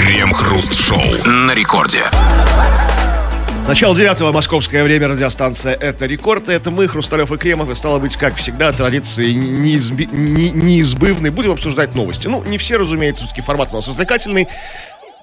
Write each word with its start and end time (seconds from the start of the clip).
Крем-хруст-шоу 0.00 1.02
на 1.26 1.52
рекорде. 1.52 2.02
Начало 3.68 3.94
девятого, 3.94 4.32
московское 4.32 4.82
время, 4.82 5.08
радиостанция 5.08 5.74
«Это 5.74 6.06
рекорд». 6.06 6.48
Это 6.48 6.70
мы, 6.70 6.88
Хрусталев 6.88 7.30
и 7.32 7.36
Кремов, 7.36 7.68
и 7.68 7.74
стало 7.74 7.98
быть, 7.98 8.16
как 8.16 8.34
всегда, 8.36 8.72
традиции 8.72 9.30
неизби... 9.32 10.08
не... 10.10 10.50
неизбывны. 10.52 11.30
Будем 11.30 11.52
обсуждать 11.52 11.94
новости. 11.94 12.28
Ну, 12.28 12.42
не 12.44 12.56
все, 12.56 12.78
разумеется, 12.78 13.24
все-таки 13.24 13.42
формат 13.42 13.68
у 13.72 13.76
нас 13.76 13.88
развлекательный. 13.88 14.48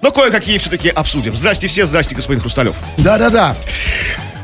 Но 0.00 0.12
кое-какие 0.12 0.58
все-таки 0.58 0.90
обсудим. 0.90 1.34
Здрасте 1.34 1.66
все, 1.66 1.84
здрасте, 1.84 2.14
господин 2.14 2.40
Хрусталев. 2.40 2.76
Да-да-да. 2.98 3.56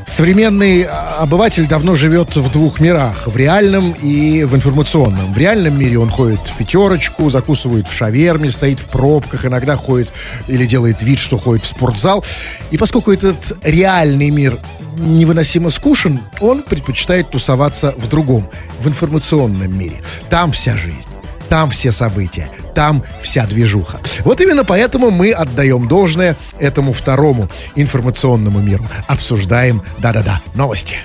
Современный 0.07 0.84
обыватель 0.84 1.66
давно 1.66 1.95
живет 1.95 2.37
в 2.37 2.52
двух 2.52 2.79
мирах. 2.79 3.27
В 3.27 3.37
реальном 3.37 3.93
и 3.93 4.45
в 4.45 4.55
информационном. 4.55 5.32
В 5.32 5.38
реальном 5.38 5.79
мире 5.79 5.98
он 5.98 6.11
ходит 6.11 6.41
в 6.41 6.57
пятерочку, 6.57 7.30
закусывает 7.30 7.88
в 7.88 7.93
шаверме, 7.93 8.51
стоит 8.51 8.80
в 8.80 8.88
пробках, 8.88 9.46
иногда 9.46 9.77
ходит 9.77 10.12
или 10.46 10.66
делает 10.66 11.02
вид, 11.02 11.19
что 11.19 11.38
ходит 11.38 11.64
в 11.64 11.69
спортзал. 11.69 12.24
И 12.70 12.77
поскольку 12.77 13.12
этот 13.12 13.56
реальный 13.62 14.30
мир 14.30 14.59
невыносимо 14.96 15.70
скучен, 15.70 16.21
он 16.41 16.62
предпочитает 16.62 17.30
тусоваться 17.30 17.95
в 17.96 18.09
другом, 18.09 18.48
в 18.80 18.88
информационном 18.88 19.77
мире. 19.77 20.02
Там 20.29 20.52
вся 20.52 20.77
жизнь. 20.77 21.13
Там 21.48 21.71
все 21.71 21.93
события, 21.93 22.51
там 22.75 23.03
вся 23.23 23.47
движуха. 23.47 23.98
Вот 24.25 24.41
именно 24.41 24.65
поэтому 24.65 25.11
мы 25.11 25.30
отдаем 25.30 25.89
должное 25.89 26.37
этому 26.59 26.93
второму 26.93 27.48
информационному 27.77 28.61
миру. 28.61 28.87
Обсуждаем, 29.07 29.83
да-да-да, 29.99 30.41
новости. 30.55 30.97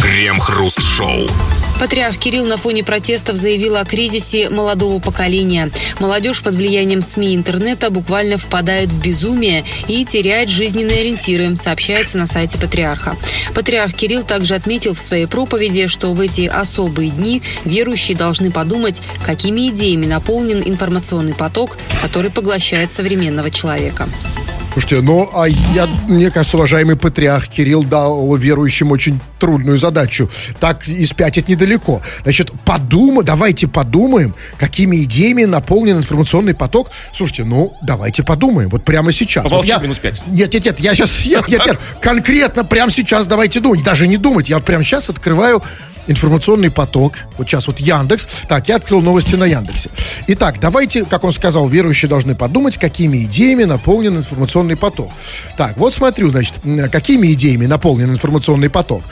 Крем-хруст-шоу. 0.00 1.26
Патриарх 1.78 2.16
Кирилл 2.16 2.46
на 2.46 2.56
фоне 2.56 2.82
протестов 2.82 3.36
заявил 3.36 3.76
о 3.76 3.84
кризисе 3.84 4.48
молодого 4.48 4.98
поколения. 4.98 5.70
Молодежь 5.98 6.42
под 6.42 6.54
влиянием 6.54 7.02
СМИ 7.02 7.32
и 7.32 7.36
интернета 7.36 7.90
буквально 7.90 8.38
впадает 8.38 8.90
в 8.90 9.02
безумие 9.02 9.64
и 9.86 10.04
теряет 10.04 10.48
жизненные 10.48 11.00
ориентиры, 11.00 11.56
сообщается 11.56 12.16
на 12.18 12.26
сайте 12.26 12.56
Патриарха. 12.56 13.16
Патриарх 13.54 13.94
Кирилл 13.94 14.22
также 14.22 14.54
отметил 14.54 14.94
в 14.94 14.98
своей 14.98 15.26
проповеди, 15.26 15.86
что 15.86 16.14
в 16.14 16.20
эти 16.20 16.46
особые 16.46 17.10
дни 17.10 17.42
верующие 17.64 18.16
должны 18.16 18.50
подумать, 18.50 19.02
какими 19.24 19.68
идеями 19.68 20.06
наполнен 20.06 20.62
информационный 20.64 21.34
поток, 21.34 21.76
который 22.00 22.30
поглощает 22.30 22.92
современного 22.92 23.50
человека. 23.50 24.08
Слушайте, 24.76 25.00
ну, 25.00 25.30
а 25.34 25.48
я, 25.48 25.86
мне 26.06 26.30
кажется, 26.30 26.58
уважаемый 26.58 26.96
патриарх 26.96 27.48
Кирилл 27.48 27.82
дал 27.82 28.36
верующим 28.36 28.92
очень 28.92 29.18
трудную 29.38 29.78
задачу. 29.78 30.28
Так 30.60 30.86
и 30.86 31.06
спятить 31.06 31.48
недалеко. 31.48 32.02
Значит, 32.24 32.52
подумай, 32.62 33.24
давайте 33.24 33.68
подумаем, 33.68 34.34
какими 34.58 35.02
идеями 35.04 35.44
наполнен 35.44 35.96
информационный 35.96 36.52
поток. 36.52 36.90
Слушайте, 37.10 37.44
ну, 37.44 37.74
давайте 37.80 38.22
подумаем. 38.22 38.68
Вот 38.68 38.84
прямо 38.84 39.12
сейчас. 39.12 39.44
Помолчи 39.44 39.72
вот 39.72 39.78
я, 39.78 39.82
минут 39.82 39.98
пять. 39.98 40.22
Нет, 40.26 40.52
нет, 40.52 40.66
нет, 40.66 40.78
я 40.78 40.94
сейчас, 40.94 41.24
нет, 41.24 41.48
нет, 41.48 41.64
нет, 41.64 41.78
конкретно 42.02 42.62
прямо 42.62 42.92
сейчас 42.92 43.26
давайте 43.26 43.60
думать. 43.60 43.82
Даже 43.82 44.06
не 44.06 44.18
думать. 44.18 44.50
Я 44.50 44.56
вот 44.56 44.66
прямо 44.66 44.84
сейчас 44.84 45.08
открываю 45.08 45.62
информационный 46.06 46.70
поток. 46.70 47.14
Вот 47.38 47.48
сейчас 47.48 47.66
вот 47.66 47.78
Яндекс. 47.78 48.28
Так, 48.48 48.68
я 48.68 48.76
открыл 48.76 49.02
новости 49.02 49.34
на 49.34 49.44
Яндексе. 49.44 49.90
Итак, 50.28 50.56
давайте, 50.60 51.04
как 51.04 51.24
он 51.24 51.32
сказал, 51.32 51.68
верующие 51.68 52.08
должны 52.08 52.34
подумать, 52.34 52.76
какими 52.78 53.24
идеями 53.24 53.64
наполнен 53.64 54.16
информационный 54.16 54.76
поток. 54.76 55.10
Так, 55.56 55.76
вот 55.76 55.94
смотрю, 55.94 56.30
значит, 56.30 56.54
какими 56.90 57.32
идеями 57.32 57.66
наполнен 57.66 58.10
информационный 58.10 58.70
поток. 58.70 59.02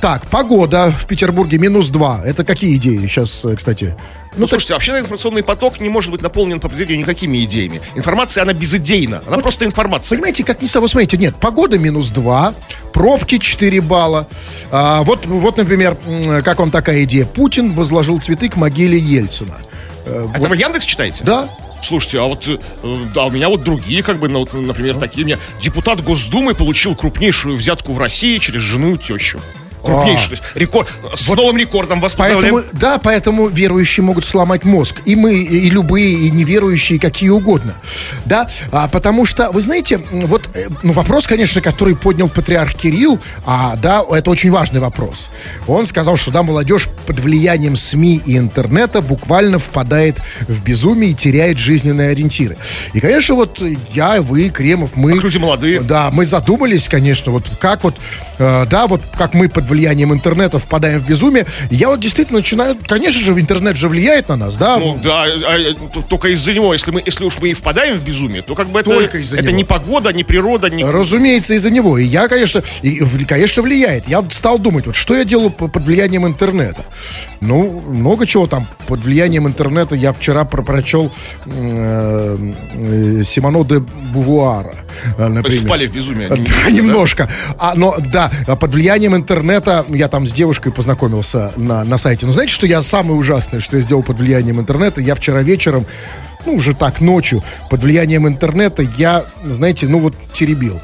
Так, 0.00 0.28
погода 0.28 0.92
в 0.96 1.06
Петербурге 1.06 1.58
минус 1.58 1.88
2. 1.88 2.22
Это 2.24 2.44
какие 2.44 2.76
идеи 2.76 3.04
сейчас, 3.08 3.44
э, 3.44 3.56
кстати? 3.56 3.96
Ну, 4.36 4.42
так... 4.42 4.50
слушайте, 4.50 4.74
вообще 4.74 4.92
информационный 5.00 5.42
поток 5.42 5.80
не 5.80 5.88
может 5.88 6.12
быть 6.12 6.22
наполнен 6.22 6.60
по 6.60 6.68
определению 6.68 7.00
никакими 7.00 7.44
идеями. 7.44 7.80
Информация, 7.96 8.42
она 8.42 8.52
безыдейна. 8.52 9.22
Она 9.26 9.36
вот, 9.36 9.42
просто 9.42 9.64
информация. 9.64 10.16
Понимаете, 10.16 10.44
как 10.44 10.62
не 10.62 10.68
вот 10.72 10.88
смотрите, 10.88 11.16
нет, 11.16 11.34
погода 11.40 11.78
минус 11.78 12.10
2, 12.10 12.54
пробки 12.92 13.38
4 13.38 13.80
балла. 13.80 14.28
А, 14.70 15.02
вот, 15.02 15.26
вот, 15.26 15.56
например, 15.56 15.96
как 16.44 16.60
вам 16.60 16.70
такая 16.70 17.02
идея? 17.02 17.26
Путин 17.26 17.72
возложил 17.72 18.20
цветы 18.20 18.48
к 18.48 18.56
могиле 18.56 18.96
Ельцина. 18.96 19.56
Это 20.06 20.28
вот. 20.38 20.48
вы 20.48 20.56
Яндекс 20.56 20.84
читаете? 20.84 21.24
Да. 21.24 21.48
Слушайте, 21.82 22.20
а 22.20 22.24
вот 22.24 22.46
э, 22.48 22.58
да, 23.14 23.26
у 23.26 23.30
меня 23.30 23.48
вот 23.48 23.62
другие, 23.62 24.02
как 24.02 24.18
бы, 24.18 24.28
ну, 24.28 24.46
например, 24.52 24.96
такие. 24.96 25.24
У 25.24 25.26
меня 25.26 25.38
депутат 25.60 26.02
Госдумы 26.02 26.54
получил 26.54 26.94
крупнейшую 26.94 27.56
взятку 27.56 27.92
в 27.92 27.98
России 27.98 28.38
через 28.38 28.62
жену 28.62 28.94
и 28.94 28.98
тещу 28.98 29.40
крупнейший. 29.82 30.26
А. 30.26 30.28
То 30.28 30.32
есть 30.32 30.42
рекорд, 30.54 30.88
с 31.14 31.28
вот 31.28 31.38
новым 31.38 31.56
рекордом 31.56 32.00
вас 32.00 32.14
поэтому, 32.14 32.60
Да, 32.72 32.98
поэтому 32.98 33.48
верующие 33.48 34.04
могут 34.04 34.24
сломать 34.24 34.64
мозг. 34.64 34.96
И 35.04 35.16
мы, 35.16 35.34
и 35.34 35.70
любые, 35.70 36.12
и 36.12 36.30
неверующие, 36.30 36.98
какие 36.98 37.30
угодно. 37.30 37.74
Да, 38.24 38.48
а, 38.72 38.88
потому 38.88 39.26
что, 39.26 39.50
вы 39.50 39.60
знаете, 39.60 40.00
вот 40.10 40.48
э, 40.54 40.68
ну, 40.82 40.92
вопрос, 40.92 41.26
конечно, 41.26 41.60
который 41.60 41.96
поднял 41.96 42.28
патриарх 42.28 42.74
Кирилл, 42.74 43.18
а, 43.44 43.76
да, 43.76 44.02
это 44.10 44.30
очень 44.30 44.50
важный 44.50 44.80
вопрос. 44.80 45.30
Он 45.66 45.86
сказал, 45.86 46.16
что, 46.16 46.30
да, 46.30 46.42
молодежь 46.42 46.88
под 47.08 47.20
влиянием 47.20 47.74
СМИ 47.74 48.20
и 48.26 48.36
интернета 48.36 49.00
буквально 49.00 49.58
впадает 49.58 50.16
в 50.46 50.62
безумие 50.62 51.12
и 51.12 51.14
теряет 51.14 51.56
жизненные 51.56 52.10
ориентиры. 52.10 52.58
И, 52.92 53.00
конечно, 53.00 53.34
вот 53.34 53.62
я, 53.94 54.20
вы, 54.20 54.50
Кремов, 54.50 54.90
мы... 54.94 55.12
А 55.12 55.14
люди 55.14 55.38
молодые. 55.38 55.80
Да, 55.80 56.10
мы 56.12 56.26
задумались, 56.26 56.86
конечно, 56.86 57.32
вот 57.32 57.44
как 57.58 57.82
вот, 57.82 57.94
э, 58.38 58.66
да, 58.70 58.86
вот 58.86 59.00
как 59.16 59.32
мы 59.32 59.48
под 59.48 59.64
влиянием 59.70 60.12
интернета 60.12 60.58
впадаем 60.58 61.00
в 61.00 61.08
безумие. 61.08 61.46
Я 61.70 61.88
вот 61.88 62.00
действительно 62.00 62.40
начинаю, 62.40 62.76
конечно 62.86 63.22
же, 63.22 63.32
интернет 63.32 63.78
же 63.78 63.88
влияет 63.88 64.28
на 64.28 64.36
нас, 64.36 64.58
да? 64.58 64.76
Ну 64.76 65.00
да, 65.02 65.24
а, 65.24 65.56
а, 65.56 66.02
только 66.10 66.28
из-за 66.28 66.52
него, 66.52 66.74
если 66.74 66.90
мы, 66.90 67.02
если 67.06 67.24
уж 67.24 67.38
мы 67.40 67.48
и 67.48 67.54
впадаем 67.54 67.98
в 67.98 68.04
безумие, 68.04 68.42
то 68.42 68.54
как 68.54 68.68
бы 68.68 68.80
это, 68.80 68.90
только 68.90 69.16
из-за 69.16 69.36
это 69.36 69.46
него. 69.46 69.56
не 69.56 69.64
погода, 69.64 70.12
не 70.12 70.24
природа, 70.24 70.68
не... 70.68 70.84
Разумеется, 70.84 71.54
из-за 71.54 71.70
него. 71.70 71.96
И 71.96 72.04
я, 72.04 72.28
конечно, 72.28 72.62
и, 72.82 73.00
конечно, 73.24 73.62
влияет. 73.62 74.06
Я 74.08 74.22
стал 74.30 74.58
думать, 74.58 74.84
вот 74.84 74.94
что 74.94 75.16
я 75.16 75.24
делаю 75.24 75.48
под 75.48 75.74
влиянием 75.82 76.26
интернета. 76.26 76.84
Ну, 77.40 77.80
много 77.88 78.26
чего 78.26 78.46
там. 78.46 78.66
Под 78.86 79.00
влиянием 79.00 79.46
интернета 79.46 79.94
я 79.94 80.12
вчера 80.12 80.44
прочел 80.44 81.10
э, 81.46 82.36
э, 82.74 83.22
Симоно 83.24 83.64
де 83.64 83.78
Бувуара, 84.12 84.74
например. 85.18 85.42
То 85.42 85.50
есть 85.50 85.64
впали 85.64 85.86
в 85.86 85.92
безумие. 85.92 86.28
Немножко. 86.70 87.28
А, 87.58 87.74
но, 87.74 87.96
да, 88.12 88.30
под 88.56 88.72
влиянием 88.72 89.14
интернета 89.14 89.38
интернета. 89.38 89.84
Я 89.88 90.08
там 90.08 90.26
с 90.26 90.32
девушкой 90.32 90.72
познакомился 90.72 91.52
на, 91.56 91.84
на 91.84 91.98
сайте. 91.98 92.26
Но 92.26 92.32
знаете, 92.32 92.52
что 92.52 92.66
я 92.66 92.82
самое 92.82 93.18
ужасное, 93.18 93.60
что 93.60 93.76
я 93.76 93.82
сделал 93.82 94.02
под 94.02 94.18
влиянием 94.18 94.58
интернета? 94.58 95.00
Я 95.00 95.14
вчера 95.14 95.42
вечером, 95.42 95.86
ну, 96.46 96.54
уже 96.54 96.74
так, 96.74 97.00
ночью, 97.00 97.42
под 97.70 97.82
влиянием 97.82 98.26
интернета, 98.26 98.82
я, 98.96 99.24
знаете, 99.44 99.86
ну 99.86 100.00
вот 100.00 100.14
теребил. 100.32 100.80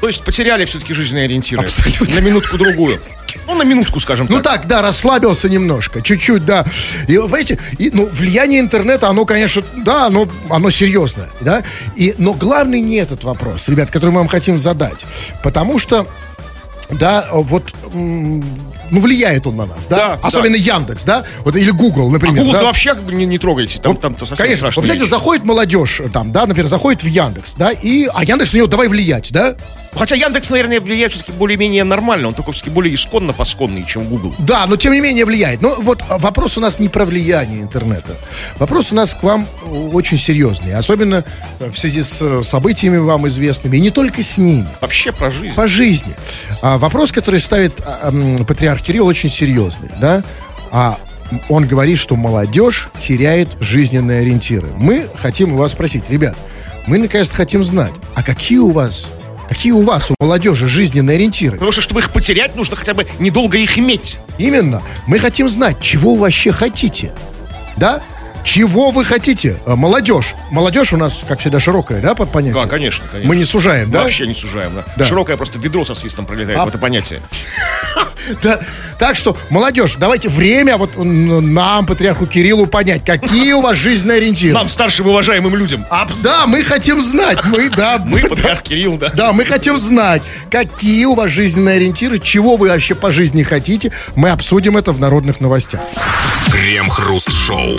То 0.00 0.06
есть 0.06 0.22
потеряли 0.22 0.64
все-таки 0.64 0.94
жизненные 0.94 1.26
ориентиры. 1.26 1.62
Абсолютно. 1.62 2.14
На 2.14 2.20
минутку-другую. 2.20 3.00
Ну, 3.46 3.54
на 3.54 3.62
минутку, 3.62 4.00
скажем 4.00 4.26
ну, 4.28 4.40
так. 4.40 4.44
Ну 4.44 4.50
так, 4.62 4.66
да, 4.66 4.82
расслабился 4.82 5.48
немножко, 5.48 6.02
чуть-чуть, 6.02 6.44
да. 6.44 6.64
И, 7.06 7.16
понимаете, 7.16 7.58
и, 7.78 7.90
ну, 7.92 8.08
влияние 8.10 8.60
интернета, 8.60 9.08
оно, 9.08 9.24
конечно, 9.24 9.62
да, 9.76 10.06
оно, 10.06 10.28
оно 10.48 10.70
серьезное, 10.70 11.28
да. 11.40 11.62
И, 11.96 12.14
но 12.18 12.32
главный 12.32 12.80
не 12.80 12.96
этот 12.96 13.22
вопрос, 13.24 13.68
ребят, 13.68 13.90
который 13.90 14.10
мы 14.10 14.18
вам 14.18 14.28
хотим 14.28 14.58
задать. 14.58 15.04
Потому 15.42 15.78
что 15.78 16.06
да, 16.90 17.28
вот 17.32 17.72
ну, 17.92 19.00
влияет 19.00 19.46
он 19.46 19.56
на 19.56 19.66
нас, 19.66 19.86
да? 19.86 19.96
да 19.96 20.18
Особенно 20.22 20.56
да. 20.56 20.58
Яндекс, 20.58 21.04
да? 21.04 21.24
Вот, 21.44 21.56
или 21.56 21.70
Google, 21.70 22.10
например. 22.10 22.36
А 22.36 22.44
Google 22.44 22.52
да? 22.52 22.64
вообще 22.64 22.96
не, 23.08 23.26
не 23.26 23.38
трогайте, 23.38 23.78
там, 23.80 23.92
вот, 23.92 24.00
там 24.00 24.16
совсем 24.18 24.36
Конечно, 24.36 24.70
вот, 24.74 24.84
знаете, 24.84 25.06
заходит 25.06 25.44
молодежь, 25.44 26.02
там, 26.12 26.32
да, 26.32 26.46
например, 26.46 26.68
заходит 26.68 27.02
в 27.02 27.06
Яндекс, 27.06 27.54
да, 27.54 27.70
и, 27.70 28.06
а 28.12 28.24
Яндекс 28.24 28.52
на 28.52 28.58
него 28.58 28.66
давай 28.66 28.88
влиять, 28.88 29.32
да? 29.32 29.54
Хотя 29.92 30.14
Яндекс, 30.14 30.50
наверное, 30.50 30.80
влияет 30.80 31.12
все-таки 31.12 31.32
более-менее 31.32 31.84
нормально. 31.84 32.28
Он 32.28 32.34
такой 32.34 32.54
все-таки 32.54 32.70
более 32.70 32.94
исконно-посконный, 32.94 33.84
чем 33.84 34.04
Google. 34.04 34.34
Да, 34.38 34.66
но 34.66 34.76
тем 34.76 34.92
не 34.92 35.00
менее 35.00 35.24
влияет. 35.24 35.62
Но 35.62 35.74
вот 35.78 36.02
вопрос 36.08 36.56
у 36.56 36.60
нас 36.60 36.78
не 36.78 36.88
про 36.88 37.04
влияние 37.04 37.60
интернета. 37.60 38.16
Вопрос 38.58 38.92
у 38.92 38.94
нас 38.94 39.14
к 39.14 39.22
вам 39.22 39.46
очень 39.92 40.16
серьезный. 40.16 40.74
Особенно 40.74 41.24
в 41.58 41.74
связи 41.76 42.02
с 42.02 42.42
событиями 42.42 42.98
вам 42.98 43.26
известными. 43.28 43.76
И 43.76 43.80
не 43.80 43.90
только 43.90 44.22
с 44.22 44.38
ними. 44.38 44.68
Вообще 44.80 45.12
про 45.12 45.30
жизнь. 45.30 45.54
По 45.54 45.66
жизни. 45.66 46.14
А, 46.62 46.78
вопрос, 46.78 47.10
который 47.10 47.40
ставит 47.40 47.79
а, 47.84 48.10
а, 48.10 48.44
патриарх 48.44 48.82
Кирилл, 48.82 49.06
очень 49.06 49.30
серьезный. 49.30 49.90
Да? 50.00 50.22
А 50.70 50.98
он 51.48 51.66
говорит, 51.66 51.98
что 51.98 52.16
молодежь 52.16 52.88
теряет 52.98 53.56
жизненные 53.60 54.20
ориентиры. 54.20 54.68
Мы 54.76 55.06
хотим 55.16 55.54
у 55.54 55.56
вас 55.56 55.72
спросить, 55.72 56.10
ребят, 56.10 56.36
мы 56.86 56.98
наконец-то 56.98 57.36
хотим 57.36 57.64
знать, 57.64 57.92
а 58.14 58.22
какие 58.22 58.58
у 58.58 58.70
вас 58.70 59.06
Какие 59.50 59.72
у 59.72 59.82
вас, 59.82 60.12
у 60.12 60.14
молодежи, 60.20 60.68
жизненные 60.68 61.16
ориентиры? 61.16 61.54
Потому 61.54 61.72
что, 61.72 61.82
чтобы 61.82 61.98
их 61.98 62.12
потерять, 62.12 62.54
нужно 62.54 62.76
хотя 62.76 62.94
бы 62.94 63.04
недолго 63.18 63.58
их 63.58 63.76
иметь. 63.80 64.18
Именно. 64.38 64.80
Мы 65.08 65.18
хотим 65.18 65.50
знать, 65.50 65.80
чего 65.80 66.14
вы 66.14 66.20
вообще 66.20 66.52
хотите. 66.52 67.10
Да? 67.76 68.00
Чего 68.44 68.90
вы 68.90 69.04
хотите? 69.04 69.56
А, 69.66 69.76
молодежь. 69.76 70.34
Молодежь 70.50 70.92
у 70.92 70.96
нас, 70.96 71.24
как 71.26 71.40
всегда, 71.40 71.58
широкая, 71.58 72.00
да, 72.00 72.14
под 72.14 72.30
понятие? 72.30 72.62
Да, 72.62 72.68
конечно, 72.68 73.04
конечно. 73.10 73.28
Мы 73.28 73.36
не 73.36 73.44
сужаем, 73.44 73.90
да? 73.90 74.02
Вообще 74.02 74.26
не 74.26 74.34
сужаем, 74.34 74.72
да. 74.74 74.84
да. 74.96 75.06
Широкое 75.06 75.36
просто 75.36 75.58
ведро 75.58 75.84
со 75.84 75.94
свистом 75.94 76.26
пролетает 76.26 76.58
а... 76.58 76.64
в 76.64 76.68
это 76.68 76.78
понятие. 76.78 77.20
Да. 78.42 78.60
Так 78.98 79.16
что, 79.16 79.36
молодежь, 79.48 79.96
давайте 79.98 80.28
время 80.28 80.76
вот 80.76 80.92
нам, 80.96 81.86
патриарху 81.86 82.26
Кириллу, 82.26 82.66
понять, 82.66 83.02
какие 83.04 83.54
у 83.54 83.62
вас 83.62 83.78
жизненные 83.78 84.18
ориентиры. 84.18 84.52
Нам, 84.52 84.68
старшим 84.68 85.08
уважаемым 85.08 85.56
людям. 85.56 85.86
А, 85.90 86.06
да, 86.22 86.46
мы 86.46 86.62
хотим 86.62 87.02
знать. 87.02 87.38
Мы, 87.46 87.70
да, 87.70 87.98
Мы, 88.04 88.20
патриарх 88.20 88.62
Кирилл, 88.62 88.98
да. 88.98 89.08
Да, 89.08 89.32
мы 89.32 89.46
хотим 89.46 89.78
знать, 89.78 90.22
какие 90.50 91.06
у 91.06 91.14
вас 91.14 91.30
жизненные 91.30 91.76
ориентиры, 91.76 92.18
чего 92.18 92.56
вы 92.56 92.68
вообще 92.68 92.94
по 92.94 93.10
жизни 93.10 93.42
хотите. 93.42 93.90
Мы 94.16 94.30
обсудим 94.30 94.76
это 94.76 94.92
в 94.92 95.00
народных 95.00 95.40
новостях. 95.40 95.80
Крем-хруст-шоу. 96.52 97.78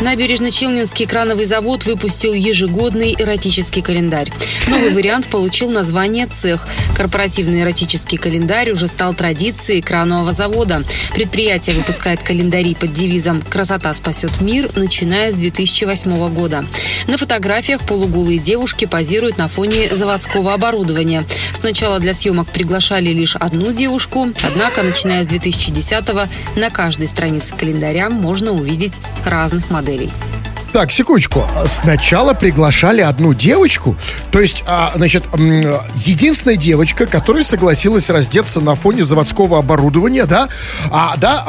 Набережно-Челнинский 0.00 1.06
крановый 1.06 1.44
завод 1.44 1.84
выпустил 1.84 2.32
ежегодный 2.32 3.14
эротический 3.18 3.82
календарь. 3.82 4.32
Новый 4.68 4.94
вариант 4.94 5.28
получил 5.28 5.70
название 5.70 6.26
«Цех». 6.26 6.66
Корпоративный 6.96 7.60
эротический 7.62 8.16
календарь 8.16 8.70
уже 8.70 8.86
стал 8.86 9.12
традицией 9.12 9.82
кранового 9.82 10.32
завода. 10.32 10.84
Предприятие 11.12 11.76
выпускает 11.76 12.22
календари 12.22 12.74
под 12.74 12.94
девизом 12.94 13.42
«Красота 13.42 13.92
спасет 13.92 14.40
мир», 14.40 14.70
начиная 14.74 15.32
с 15.32 15.34
2008 15.34 16.32
года. 16.32 16.64
На 17.06 17.18
фотографиях 17.18 17.82
полуголые 17.82 18.38
девушки 18.38 18.86
позируют 18.86 19.36
на 19.36 19.48
фоне 19.48 19.94
заводского 19.94 20.54
оборудования. 20.54 21.24
Сначала 21.52 21.98
для 21.98 22.14
съемок 22.14 22.48
приглашали 22.50 23.10
лишь 23.10 23.36
одну 23.36 23.72
девушку, 23.72 24.28
однако, 24.42 24.82
начиная 24.82 25.24
с 25.24 25.26
2010-го, 25.26 26.28
на 26.58 26.70
каждой 26.70 27.06
странице 27.06 27.54
календаря 27.54 28.08
можно 28.08 28.52
увидеть 28.52 28.94
разных 29.26 29.68
моделей. 29.68 29.89
Delhi. 29.90 30.39
Так, 30.72 30.92
секундочку. 30.92 31.44
Сначала 31.66 32.32
приглашали 32.32 33.00
одну 33.00 33.34
девочку, 33.34 33.96
то 34.30 34.40
есть, 34.40 34.62
а, 34.68 34.92
значит, 34.94 35.24
единственная 35.34 36.56
девочка, 36.56 37.06
которая 37.06 37.42
согласилась 37.42 38.08
раздеться 38.08 38.60
на 38.60 38.76
фоне 38.76 39.02
заводского 39.02 39.58
оборудования, 39.58 40.26
да? 40.26 40.48
А, 40.92 41.16
да, 41.16 41.44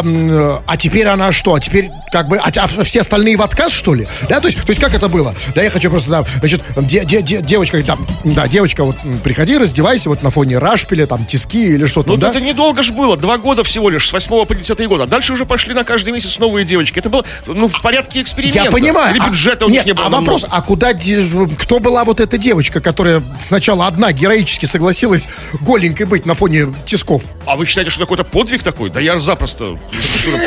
а 0.65 0.77
теперь 0.77 1.05
она 1.07 1.31
что? 1.31 1.53
А 1.53 1.59
теперь 1.59 1.91
как 2.11 2.27
бы, 2.29 2.37
а, 2.37 2.49
а 2.55 2.83
все 2.83 3.01
остальные 3.01 3.37
в 3.37 3.43
отказ, 3.43 3.71
что 3.71 3.93
ли? 3.93 4.07
Да, 4.27 4.39
то 4.39 4.47
есть, 4.47 4.59
то 4.59 4.69
есть 4.69 4.81
как 4.81 4.95
это 4.95 5.07
было? 5.07 5.35
Да, 5.53 5.61
я 5.61 5.69
хочу 5.69 5.91
просто, 5.91 6.09
да, 6.09 6.25
значит, 6.39 6.63
де- 6.77 7.05
де- 7.05 7.21
де- 7.21 7.41
девочка, 7.41 7.81
там, 7.83 8.05
да, 8.23 8.47
девочка, 8.47 8.83
вот, 8.83 8.95
приходи, 9.23 9.55
раздевайся 9.57 10.09
вот 10.09 10.23
на 10.23 10.31
фоне 10.31 10.57
рашпиля, 10.57 11.05
там, 11.05 11.25
тиски 11.25 11.63
или 11.73 11.85
что 11.85 12.03
Ну, 12.07 12.17
да? 12.17 12.29
это 12.31 12.41
недолго 12.41 12.81
же 12.81 12.91
было, 12.91 13.15
два 13.17 13.37
года 13.37 13.63
всего 13.63 13.89
лишь, 13.91 14.09
с 14.09 14.13
8 14.13 14.45
по 14.45 14.55
10 14.55 14.87
год. 14.87 15.01
А 15.01 15.05
дальше 15.05 15.33
уже 15.33 15.45
пошли 15.45 15.75
на 15.75 15.83
каждый 15.83 16.11
месяц 16.11 16.39
новые 16.39 16.65
девочки. 16.65 16.97
Это 16.97 17.09
было, 17.09 17.23
ну, 17.45 17.67
в 17.67 17.81
порядке 17.83 18.21
эксперимента. 18.21 18.63
Я 18.63 18.71
понимаю. 18.71 19.10
Или 19.11 19.19
А- 19.19 19.27
бюджета 19.29 19.65
у 19.65 19.69
них 19.69 19.85
не 19.85 19.93
было. 19.93 20.07
А 20.07 20.09
вопрос, 20.09 20.45
а 20.49 20.61
куда, 20.61 20.91
кто 20.93 21.79
была 21.79 22.03
вот 22.03 22.19
эта 22.19 22.37
девочка, 22.37 22.81
которая 22.81 23.21
сначала 23.41 23.87
одна 23.87 24.11
героически 24.11 24.65
согласилась 24.65 25.27
голенькой 25.59 26.05
быть 26.05 26.25
на 26.25 26.33
фоне 26.33 26.73
тисков? 26.85 27.21
А 27.45 27.55
вы 27.55 27.65
считаете, 27.65 27.91
что 27.91 28.01
какой-то 28.01 28.23
подвиг 28.23 28.63
такой? 28.63 28.89
Да 28.89 28.99
я 28.99 29.19
запросто. 29.19 29.79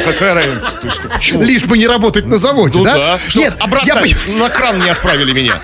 Какая 0.04 0.34
разница? 0.34 1.38
Лишь 1.38 1.64
бы 1.64 1.76
не 1.78 1.86
работать 1.86 2.26
на 2.26 2.36
заводе, 2.36 2.78
Ну 2.78 2.84
да? 2.84 3.18
Нет, 3.34 3.54
обратно 3.60 4.02
на 4.38 4.48
кран 4.48 4.80
не 4.80 4.88
отправили 4.88 5.32
меня. 5.32 5.60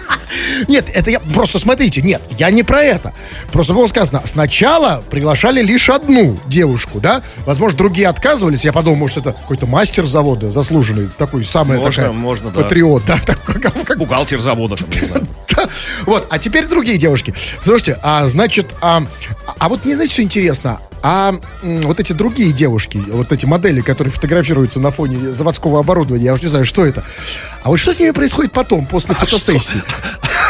нет, 0.69 0.87
это 0.93 1.11
я 1.11 1.20
просто 1.20 1.58
смотрите, 1.58 2.03
нет, 2.03 2.20
я 2.38 2.50
не 2.50 2.62
про 2.62 2.82
это. 2.82 3.12
Просто 3.53 3.75
было 3.75 3.87
сказано, 3.87 4.23
сначала 4.25 5.03
приглашали 5.11 5.62
лишь 5.62 5.88
одну 5.88 6.38
девушку, 6.46 7.00
да? 7.00 7.23
Возможно, 7.46 7.79
другие 7.79 8.08
отказывались. 8.08 8.64
Я 8.64 8.73
подумал, 8.73 8.96
может, 8.96 9.19
это 9.19 9.32
какой-то 9.32 9.67
мастер 9.67 10.06
завода, 10.06 10.50
заслуженный, 10.50 11.08
такой 11.19 11.44
самый 11.44 11.79
Можно, 11.79 12.03
такая, 12.03 12.12
можно, 12.12 12.50
да. 12.50 12.62
патриот, 12.62 12.90
да, 12.99 13.19
такой, 13.19 13.61
как- 13.61 13.85
как 13.87 13.99
Бухгалтер 13.99 14.41
завода, 14.41 14.77
там, 14.77 14.89
не 14.91 15.07
знаю. 15.07 15.27
Вот, 16.07 16.27
а 16.31 16.39
теперь 16.39 16.67
другие 16.67 16.97
девушки. 16.97 17.35
Слушайте, 17.61 17.99
а 18.03 18.27
значит, 18.29 18.67
а, 18.81 19.03
а 19.59 19.69
вот 19.69 19.85
не 19.85 19.93
знаете, 19.95 20.15
что 20.15 20.23
интересно? 20.23 20.81
А 21.03 21.35
вот 21.63 22.01
эти 22.01 22.13
другие 22.15 22.53
девушки, 22.53 23.03
вот 23.09 23.31
эти 23.33 23.45
модели, 23.47 23.83
которые 23.83 24.11
фотографируются 24.13 24.81
на 24.81 24.91
фоне 24.91 25.33
заводского 25.33 25.81
оборудования, 25.81 26.25
я 26.27 26.33
уже 26.33 26.43
не 26.45 26.49
знаю, 26.49 26.65
что 26.65 26.87
это. 26.87 27.05
А 27.63 27.69
вот 27.69 27.77
что 27.79 27.93
с 27.93 28.01
ними 28.01 28.13
происходит 28.13 28.53
потом, 28.53 28.87
после 28.87 29.15
фотосессии? 29.15 29.83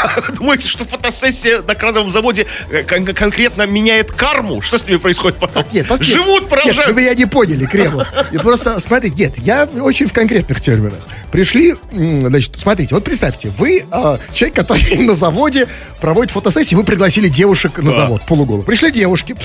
Думаете, 0.37 0.69
что 0.69 0.85
фотосессия 0.85 1.63
на 1.63 1.75
крановом 1.75 2.11
заводе 2.11 2.47
э, 2.71 2.83
кон- 2.83 3.05
конкретно 3.07 3.67
меняет 3.67 4.13
карму? 4.13 4.61
Что 4.63 4.79
с 4.79 4.87
ними 4.87 4.97
происходит 4.99 5.39
потом? 5.39 5.65
Нет, 5.73 5.87
пос- 5.87 6.03
Живут, 6.03 6.43
Нет, 6.43 6.49
продолжают. 6.51 6.93
вы 6.95 7.01
меня 7.03 7.15
не 7.15 7.27
поняли, 7.27 7.67
Кремов. 7.67 8.07
И 8.33 8.39
просто, 8.39 8.79
смотрите, 8.81 9.15
нет, 9.25 9.39
я 9.39 9.65
очень 9.65 10.07
в 10.07 10.13
конкретных 10.13 10.61
терминах. 10.61 10.99
Пришли, 11.33 11.75
значит, 11.93 12.57
смотрите, 12.57 12.95
вот 12.95 13.05
представьте, 13.05 13.51
вы 13.59 13.85
а, 13.91 14.19
человек, 14.33 14.57
который 14.57 14.97
на 15.07 15.15
заводе 15.15 15.67
проводит 16.01 16.31
фотосессии, 16.33 16.75
вы 16.75 16.85
пригласили 16.85 17.29
девушек 17.29 17.79
на 17.79 17.85
Да. 17.91 17.93
завод, 17.93 18.23
полуголых. 18.27 18.67
Пришли 18.67 18.91
девушки, 18.91 19.37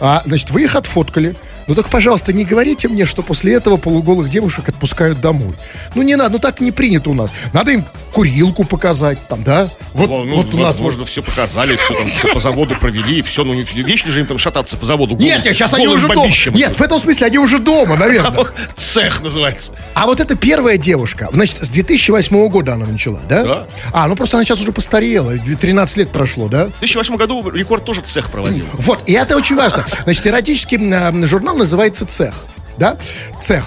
а, 0.00 0.22
значит, 0.24 0.50
вы 0.50 0.62
их 0.64 0.76
отфоткали. 0.76 1.34
Ну 1.68 1.76
так, 1.76 1.88
пожалуйста, 1.88 2.32
не 2.32 2.44
говорите 2.44 2.88
мне, 2.88 3.06
что 3.06 3.22
после 3.22 3.54
этого 3.54 3.76
полуголых 3.76 4.28
девушек 4.28 4.68
отпускают 4.68 5.20
домой. 5.20 5.54
Ну 5.94 6.02
не 6.02 6.16
надо, 6.16 6.30
ну 6.32 6.38
так 6.40 6.60
не 6.60 6.72
принято 6.72 7.08
у 7.10 7.14
нас. 7.14 7.32
Надо 7.52 7.70
им 7.70 7.84
курилку 8.12 8.64
показать, 8.64 9.18
там, 9.28 9.42
да? 9.42 9.70
Вот, 9.94 10.08
Ну, 10.08 10.24
ну, 10.24 10.36
вот 10.36 10.46
у 10.54 10.56
нас 10.58 10.78
вот 10.78 10.86
возможно, 10.86 11.04
все 11.04 11.22
показали, 11.22 11.76
все 11.76 11.94
там, 11.94 12.10
все 12.12 12.28
по 12.32 12.40
заводу 12.40 12.74
провели, 12.76 13.18
и 13.18 13.22
все, 13.22 13.44
ну, 13.44 13.54
вечно 13.54 14.10
же 14.10 14.20
им 14.20 14.26
там 14.26 14.38
шататься 14.38 14.76
по 14.76 14.86
заводу. 14.86 15.16
Нет, 15.16 15.40
голым- 15.40 15.44
нет, 15.44 15.56
сейчас 15.56 15.74
они 15.74 15.86
уже 15.88 16.06
дома. 16.08 16.26
Нет, 16.54 16.78
в 16.78 16.82
этом 16.82 16.98
смысле 17.00 17.26
они 17.26 17.38
уже 17.38 17.58
дома, 17.58 17.96
наверное. 17.96 18.46
Цех 18.76 19.20
называется. 19.22 19.72
А 19.94 20.06
вот 20.06 20.20
эта 20.20 20.36
первая 20.36 20.76
девушка, 20.76 21.28
значит, 21.32 21.58
с 21.64 21.70
2008 21.70 22.48
года 22.48 22.74
она 22.74 22.86
начала, 22.86 23.20
да? 23.28 23.42
Да. 23.44 23.66
А, 23.92 24.08
ну 24.08 24.16
просто 24.16 24.36
она 24.36 24.44
сейчас 24.44 24.60
уже 24.60 24.72
постарела, 24.72 25.32
13 25.38 25.96
лет 25.96 26.10
прошло, 26.10 26.48
да? 26.48 26.66
В 26.66 26.78
2008 26.80 27.16
году 27.16 27.50
рекорд 27.50 27.84
тоже 27.84 28.02
цех 28.02 28.30
проводил. 28.30 28.66
Вот, 28.74 29.02
и 29.06 29.12
это 29.12 29.36
очень 29.36 29.56
важно. 29.56 29.84
Значит, 30.04 30.26
эротический 30.26 30.76
м, 30.78 31.26
журнал 31.26 31.56
называется 31.56 32.06
«Цех», 32.06 32.34
да? 32.78 32.96
«Цех». 33.40 33.64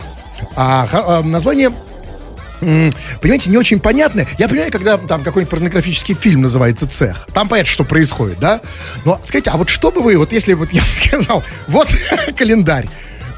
А 0.56 0.88
а, 0.92 1.24
название 1.24 1.72
Понимаете, 2.60 3.50
не 3.50 3.58
очень 3.58 3.80
понятное. 3.80 4.28
Я 4.38 4.48
понимаю, 4.48 4.72
когда 4.72 4.98
там 4.98 5.24
какой-нибудь 5.24 5.50
порнографический 5.50 6.16
фильм 6.16 6.42
называется 6.42 6.88
«Цех». 6.88 7.28
Там 7.34 7.48
понятно, 7.48 7.72
что 7.72 7.84
происходит, 7.84 8.40
да? 8.40 8.62
Но 9.04 9.20
скажите, 9.24 9.52
а 9.52 9.58
вот 9.58 9.70
что 9.70 9.92
бы 9.92 10.02
вы, 10.02 10.18
вот 10.18 10.32
если 10.32 10.54
вот 10.54 10.72
я 10.72 10.82
сказал, 10.94 11.44
вот 11.68 11.88
календарь 12.38 12.88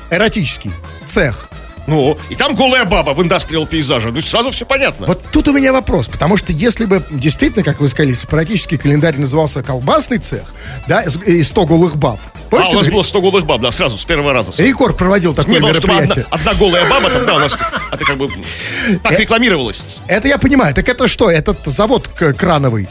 эротический, 0.10 0.72
«Цех», 1.06 1.50
Ну, 1.88 2.18
и 2.30 2.36
там 2.36 2.54
голая 2.54 2.84
баба 2.86 3.12
в 3.12 3.22
индастриал 3.24 3.66
пейзаже. 3.66 4.12
Ну, 4.12 4.22
сразу 4.22 4.52
все 4.52 4.66
понятно. 4.66 5.08
Вот 5.08 5.24
тут 5.32 5.48
у 5.48 5.54
меня 5.54 5.72
вопрос, 5.72 6.08
потому 6.08 6.36
что 6.38 6.52
если 6.52 6.86
бы 6.86 7.02
действительно, 7.10 7.64
как 7.64 7.80
вы 7.80 7.88
сказали, 7.88 8.14
практически 8.30 8.76
календарь 8.78 9.18
назывался 9.18 9.64
колбасный 9.64 10.18
цех, 10.18 10.44
да, 10.88 11.04
и 11.26 11.42
100 11.44 11.66
голых 11.66 11.96
баб. 11.96 12.20
а, 12.26 12.50
Помните, 12.50 12.76
у 12.76 12.80
нас 12.80 12.90
было 12.90 13.04
100 13.04 13.22
голых 13.22 13.46
баб, 13.46 13.62
да, 13.62 13.72
сразу, 13.72 13.98
с 13.98 14.04
первого 14.06 14.34
раза. 14.34 14.52
Рекорд 14.62 14.98
проводил 14.98 15.34
такое 15.34 15.60
Не 15.62 15.74
чтобы 15.74 15.78
одна, 15.78 15.94
мероприятие. 15.94 16.26
одна 16.30 16.54
голая 16.54 16.90
баба 16.90 17.10
там, 17.10 17.26
да, 17.26 17.36
у 17.36 17.40
нас, 17.40 17.58
это 17.92 18.06
как 18.06 18.18
бы 18.18 18.30
так 19.02 19.14
Э, 19.14 19.18
рекламировалось. 19.18 20.02
Это 20.08 20.28
я 20.28 20.38
понимаю. 20.38 20.76
Так 20.76 20.88
это 20.90 21.08
что, 21.08 21.32
этот 21.32 21.58
завод 21.66 22.08
крановый? 22.08 22.88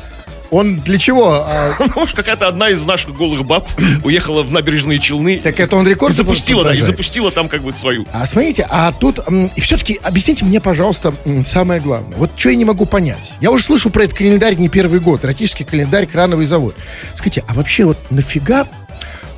Он 0.56 0.80
для 0.80 0.98
чего? 0.98 1.44
А, 1.46 1.76
Ну, 1.78 1.86
может, 1.94 2.16
какая-то 2.16 2.48
одна 2.48 2.70
из 2.70 2.82
наших 2.86 3.14
голых 3.14 3.44
баб 3.44 3.68
уехала 4.02 4.42
в 4.42 4.50
набережные 4.50 4.98
Челны 4.98 5.38
так 5.38 5.60
это 5.60 5.76
он 5.76 5.86
и 5.86 5.90
рекорд 5.90 6.14
запустила, 6.14 6.64
да, 6.64 6.72
и 6.72 6.80
запустила 6.80 7.30
там 7.30 7.50
как 7.50 7.62
бы 7.62 7.72
свою. 7.72 8.06
А 8.14 8.24
смотрите, 8.24 8.66
а 8.70 8.90
тут, 8.92 9.20
и 9.54 9.60
все-таки 9.60 10.00
объясните 10.02 10.46
мне, 10.46 10.58
пожалуйста, 10.58 11.12
самое 11.44 11.78
главное. 11.82 12.16
Вот 12.16 12.30
что 12.36 12.48
я 12.48 12.56
не 12.56 12.64
могу 12.64 12.86
понять. 12.86 13.34
Я 13.42 13.50
уже 13.50 13.64
слышу 13.64 13.90
про 13.90 14.04
этот 14.04 14.16
календарь 14.16 14.56
не 14.56 14.70
первый 14.70 14.98
год, 14.98 15.26
эротический 15.26 15.66
календарь 15.66 16.06
«Крановый 16.06 16.46
завод». 16.46 16.74
Скажите, 17.14 17.44
а 17.48 17.52
вообще 17.52 17.84
вот 17.84 17.98
нафига 18.08 18.66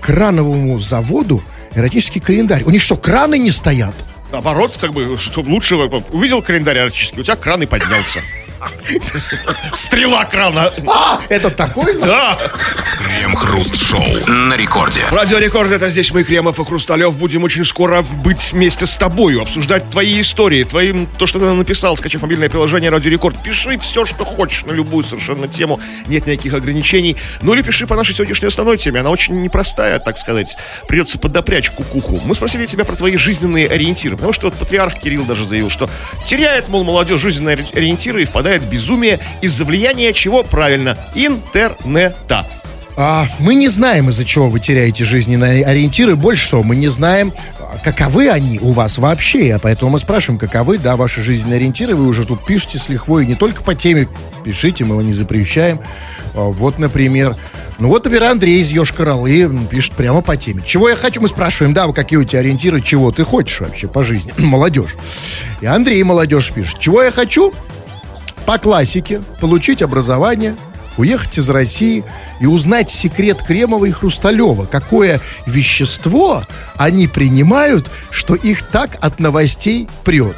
крановому 0.00 0.78
заводу 0.78 1.42
эротический 1.74 2.20
календарь? 2.20 2.62
У 2.62 2.70
них 2.70 2.80
что, 2.80 2.94
краны 2.94 3.38
не 3.40 3.50
стоят? 3.50 3.94
Наоборот, 4.30 4.76
как 4.80 4.92
бы, 4.92 5.18
чтобы 5.18 5.50
лучше 5.50 5.74
увидел 5.76 6.42
календарь 6.42 6.78
эротический, 6.78 7.20
у 7.20 7.24
тебя 7.24 7.34
кран 7.34 7.62
и 7.62 7.66
поднялся. 7.66 8.20
Стрела 9.72 10.24
крана. 10.24 10.72
А, 10.86 11.20
это 11.28 11.50
такой? 11.50 11.98
Да. 12.00 12.38
Крем-хруст-шоу 12.98 14.26
на 14.26 14.56
рекорде. 14.56 15.00
Радио 15.10 15.38
Рекорд, 15.38 15.70
это 15.70 15.88
здесь 15.88 16.10
мы, 16.12 16.24
Кремов 16.24 16.58
и 16.58 16.64
Хрусталев. 16.64 17.16
Будем 17.16 17.44
очень 17.44 17.64
скоро 17.64 18.02
быть 18.02 18.52
вместе 18.52 18.86
с 18.86 18.96
тобою, 18.96 19.42
обсуждать 19.42 19.88
твои 19.90 20.20
истории, 20.20 20.64
твоим, 20.64 21.06
то, 21.06 21.26
что 21.26 21.38
ты 21.38 21.46
написал, 21.46 21.96
скачав 21.96 22.22
мобильное 22.22 22.48
приложение 22.48 22.90
Радио 22.90 23.10
Рекорд. 23.10 23.42
Пиши 23.42 23.78
все, 23.78 24.04
что 24.04 24.24
хочешь, 24.24 24.64
на 24.64 24.72
любую 24.72 25.04
совершенно 25.04 25.46
тему, 25.48 25.80
нет 26.06 26.26
никаких 26.26 26.54
ограничений. 26.54 27.16
Ну 27.42 27.54
или 27.54 27.62
пиши 27.62 27.86
по 27.86 27.94
нашей 27.96 28.14
сегодняшней 28.14 28.48
основной 28.48 28.78
теме, 28.78 29.00
она 29.00 29.10
очень 29.10 29.40
непростая, 29.42 29.98
так 29.98 30.18
сказать. 30.18 30.56
Придется 30.88 31.18
подопрячь 31.18 31.70
кукуху. 31.70 32.20
Мы 32.24 32.34
спросили 32.34 32.66
тебя 32.66 32.84
про 32.84 32.96
твои 32.96 33.16
жизненные 33.16 33.68
ориентиры, 33.68 34.16
потому 34.16 34.32
что 34.32 34.46
вот 34.46 34.54
патриарх 34.54 34.98
Кирилл 34.98 35.24
даже 35.24 35.44
заявил, 35.44 35.70
что 35.70 35.88
теряет, 36.26 36.68
мол, 36.68 36.84
молодежь 36.84 37.20
жизненные 37.20 37.54
ори- 37.56 37.66
ориентиры 37.74 38.22
и 38.22 38.24
впадает 38.24 38.47
в 38.56 38.70
безумие 38.70 39.20
из-за 39.42 39.64
влияния 39.64 40.12
чего 40.12 40.42
правильно? 40.42 40.96
Интернета. 41.14 42.46
А, 43.00 43.28
мы 43.38 43.54
не 43.54 43.68
знаем, 43.68 44.10
из-за 44.10 44.24
чего 44.24 44.48
вы 44.50 44.58
теряете 44.58 45.04
жизненные 45.04 45.64
ориентиры. 45.64 46.16
Больше 46.16 46.50
того, 46.50 46.64
мы 46.64 46.74
не 46.74 46.88
знаем, 46.88 47.32
а, 47.60 47.78
каковы 47.84 48.28
они 48.28 48.58
у 48.60 48.72
вас 48.72 48.98
вообще. 48.98 49.54
А 49.54 49.60
Поэтому 49.60 49.92
мы 49.92 50.00
спрашиваем, 50.00 50.40
каковы, 50.40 50.78
да, 50.78 50.96
ваши 50.96 51.22
жизненные 51.22 51.58
ориентиры. 51.58 51.94
Вы 51.94 52.08
уже 52.08 52.24
тут 52.24 52.44
пишете 52.44 52.78
с 52.78 52.88
лихвой. 52.88 53.24
Не 53.24 53.36
только 53.36 53.62
по 53.62 53.76
теме 53.76 54.08
пишите, 54.44 54.84
мы 54.84 54.94
его 54.94 55.02
не 55.02 55.12
запрещаем. 55.12 55.78
А, 56.34 56.40
Вот, 56.48 56.80
например, 56.80 57.36
Ну 57.78 57.86
вот, 57.86 58.04
например, 58.04 58.30
Андрей 58.30 58.60
из 58.60 58.72
Йошкар-Олы 58.72 59.68
пишет 59.68 59.92
прямо 59.92 60.20
по 60.20 60.36
теме. 60.36 60.64
Чего 60.66 60.88
я 60.88 60.96
хочу? 60.96 61.20
Мы 61.20 61.28
спрашиваем, 61.28 61.74
да, 61.74 61.86
какие 61.92 62.18
у 62.18 62.24
тебя 62.24 62.40
ориентиры, 62.40 62.80
чего 62.80 63.12
ты 63.12 63.22
хочешь 63.22 63.60
вообще 63.60 63.86
по 63.86 64.02
жизни? 64.02 64.32
Молодежь. 64.38 64.96
И 65.60 65.66
Андрей, 65.66 66.02
молодежь, 66.02 66.50
пишет. 66.50 66.80
Чего 66.80 67.04
я 67.04 67.12
хочу? 67.12 67.54
По 68.48 68.56
классике. 68.56 69.20
Получить 69.42 69.82
образование, 69.82 70.56
уехать 70.96 71.36
из 71.36 71.50
России 71.50 72.02
и 72.40 72.46
узнать 72.46 72.88
секрет 72.88 73.42
Кремова 73.46 73.84
и 73.84 73.90
Хрусталева. 73.90 74.64
Какое 74.64 75.20
вещество 75.44 76.44
они 76.74 77.08
принимают, 77.08 77.90
что 78.10 78.34
их 78.34 78.62
так 78.62 78.96
от 79.02 79.20
новостей 79.20 79.86
прет. 80.02 80.36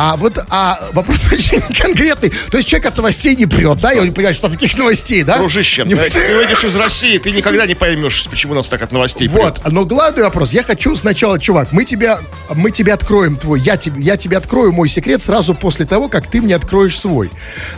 А 0.00 0.16
вот 0.16 0.38
а 0.48 0.78
вопрос 0.92 1.26
очень 1.32 1.60
конкретный. 1.76 2.30
То 2.52 2.58
есть 2.58 2.68
человек 2.68 2.86
от 2.86 2.96
новостей 2.98 3.34
не 3.34 3.46
прет, 3.46 3.78
да? 3.80 3.90
Я 3.90 4.02
не 4.02 4.12
понимаю, 4.12 4.32
что 4.32 4.48
таких 4.48 4.78
новостей, 4.78 5.24
да? 5.24 5.38
Дружище, 5.38 5.82
Не- 5.84 5.96
ты 5.96 6.36
выйдешь 6.36 6.62
из 6.62 6.76
России, 6.76 7.18
ты 7.18 7.32
никогда 7.32 7.66
не 7.66 7.74
поймешь, 7.74 8.28
почему 8.30 8.54
нас 8.54 8.68
так 8.68 8.80
от 8.82 8.92
новостей 8.92 9.28
прет. 9.28 9.42
Вот, 9.42 9.72
но 9.72 9.84
главный 9.84 10.22
вопрос. 10.22 10.52
Я 10.52 10.62
хочу 10.62 10.94
сначала, 10.94 11.40
чувак, 11.40 11.72
мы 11.72 11.84
тебя, 11.84 12.20
мы 12.54 12.70
тебе 12.70 12.92
откроем 12.92 13.34
твой, 13.34 13.58
я 13.58 13.76
тебе, 13.76 14.00
я 14.00 14.16
тебе 14.16 14.36
открою 14.36 14.72
мой 14.72 14.88
секрет 14.88 15.20
сразу 15.20 15.52
после 15.52 15.84
того, 15.84 16.08
как 16.08 16.30
ты 16.30 16.40
мне 16.40 16.54
откроешь 16.54 16.96
свой. 16.96 17.28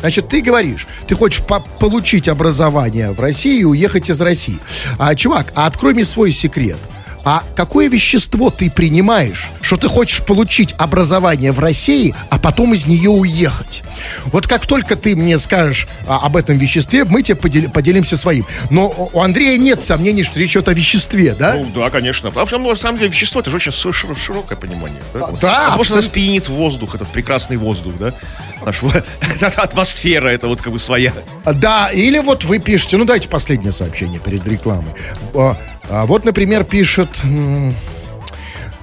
Значит, 0.00 0.28
ты 0.28 0.42
говоришь, 0.42 0.86
ты 1.08 1.14
хочешь 1.14 1.42
по- 1.42 1.60
получить 1.60 2.28
образование 2.28 3.12
в 3.12 3.20
России 3.20 3.60
и 3.60 3.64
уехать 3.64 4.10
из 4.10 4.20
России. 4.20 4.58
А, 4.98 5.14
чувак, 5.14 5.54
а 5.54 5.64
открой 5.64 5.94
мне 5.94 6.04
свой 6.04 6.32
секрет. 6.32 6.76
А 7.24 7.42
какое 7.54 7.88
вещество 7.88 8.50
ты 8.50 8.70
принимаешь, 8.70 9.48
что 9.60 9.76
ты 9.76 9.88
хочешь 9.88 10.22
получить 10.24 10.74
образование 10.78 11.52
в 11.52 11.58
России, 11.60 12.14
а 12.30 12.38
потом 12.38 12.74
из 12.74 12.86
нее 12.86 13.10
уехать? 13.10 13.82
Вот 14.26 14.46
как 14.46 14.66
только 14.66 14.96
ты 14.96 15.14
мне 15.14 15.38
скажешь 15.38 15.86
а, 16.06 16.20
об 16.24 16.36
этом 16.36 16.56
веществе, 16.56 17.04
мы 17.04 17.22
тебе 17.22 17.36
подел- 17.36 17.70
поделимся 17.70 18.16
своим. 18.16 18.46
Но 18.70 19.10
у 19.12 19.20
Андрея 19.20 19.58
нет 19.58 19.82
сомнений, 19.82 20.22
что 20.22 20.38
речь 20.38 20.52
идет 20.52 20.68
о 20.68 20.72
веществе, 20.72 21.34
да? 21.38 21.56
Ну, 21.58 21.66
да, 21.74 21.90
конечно. 21.90 22.30
Потому 22.30 22.46
что, 22.46 22.58
ну, 22.58 22.70
на 22.70 22.76
самом 22.76 22.98
деле, 22.98 23.10
вещество, 23.10 23.40
это 23.40 23.50
же 23.50 23.56
очень 23.56 23.72
шир- 23.72 23.92
шир- 23.92 24.16
широкое 24.16 24.56
понимание. 24.56 25.00
Да, 25.12 25.26
да, 25.40 25.66
Возможно, 25.68 25.96
абсолютно. 25.98 26.10
пьянит 26.10 26.48
воздух, 26.48 26.94
этот 26.94 27.08
прекрасный 27.08 27.56
воздух, 27.58 27.92
да? 27.98 28.14
Наш, 28.64 28.82
во- 28.82 29.02
эта 29.40 29.62
атмосфера, 29.62 30.28
это 30.28 30.48
вот 30.48 30.60
как 30.60 30.72
бы 30.72 30.78
своя. 30.78 31.12
А, 31.44 31.52
Да, 31.52 31.90
или 31.90 32.18
вот 32.18 32.44
вы 32.44 32.58
пишете, 32.58 32.96
ну 32.96 33.04
дайте 33.04 33.28
последнее 33.28 33.72
сообщение 33.72 34.20
перед 34.20 34.46
рекламой. 34.46 34.92
А, 35.34 36.06
вот, 36.06 36.24
например, 36.24 36.64
пишет... 36.64 37.08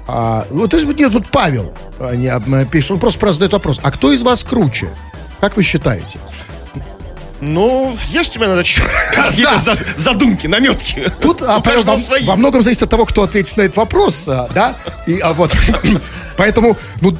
а, 0.07 0.45
вот 0.49 0.73
вот 0.73 0.97
нет, 0.99 1.11
тут 1.11 1.29
Павел 1.29 1.73
а, 1.99 2.13
не, 2.15 2.65
пишет, 2.65 2.91
он 2.91 2.99
просто 2.99 3.31
задает 3.33 3.53
вопрос. 3.53 3.79
А 3.83 3.91
кто 3.91 4.11
из 4.13 4.21
вас 4.21 4.43
круче? 4.43 4.89
Как 5.39 5.55
вы 5.57 5.63
считаете? 5.63 6.19
Ну, 7.39 7.95
есть 8.09 8.35
у 8.35 8.39
меня 8.39 8.55
на 8.55 8.59
это 8.61 8.69
какие-то 9.13 9.57
за- 9.59 9.77
задумки, 9.95 10.47
наметки. 10.47 11.11
Тут 11.21 11.43
а, 11.43 11.59
Павел, 11.59 11.83
каждого 11.83 12.17
во, 12.25 12.35
многом 12.35 12.63
зависит 12.63 12.81
от 12.83 12.89
того, 12.89 13.05
кто 13.05 13.21
ответит 13.23 13.55
на 13.57 13.61
этот 13.61 13.77
вопрос, 13.77 14.23
да? 14.25 14.75
И, 15.05 15.19
а 15.19 15.33
вот, 15.33 15.55
поэтому, 16.37 16.77
ну, 17.01 17.17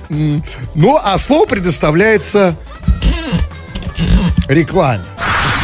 ну, 0.75 0.99
а 1.03 1.17
слово 1.17 1.45
предоставляется 1.45 2.55
рекламе. 4.47 5.03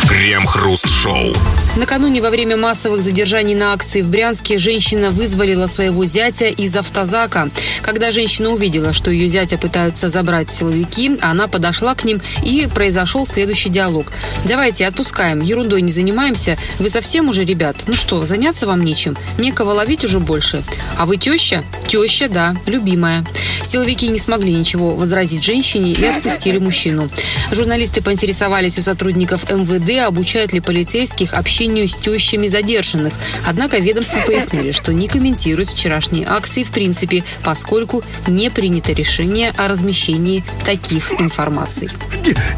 Крем-хруст-шоу. 0.07 1.33
Накануне 1.75 2.21
во 2.21 2.29
время 2.29 2.55
массовых 2.55 3.01
задержаний 3.01 3.55
на 3.55 3.73
акции 3.73 4.03
в 4.03 4.07
Брянске 4.07 4.59
женщина 4.59 5.09
вызволила 5.09 5.65
своего 5.65 6.05
зятя 6.05 6.45
из 6.45 6.75
автозака. 6.75 7.49
Когда 7.81 8.11
женщина 8.11 8.51
увидела, 8.51 8.93
что 8.93 9.09
ее 9.09 9.25
зятя 9.25 9.57
пытаются 9.57 10.07
забрать 10.07 10.51
силовики, 10.51 11.17
она 11.19 11.47
подошла 11.47 11.95
к 11.95 12.03
ним 12.03 12.21
и 12.43 12.67
произошел 12.67 13.25
следующий 13.25 13.69
диалог. 13.69 14.05
«Давайте 14.45 14.85
отпускаем, 14.85 15.41
ерундой 15.41 15.81
не 15.81 15.91
занимаемся. 15.91 16.59
Вы 16.77 16.89
совсем 16.89 17.29
уже, 17.29 17.43
ребят? 17.43 17.75
Ну 17.87 17.95
что, 17.95 18.23
заняться 18.23 18.67
вам 18.67 18.85
нечем? 18.85 19.17
Некого 19.39 19.71
ловить 19.71 20.05
уже 20.05 20.19
больше. 20.19 20.63
А 20.99 21.07
вы 21.07 21.17
теща? 21.17 21.63
Теща, 21.87 22.27
да, 22.29 22.55
любимая». 22.67 23.25
Силовики 23.63 24.07
не 24.09 24.19
смогли 24.19 24.53
ничего 24.53 24.93
возразить 24.93 25.43
женщине 25.43 25.93
и 25.93 26.05
отпустили 26.05 26.59
мужчину. 26.59 27.09
Журналисты 27.51 28.03
поинтересовались 28.03 28.77
у 28.77 28.81
сотрудников 28.81 29.49
МВД, 29.51 30.05
обучают 30.05 30.53
ли 30.53 30.59
полицейских 30.59 31.33
общению 31.63 31.87
с 31.87 31.93
тещами 31.95 32.47
задержанных. 32.47 33.13
Однако 33.45 33.77
ведомство 33.77 34.19
пояснили, 34.21 34.71
что 34.71 34.91
не 34.91 35.07
комментируют 35.07 35.69
вчерашние 35.69 36.25
акции 36.27 36.63
в 36.63 36.71
принципе, 36.71 37.23
поскольку 37.41 38.03
не 38.27 38.49
принято 38.49 38.91
решение 38.91 39.51
о 39.57 39.67
размещении 39.69 40.43
таких 40.65 41.11
информаций. 41.21 41.89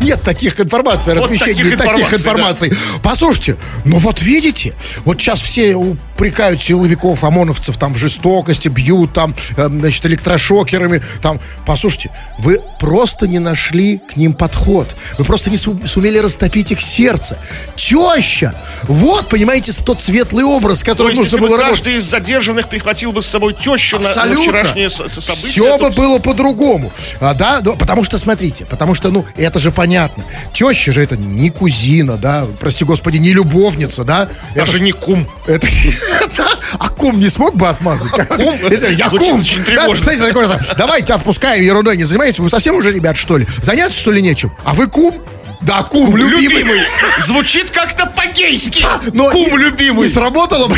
Не- 0.02 0.08
Нет 0.08 0.22
таких 0.24 0.60
информаций, 0.60 1.14
Вот 1.14 1.26
размещения 1.26 1.64
таких 1.64 1.78
таких, 1.78 2.14
информаций, 2.14 2.70
информаций. 2.70 2.74
Послушайте, 3.04 3.58
ну 3.86 3.98
вот 4.00 4.22
видите, 4.24 4.74
вот 5.06 5.22
сейчас 5.22 5.42
все 5.42 5.76
упрекают 5.76 6.64
силовиков, 6.64 7.24
ОМОНовцев 7.24 7.78
там 7.78 7.94
в 7.94 7.98
жестокости, 7.98 8.70
бьют 8.70 9.14
там, 9.14 9.36
э, 9.58 9.68
значит, 9.70 10.04
электрошокерами. 10.08 11.02
Там, 11.22 11.40
послушайте, 11.66 12.10
вы 12.40 12.60
просто 12.80 13.28
не 13.28 13.38
нашли 13.40 14.00
к 14.00 14.16
ним 14.18 14.34
подход. 14.34 14.88
Вы 15.20 15.26
просто 15.26 15.50
не 15.52 15.58
су- 15.58 15.80
сумели 15.88 16.18
растопить 16.18 16.72
их 16.72 16.82
сердце. 16.82 17.38
Теща! 17.76 18.56
Вот, 18.96 19.28
понимаете, 19.28 19.74
тот 19.84 20.00
светлый 20.02 20.46
образ, 20.46 20.80
То 20.80 20.86
который 20.92 21.10
есть, 21.10 21.18
нужно 21.20 21.36
если 21.36 21.42
бы 21.42 21.48
было 21.48 21.58
работать. 21.58 21.84
каждый 21.84 21.98
из 22.00 22.06
задержанных 22.06 22.70
прихватил 22.70 23.12
бы 23.12 23.22
с 23.22 23.26
собой 23.26 23.54
тещу 23.54 23.98
на, 23.98 24.04
на 24.04 24.10
Абсолютно. 24.10 24.42
вчерашнее 24.44 24.90
событие, 24.90 25.22
Все 25.50 25.78
то 25.78 25.90
бы 25.90 25.90
было 25.92 26.20
по-другому. 26.20 26.94
А, 27.20 27.34
да, 27.34 27.60
ну, 27.62 27.76
потому 27.76 28.04
что, 28.06 28.18
смотрите, 28.18 28.66
потому 28.66 28.96
что, 28.96 29.10
ну, 29.12 29.26
это 29.36 29.60
же 29.60 29.72
понятно. 29.72 30.24
Теща 30.54 30.94
же 30.94 31.02
это 31.04 31.18
не 31.18 31.50
кузина, 31.50 32.16
да, 32.18 32.48
прости 32.60 32.86
господи, 32.86 33.18
не 33.18 33.34
любовница, 33.34 34.06
да. 34.06 34.30
Это 34.54 34.66
даже 34.66 34.78
ж- 34.78 34.82
не 34.82 34.92
кум. 34.94 35.28
это, 35.46 35.68
да, 36.38 36.52
а 36.80 36.90
кум 36.90 37.20
не 37.20 37.30
смог 37.30 37.56
бы 37.56 37.68
отмазать? 37.68 38.12
кум? 38.12 38.56
Если 38.72 38.94
Я 38.94 39.10
кум. 39.10 39.44
Да, 39.76 40.60
давайте 40.78 41.14
отпускаем, 41.14 41.64
ерундой 41.64 41.98
не 41.98 42.06
занимаетесь. 42.06 42.40
Вы 42.40 42.50
совсем 42.50 42.76
уже, 42.76 42.94
ребят, 42.94 43.18
что 43.18 43.38
ли? 43.38 43.46
Заняться, 43.62 44.00
что 44.00 44.12
ли, 44.12 44.22
нечем? 44.22 44.54
А 44.64 44.74
вы 44.74 44.88
кум? 44.88 45.14
Да, 45.62 45.84
кум, 45.84 46.16
любимый. 46.16 46.42
Любимый. 46.60 46.82
Звучит 47.26 47.72
как-то 47.72 48.06
по-гейски. 48.08 48.86
Но 49.14 49.30
Кум 49.32 49.52
не- 49.52 49.58
любимый. 49.58 50.04
Не 50.04 50.14
сработало 50.14 50.68
бы. 50.68 50.78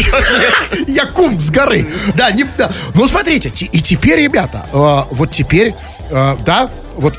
Я 0.87 1.05
кум 1.05 1.39
с 1.41 1.49
горы. 1.49 1.87
Да, 2.15 2.31
не, 2.31 2.43
да. 2.57 2.71
Ну, 2.93 3.07
смотрите, 3.07 3.49
те- 3.49 3.65
и 3.65 3.81
теперь, 3.81 4.21
ребята, 4.21 4.65
э, 4.71 5.03
вот 5.15 5.31
теперь, 5.31 5.73
э, 6.09 6.35
да, 6.45 6.69
вот 6.95 7.15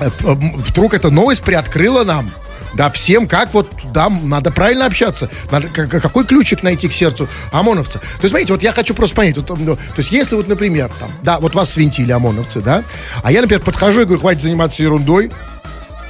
э, 0.00 0.10
вдруг 0.20 0.94
эта 0.94 1.10
новость 1.10 1.42
приоткрыла 1.42 2.04
нам, 2.04 2.30
да, 2.74 2.90
всем, 2.90 3.28
как 3.28 3.52
вот, 3.54 3.70
да, 3.92 4.08
надо 4.08 4.50
правильно 4.50 4.86
общаться. 4.86 5.28
Надо, 5.50 5.68
какой 5.68 6.24
ключик 6.26 6.62
найти 6.62 6.88
к 6.88 6.92
сердцу 6.94 7.28
ОМОНовца. 7.52 7.98
То 8.00 8.06
есть, 8.22 8.30
смотрите, 8.30 8.52
вот 8.52 8.62
я 8.62 8.72
хочу 8.72 8.94
просто 8.94 9.14
понять, 9.16 9.36
вот, 9.36 9.50
ну, 9.58 9.76
то 9.76 9.80
есть, 9.98 10.10
если 10.10 10.36
вот, 10.36 10.48
например, 10.48 10.90
там, 10.98 11.10
да, 11.22 11.38
вот 11.38 11.54
вас 11.54 11.70
свинтили 11.70 12.12
ОМОНовцы, 12.12 12.60
да, 12.60 12.82
а 13.22 13.30
я, 13.30 13.40
например, 13.42 13.62
подхожу 13.62 14.00
и 14.00 14.04
говорю, 14.04 14.20
хватит 14.20 14.42
заниматься 14.42 14.82
ерундой, 14.82 15.30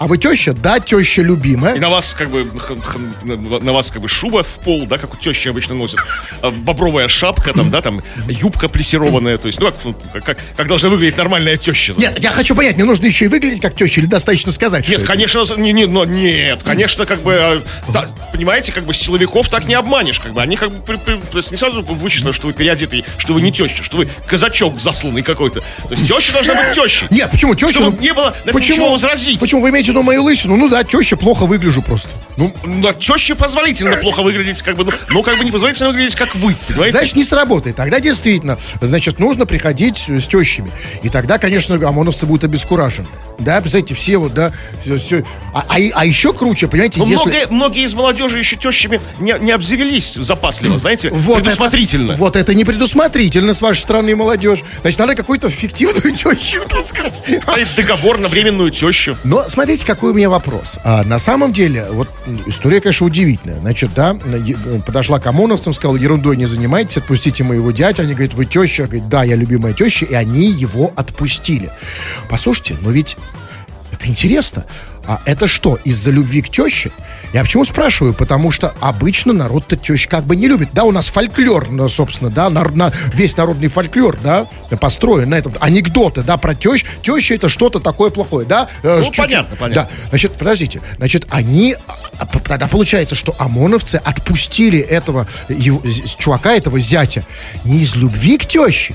а 0.02 0.09
вы 0.09 0.18
теща? 0.18 0.52
Да, 0.52 0.80
теща 0.80 1.23
любимая. 1.23 1.75
И 1.76 1.78
на 1.78 1.88
вас 1.88 2.12
как 2.14 2.28
бы 2.28 2.44
на 3.25 3.73
вас 3.73 3.92
как 3.92 4.02
бы 4.02 4.09
шуба 4.09 4.42
в 4.42 4.49
пол, 4.64 4.85
да, 4.87 4.99
как 4.99 5.14
у 5.14 5.16
тещи 5.16 5.47
обычно 5.47 5.76
носят, 5.76 6.00
а, 6.40 6.50
бобровая 6.50 7.06
шапка, 7.06 7.52
там, 7.52 7.71
да, 7.71 7.80
там 7.82 8.02
юбка 8.26 8.68
плессированная, 8.68 9.38
то 9.38 9.47
есть, 9.47 9.61
ну 9.61 9.66
как, 9.66 9.76
ну, 9.85 9.94
как, 10.25 10.38
как 10.56 10.66
должна 10.66 10.88
выглядеть 10.88 11.16
нормальная 11.18 11.56
теща? 11.56 11.94
Нет, 11.97 12.18
я 12.18 12.32
хочу 12.32 12.56
понять, 12.56 12.75
мне 12.75 12.85
нужно 12.85 13.06
еще 13.06 13.26
и 13.26 13.28
выглядеть 13.28 13.61
как 13.61 13.76
теща 13.76 14.00
или 14.00 14.09
достаточно 14.09 14.50
сказать? 14.50 14.88
Нет, 14.88 15.04
конечно, 15.04 15.44
не, 15.56 15.73
не, 15.73 15.87
но 15.87 16.04
нет, 16.04 16.61
конечно, 16.64 17.06
как 17.06 17.23
бы, 17.23 17.62
та- 17.92 18.09
понимаете, 18.32 18.73
как 18.73 18.85
бы 18.85 18.94
силовиков 18.94 19.49
так 19.49 19.66
не 19.66 19.75
обманешь, 19.75 20.18
как 20.18 20.32
бы, 20.32 20.42
они 20.42 20.56
как 20.56 20.73
бы, 20.73 20.85
при- 20.85 20.97
при- 20.97 21.21
то 21.30 21.38
есть 21.38 21.52
не 21.52 21.56
сразу 21.56 21.80
вычислят, 21.82 22.35
что 22.35 22.49
вы 22.49 22.54
переодетый, 22.54 23.04
что 23.18 23.35
вы 23.35 23.40
не 23.42 23.52
теща, 23.52 23.85
что 23.85 23.99
вы 23.99 24.09
казачок 24.26 24.80
засланный 24.80 25.23
какой-то. 25.23 25.61
То 25.61 25.90
есть 25.94 26.09
теща 26.09 26.32
должна 26.32 26.54
быть 26.56 26.75
тещей. 26.75 27.04
это? 27.06 27.14
Нет, 27.14 27.30
почему 27.30 27.54
теща? 27.54 27.75
Чтобы 27.75 27.97
ну, 27.97 28.02
не 28.02 28.12
было 28.12 28.35
это 28.44 28.59
ничего 28.59 28.90
возразить. 28.90 29.38
Почему 29.38 29.62
вы 29.62 29.71
имеете 29.71 29.91
виду 29.92 30.02
мою 30.02 30.25
лысину? 30.25 30.56
Ну 30.56 30.68
да, 30.68 30.84
теща 30.84 31.16
плохо 31.16 31.44
выгляжу 31.44 31.82
просто. 31.82 32.08
Ну, 32.37 32.52
На 32.64 32.92
теще 32.92 33.34
позволительно 33.34 33.96
плохо 33.96 34.22
выглядеть, 34.22 34.62
как 34.62 34.76
бы, 34.76 34.84
ну, 34.84 34.92
но 35.11 35.22
как 35.22 35.38
бы 35.38 35.44
не 35.44 35.50
позволительно 35.50 35.90
выглядеть, 35.90 36.16
как 36.16 36.34
вы, 36.34 36.56
понимаете? 36.68 36.96
значит, 36.96 37.16
не 37.16 37.25
сработает. 37.25 37.76
Тогда 37.76 38.00
действительно, 38.00 38.58
значит, 38.80 39.18
нужно 39.18 39.46
приходить 39.46 40.08
с 40.08 40.26
тещами. 40.26 40.70
И 41.02 41.08
тогда, 41.08 41.38
конечно, 41.38 41.76
ОМОНовцы 41.76 42.26
будут 42.26 42.44
обескуражены. 42.44 43.06
Да, 43.38 43.61
представляете, 43.61 43.94
все 43.94 44.18
вот, 44.18 44.34
да, 44.34 44.52
все, 44.82 44.99
все. 44.99 45.25
А, 45.52 45.64
а, 45.68 45.76
а 45.94 46.04
еще 46.04 46.32
круче, 46.32 46.68
понимаете, 46.68 47.00
Но 47.00 47.06
если... 47.06 47.25
многие, 47.25 47.46
многие 47.50 47.84
из 47.84 47.94
молодежи 47.94 48.38
еще 48.38 48.56
тещами 48.56 49.00
не, 49.18 49.34
не 49.40 49.52
обзавелись 49.52 50.14
запасливо, 50.14 50.78
знаете, 50.78 51.11
Вот 51.11 51.42
предусмотрительно. 51.42 52.12
Это, 52.12 52.20
вот 52.20 52.37
это 52.37 52.54
не 52.54 52.64
предусмотрительно 52.64 53.52
с 53.52 53.61
вашей 53.61 53.80
стороны, 53.80 54.14
молодежь. 54.16 54.62
Значит, 54.82 55.00
надо 55.00 55.14
какую-то 55.14 55.50
фиктивную 55.50 56.14
тещу 56.16 56.61
таскать. 56.68 57.22
А 57.46 57.58
это 57.58 57.76
договор 57.76 58.18
на 58.18 58.28
временную 58.28 58.70
тещу. 58.70 59.16
Но 59.25 59.49
смотрите, 59.49 59.82
какой 59.85 60.11
у 60.11 60.15
меня 60.15 60.31
вопрос. 60.31 60.79
А, 60.85 61.05
на 61.05 61.19
самом 61.19 61.53
деле, 61.53 61.87
вот 61.91 62.09
история, 62.47 62.81
конечно, 62.81 63.07
удивительная. 63.07 63.61
Значит, 63.61 63.91
да, 63.95 64.17
э, 64.25 64.81
подошла 64.85 65.19
к 65.19 65.27
ОМОНовцам, 65.27 65.73
сказала, 65.73 65.97
ерундой 65.97 66.37
не 66.37 66.47
занимайтесь, 66.47 66.99
отпустите 66.99 67.45
моего 67.45 67.71
дядю. 67.71 68.03
Они 68.03 68.15
говорят, 68.15 68.35
вы 68.35 68.47
теща? 68.47 68.85
Говорит, 68.85 69.09
да, 69.09 69.23
я 69.25 69.37
любимая 69.37 69.73
теща. 69.73 70.07
И 70.07 70.15
они 70.15 70.51
его 70.51 70.93
отпустили. 70.97 71.71
Послушайте, 72.29 72.77
но 72.81 72.91
ведь 72.91 73.17
это 73.93 74.07
интересно. 74.09 74.65
А 75.06 75.21
это 75.26 75.47
что, 75.49 75.78
из-за 75.85 76.11
любви 76.11 76.42
к 76.42 76.49
теще? 76.49 76.90
Я 77.32 77.42
почему 77.42 77.64
спрашиваю? 77.64 78.12
Потому 78.14 78.50
что 78.50 78.75
обычно 78.80 79.32
народ-то 79.32 79.75
тещ 79.76 80.06
как 80.06 80.25
бы 80.25 80.37
не 80.37 80.49
любит. 80.49 80.68
Да, 80.75 80.85
у 80.85 80.92
нас 80.92 81.09
фольклор, 81.09 81.68
ну, 81.71 81.88
собственно, 81.88 82.30
да, 82.30 82.50
нар- 82.50 82.76
на, 82.76 82.92
весь 83.14 83.37
народный 83.37 83.68
фольклор, 83.68 84.16
да, 84.23 84.47
построен 84.80 85.30
на 85.30 85.37
этом. 85.37 85.54
Анекдоты, 85.61 86.23
да, 86.23 86.37
про 86.37 86.54
тещ. 86.54 86.85
Теща 87.02 87.35
это 87.35 87.49
что-то 87.49 87.80
такое 87.80 88.11
плохое, 88.11 88.47
да? 88.47 88.68
Э, 88.82 88.97
Ну, 88.99 89.02
чуть-чуть. 89.04 89.16
понятно, 89.16 89.56
понятно. 89.56 89.82
Да, 89.90 90.09
значит, 90.11 90.32
подождите. 90.35 90.80
Значит, 90.99 91.26
они... 91.30 91.75
а, 92.18 92.26
Тогда 92.44 92.68
получается, 92.68 93.14
что 93.14 93.35
ОМОНовцы 93.38 93.97
отпустили 93.97 94.78
этого 94.78 95.26
его- 95.49 95.80
з- 95.85 96.02
чувака, 96.16 96.52
этого 96.54 96.78
зятя, 96.80 97.25
не 97.64 97.80
из 97.80 97.97
любви 97.97 98.37
к 98.38 98.47
теще, 98.47 98.94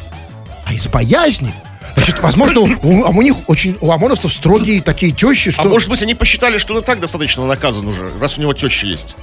а 0.65 0.73
из 0.73 0.87
боязни. 0.87 1.53
Значит, 1.97 2.19
возможно, 2.19 2.61
у, 2.61 2.67
у- 2.83 3.09
у 3.09 3.21
них 3.23 3.35
очень, 3.47 3.75
у 3.81 3.91
ОМОНовцев 3.91 4.31
строгие 4.31 4.81
такие 4.81 5.11
тещи, 5.11 5.49
что... 5.51 5.63
А 5.63 5.65
может 5.65 5.89
быть, 5.89 6.01
они 6.03 6.13
посчитали, 6.13 6.59
что 6.59 6.75
он 6.75 6.83
так 6.83 6.99
достаточно 6.99 7.45
наказан 7.45 7.87
уже, 7.87 8.09
раз 8.21 8.37
у 8.37 8.41
него 8.41 8.53
теща 8.53 8.85
есть. 8.85 9.15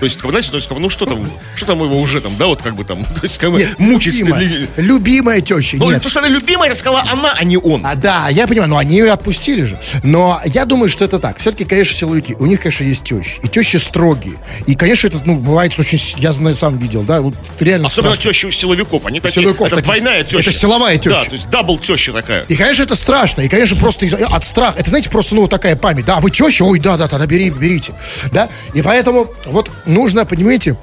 То 0.00 0.04
есть, 0.04 0.20
знаете, 0.20 0.50
то 0.50 0.56
есть, 0.56 0.68
ну 0.70 0.90
что 0.90 1.06
там, 1.06 1.30
что 1.54 1.66
там 1.66 1.82
его 1.82 2.00
уже 2.00 2.20
там, 2.20 2.36
да, 2.36 2.46
вот 2.46 2.62
как 2.62 2.74
бы 2.74 2.84
там, 2.84 3.04
то 3.14 3.20
есть, 3.22 3.38
как 3.38 3.52
бы, 3.52 3.58
Нет, 3.58 3.78
мучить. 3.78 4.18
любимая, 4.18 4.40
ли- 4.44 4.68
любимая 4.76 5.40
теща, 5.40 5.76
Ну, 5.76 6.00
то, 6.00 6.08
что 6.08 6.18
она 6.18 6.28
любимая, 6.28 6.74
сказала 6.74 7.04
она, 7.08 7.32
а 7.32 7.44
не 7.44 7.56
он. 7.58 7.86
А, 7.86 7.94
да, 7.94 8.28
я 8.28 8.46
понимаю, 8.48 8.70
но 8.70 8.76
они 8.78 8.96
ее 8.96 9.12
отпустили 9.12 9.62
же. 9.62 9.78
Но 10.02 10.40
я 10.46 10.64
думаю, 10.64 10.88
что 10.88 11.04
это 11.04 11.20
так. 11.20 11.38
Все-таки, 11.38 11.64
конечно, 11.64 11.94
силовики. 11.96 12.34
У 12.38 12.46
них, 12.46 12.60
конечно, 12.60 12.82
есть 12.84 13.04
тещи. 13.04 13.38
И 13.44 13.48
тещи 13.48 13.76
строгие. 13.76 14.34
И, 14.66 14.74
конечно, 14.74 15.06
это, 15.06 15.20
ну, 15.24 15.36
бывает 15.36 15.78
очень... 15.78 16.00
Я 16.18 16.32
знаю, 16.32 16.56
сам 16.56 16.76
видел, 16.78 17.02
да, 17.02 17.20
вот 17.20 17.34
реально 17.60 17.86
Особенно 17.86 18.14
страшно. 18.14 18.32
теща 18.32 18.48
у 18.48 18.50
силовиков. 18.50 19.06
Они 19.06 19.20
такие, 19.20 19.42
силовиков 19.42 19.68
это 19.68 19.76
такие- 19.76 19.84
двойная 20.00 20.24
теща. 20.24 20.38
это 20.38 20.52
силовая 20.52 20.96
теща. 20.98 21.10
Да, 21.10 21.24
то 21.24 21.32
есть 21.32 21.48
double 21.50 21.78
теща 21.78 22.12
такая. 22.20 22.44
И, 22.48 22.56
конечно, 22.56 22.82
это 22.82 22.96
страшно. 22.96 23.42
И, 23.42 23.48
конечно, 23.48 23.76
просто 23.76 24.06
из- 24.06 24.14
от 24.14 24.44
страха. 24.44 24.78
Это, 24.78 24.88
знаете, 24.90 25.10
просто, 25.10 25.34
ну, 25.34 25.42
вот 25.42 25.50
такая 25.50 25.76
память. 25.76 26.04
Да, 26.04 26.20
вы 26.20 26.30
теща? 26.30 26.64
Ой, 26.64 26.78
да, 26.80 26.96
да, 26.96 27.08
тогда 27.08 27.26
бери, 27.26 27.50
берите. 27.50 27.94
Да? 28.32 28.48
И 28.74 28.82
поэтому 28.82 29.26
вот 29.44 29.70
нужно, 29.86 30.24
понимаете, 30.26 30.76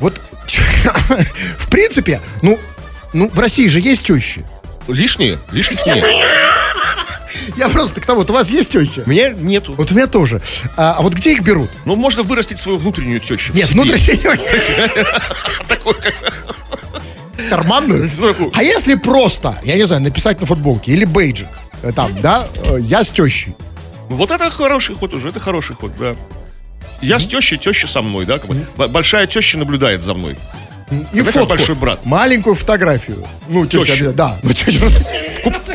вот 0.00 0.20
в 1.58 1.68
принципе, 1.70 2.20
ну, 2.42 2.58
ну, 3.12 3.30
в 3.32 3.38
России 3.38 3.68
же 3.68 3.80
есть 3.80 4.04
тещи. 4.06 4.44
Лишние? 4.88 5.38
Лишних 5.52 5.84
нет. 5.86 6.04
Я 7.56 7.68
просто 7.68 8.00
к 8.00 8.06
тому, 8.06 8.20
вот 8.20 8.30
у 8.30 8.32
вас 8.32 8.50
есть 8.50 8.72
теща? 8.72 9.02
У 9.06 9.10
меня 9.10 9.30
нету. 9.30 9.74
Вот 9.76 9.90
у 9.90 9.94
меня 9.94 10.06
тоже. 10.06 10.40
А, 10.76 10.96
а 10.98 11.02
вот 11.02 11.14
где 11.14 11.32
их 11.32 11.42
берут? 11.42 11.70
Ну, 11.84 11.96
можно 11.96 12.22
вырастить 12.22 12.58
свою 12.60 12.78
внутреннюю 12.78 13.20
тещу. 13.20 13.52
Нет, 13.52 13.68
внутреннюю. 13.70 14.38
Такой, 15.68 15.94
как- 15.94 16.34
Карманную? 17.50 18.10
Ну? 18.18 18.50
А 18.54 18.62
если 18.62 18.94
просто, 18.94 19.58
я 19.64 19.76
не 19.76 19.86
знаю, 19.86 20.02
написать 20.02 20.40
на 20.40 20.46
футболке 20.46 20.92
или 20.92 21.04
бейджик, 21.04 21.48
э, 21.82 21.92
там, 21.92 22.20
да, 22.20 22.46
э, 22.64 22.78
я 22.80 23.04
с 23.04 23.10
тещей. 23.10 23.54
Ну, 24.08 24.16
Вот 24.16 24.30
это 24.30 24.50
хороший 24.50 24.94
ход 24.94 25.14
уже, 25.14 25.28
это 25.28 25.40
хороший 25.40 25.76
ход, 25.76 25.92
да. 25.98 26.14
Я 27.00 27.18
с 27.18 27.26
тещей, 27.26 27.58
теща 27.58 27.88
со 27.88 28.02
мной, 28.02 28.26
да, 28.26 28.38
как 28.38 28.48
бы. 28.50 28.88
Большая 28.88 29.26
теща 29.26 29.58
наблюдает 29.58 30.02
за 30.02 30.14
мной. 30.14 30.36
И 31.12 31.22
как 31.22 31.32
фотку. 31.32 31.48
большой 31.48 31.74
брат. 31.74 32.04
Маленькую 32.04 32.54
фотографию. 32.54 33.26
Ну, 33.48 33.66
теща. 33.66 34.12
Да. 34.12 34.38
Ну, 34.42 34.52
теща. 34.52 34.84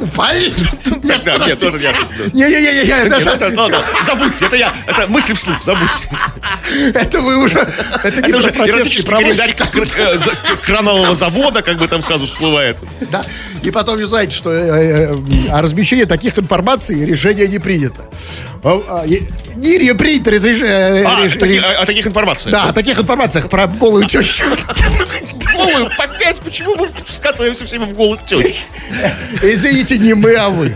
Купальник? 0.00 0.54
Нет, 1.04 1.22
да, 1.24 1.46
нет, 1.46 1.60
я. 1.60 1.92
Не-не-не, 2.32 2.86
Нет, 2.86 3.12
это, 3.12 3.52
ладно, 3.60 3.84
забудьте, 4.02 4.46
это 4.46 4.56
я, 4.56 4.72
это 4.86 5.06
мысли 5.08 5.34
вслух, 5.34 5.62
забудьте. 5.62 6.08
это 6.94 7.20
вы 7.20 7.36
уже, 7.44 7.58
это 8.02 8.22
не 8.26 8.32
уже 8.32 8.48
эротический 8.48 9.10
календарь 9.10 9.54
за- 10.18 10.56
кранового 10.64 11.14
завода, 11.14 11.62
как 11.62 11.76
бы 11.78 11.86
там 11.88 12.02
сразу 12.02 12.26
всплывает. 12.26 12.78
Да. 13.12 13.22
И 13.62 13.70
потом 13.70 13.98
не 13.98 14.06
знаете, 14.06 14.32
что 14.34 14.50
э, 14.50 15.12
э, 15.12 15.14
о 15.50 15.62
размещении 15.62 16.04
таких 16.04 16.38
информаций 16.38 17.04
решение 17.04 17.46
не 17.46 17.58
принято. 17.58 18.02
А, 18.62 19.02
а, 19.02 19.06
и- 19.06 19.22
Не 19.56 19.94
принято 19.94 20.30
разрешение. 20.30 21.02
А, 21.06 21.28
таки- 21.28 21.58
о 21.58 21.82
о 21.82 21.86
таких 21.86 22.06
информациях. 22.06 22.52
Да, 22.52 22.64
о 22.64 22.72
таких 22.72 22.98
информациях 22.98 23.48
про 23.48 23.66
голую 23.66 24.06
тещу. 24.06 24.44
Голую, 25.52 25.90
опять, 25.98 26.40
почему 26.40 26.76
мы 26.76 26.88
скатываемся 27.08 27.64
все 27.64 27.78
время 27.78 27.92
в 27.92 27.96
голых 27.96 28.20
тещ? 28.26 28.62
Извините, 29.42 29.98
не 29.98 30.14
мы, 30.14 30.34
а 30.34 30.48
вы. 30.50 30.74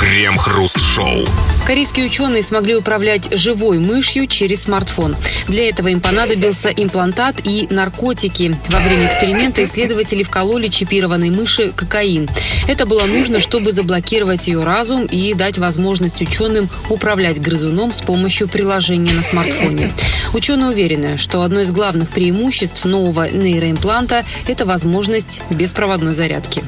Крем-хруст-шоу. 0.00 1.24
Корейские 1.66 2.06
ученые 2.06 2.42
смогли 2.42 2.74
управлять 2.76 3.36
живой 3.38 3.78
мышью 3.78 4.26
через 4.26 4.64
смартфон. 4.64 5.16
Для 5.48 5.68
этого 5.68 5.88
им 5.88 6.00
понадобился 6.00 6.68
имплантат 6.68 7.36
и 7.44 7.66
наркотики. 7.70 8.56
Во 8.68 8.80
время 8.80 9.06
эксперимента 9.06 9.64
исследователи 9.64 10.22
вкололи 10.22 10.68
чипированной 10.68 11.30
мыши 11.30 11.72
кокаин. 11.72 12.23
Это 12.66 12.86
было 12.86 13.04
нужно, 13.06 13.40
чтобы 13.40 13.72
заблокировать 13.72 14.48
ее 14.48 14.64
разум 14.64 15.04
и 15.04 15.34
дать 15.34 15.58
возможность 15.58 16.20
ученым 16.20 16.68
управлять 16.88 17.40
грызуном 17.40 17.92
с 17.92 18.00
помощью 18.00 18.48
приложения 18.48 19.12
на 19.12 19.22
смартфоне. 19.22 19.92
Ученые 20.32 20.70
уверены, 20.70 21.18
что 21.18 21.42
одно 21.42 21.60
из 21.60 21.72
главных 21.72 22.10
преимуществ 22.10 22.84
нового 22.84 23.28
нейроимпланта– 23.30 24.24
это 24.48 24.64
возможность 24.64 25.42
беспроводной 25.50 26.12
зарядки. 26.12 26.64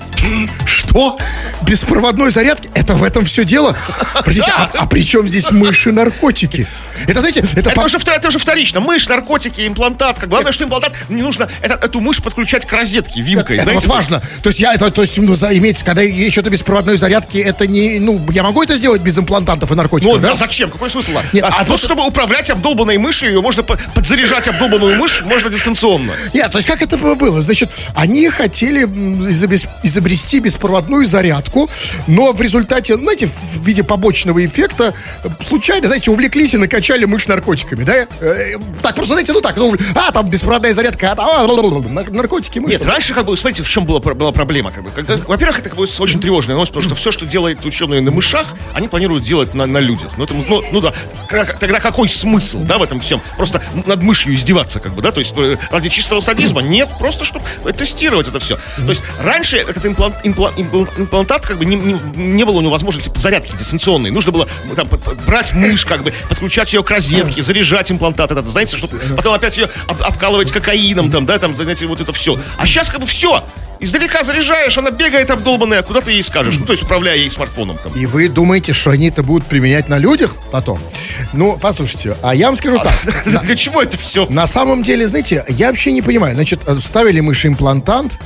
Что? 0.65 1.19
Беспроводной 1.63 2.31
зарядки? 2.31 2.71
Это 2.75 2.95
в 2.95 3.03
этом 3.03 3.25
все 3.25 3.45
дело? 3.45 3.77
Простите, 4.25 4.53
а, 4.57 4.71
а 4.73 4.87
при 4.87 5.05
чем 5.05 5.29
здесь 5.29 5.51
мыши 5.51 5.93
наркотики? 5.93 6.67
Это, 7.07 7.21
знаете, 7.21 7.41
это... 7.41 7.61
Это 7.61 7.71
по- 7.73 7.83
уже, 7.83 7.99
это 7.99 8.29
уже 8.29 8.39
вторично. 8.39 8.81
Мышь, 8.81 9.09
наркотики, 9.09 9.67
имплантат. 9.67 10.19
Как, 10.19 10.29
главное, 10.29 10.53
что 10.53 10.65
имплантат 10.65 10.93
не 11.09 11.23
нужно 11.23 11.49
это, 11.63 11.75
эту 11.75 12.01
мышь 12.01 12.23
подключать 12.23 12.67
к 12.67 12.73
розетке 12.73 13.21
вилкой. 13.21 13.57
Это 13.57 13.65
знаете, 13.65 13.87
вот 13.87 13.95
важно. 13.97 14.23
То 14.43 14.49
есть 14.49 14.61
я 14.61 14.75
это, 14.75 14.91
то 14.91 15.03
есть, 15.03 15.17
ну, 15.19 15.35
за- 15.35 15.57
имеется, 15.57 15.85
когда 15.85 16.03
еще 16.03 16.43
до 16.43 16.51
беспроводной 16.51 16.97
зарядки, 16.97 17.39
это 17.39 17.67
не, 17.67 17.99
ну, 17.99 18.21
я 18.31 18.43
могу 18.43 18.63
это 18.63 18.77
сделать 18.77 19.03
без 19.03 19.19
имплантантов 19.19 19.71
и 19.73 19.75
наркотиков, 19.75 20.15
Ну, 20.15 20.21
да? 20.21 20.33
а 20.33 20.37
зачем? 20.37 20.71
Какой 20.71 20.91
смысл? 20.91 21.13
Нет, 21.33 21.45
а 21.45 21.49
а 21.49 21.51
просто 21.51 21.67
просто- 21.67 21.87
чтобы 21.87 22.07
управлять 22.07 22.51
обдолбанной 22.51 22.99
мышью, 22.99 23.29
ее 23.29 23.41
можно 23.41 23.63
по- 23.63 23.79
подзаряжать 23.95 24.49
обдолбанную 24.49 24.97
мышь, 24.97 25.23
можно 25.23 25.51
дистанционно. 25.51 26.13
Нет, 26.33 26.51
то 26.53 26.59
есть 26.59 26.69
как 26.69 26.83
это 26.83 26.97
было? 26.97 27.43
Значит, 27.43 27.71
они 27.95 28.29
хотели 28.29 28.85
изобрести 29.83 30.41
беспроводную 30.41 31.07
зарядку, 31.07 31.69
но 32.07 32.33
в 32.33 32.41
результате, 32.41 32.97
знаете, 32.97 33.27
в 33.29 33.65
виде 33.67 33.83
побочного 33.85 34.45
эффекта 34.45 34.95
случайно, 35.49 35.87
знаете, 35.87 36.11
увлеклись 36.11 36.55
и 36.55 36.57
накачали 36.57 36.86
мышь 37.07 37.27
наркотиками, 37.29 37.85
да? 37.85 38.07
Э, 38.21 38.57
Так, 38.83 38.95
просто, 38.95 39.15
знаете, 39.15 39.33
ну 39.33 39.41
так, 39.41 39.57
ну, 39.57 39.75
а, 39.95 40.13
там 40.13 40.29
беспроводная 40.31 40.73
зарядка, 40.75 41.13
а, 41.13 41.17
там, 41.17 41.29
а, 41.29 41.89
нар- 41.89 42.11
наркотики, 42.11 42.59
мышь. 42.59 42.71
Нет, 42.71 42.85
раньше, 42.85 43.15
как 43.15 43.27
бы, 43.27 43.37
смотрите, 43.37 43.63
в 43.63 43.69
чем 43.69 43.85
была, 43.85 43.99
была 44.01 44.33
проблема. 44.33 44.71
Как 44.71 44.83
бы. 44.85 44.91
Когда- 44.91 45.17
во-первых, 45.17 45.59
это 45.61 45.69
как 45.71 45.79
бы, 45.79 45.87
очень 45.99 46.21
тревожная 46.21 46.55
новость, 46.55 46.73
потому 46.73 46.85
что 46.87 46.95
все, 46.95 47.13
что 47.13 47.27
делают 47.27 47.65
ученые 47.65 48.01
на 48.01 48.11
мышах, 48.11 48.47
они 48.75 48.89
планируют 48.89 49.25
делать 49.25 49.55
на, 49.55 49.67
на 49.67 49.79
людях. 49.79 50.13
Ну, 50.17 50.25
это, 50.25 50.35
ну, 50.49 50.63
ну 50.73 50.81
да, 50.81 50.93
тогда 51.61 51.81
какой 51.81 52.09
смысл, 52.09 52.61
да, 52.61 52.79
в 52.79 52.83
этом 52.83 53.01
всем? 53.01 53.21
Просто 53.37 53.63
над 53.87 54.03
мышью 54.03 54.35
издеваться, 54.35 54.81
как 54.81 54.93
бы, 54.95 55.03
да? 55.03 55.13
То 55.13 55.21
есть 55.21 55.33
э, 55.37 55.57
ради 55.71 55.89
чистого 55.89 56.21
садизма? 56.21 56.63
Нет, 56.63 56.89
просто 56.99 57.25
чтобы 57.25 57.45
тестировать 57.73 58.29
это 58.29 58.39
все. 58.39 58.57
То 58.77 58.89
есть 58.91 59.03
раньше 59.21 59.57
этот 59.57 59.85
имплант, 59.87 60.17
импла- 60.25 60.55
импл- 60.57 60.89
имплантат, 60.99 61.47
как 61.47 61.59
бы, 61.59 61.65
не, 61.65 61.77
не- 61.77 61.99
не 62.17 62.45
было 62.45 62.57
у 62.59 62.61
него 62.61 62.71
возможности 62.73 63.11
зарядки 63.17 63.53
дистанционной. 63.57 64.11
Нужно 64.11 64.33
было 64.33 64.49
там, 64.75 64.89
брать 65.27 65.53
мышь, 65.55 65.85
как 65.85 66.03
бы, 66.03 66.13
подключать 66.29 66.73
ее 66.77 66.85
к 66.85 66.91
розетке, 66.91 67.43
заряжать 67.43 67.91
имплантат 67.91 68.31
этот, 68.31 68.47
знаете, 68.47 68.77
чтобы 68.77 68.99
потом 69.17 69.35
опять 69.35 69.57
ее 69.57 69.69
об- 69.89 70.03
обкалывать 70.03 70.53
кокаином, 70.53 71.11
там, 71.11 71.27
да, 71.27 71.39
там, 71.39 71.55
знаете, 71.55 71.87
вот 71.87 72.01
это 72.01 72.13
все. 72.13 72.39
А 72.57 72.67
сейчас 72.67 72.89
как 72.91 73.01
бы 73.01 73.07
все. 73.07 73.43
Издалека 73.79 74.25
заряжаешь, 74.25 74.79
она 74.79 74.91
бегает 74.91 75.31
обдолбанная, 75.31 75.83
куда 75.83 76.01
ты 76.01 76.13
ей 76.13 76.23
скажешь? 76.23 76.57
Ну, 76.59 76.65
то 76.65 76.73
есть 76.73 76.83
управляя 76.83 77.17
ей 77.17 77.31
смартфоном 77.31 77.77
там. 77.77 77.93
И 77.93 78.07
вы 78.07 78.29
думаете, 78.29 78.73
что 78.73 78.91
они 78.91 79.09
это 79.09 79.23
будут 79.23 79.47
применять 79.47 79.91
на 79.91 79.99
людях 79.99 80.35
потом? 80.51 80.79
Ну, 81.35 81.59
послушайте, 81.61 82.17
а 82.23 82.35
я 82.35 82.47
вам 82.47 82.57
скажу 82.57 82.79
так. 82.79 82.95
На- 83.27 83.41
Для 83.45 83.55
чего 83.57 83.83
это 83.83 83.99
все? 83.99 84.27
На 84.31 84.47
самом 84.47 84.83
деле, 84.83 85.07
знаете, 85.07 85.45
я 85.49 85.69
вообще 85.69 85.93
не 85.93 86.01
понимаю. 86.01 86.35
Значит, 86.35 86.61
э, 86.67 86.75
вставили 86.81 87.21
мыши 87.21 87.49
имплантант 87.49 88.19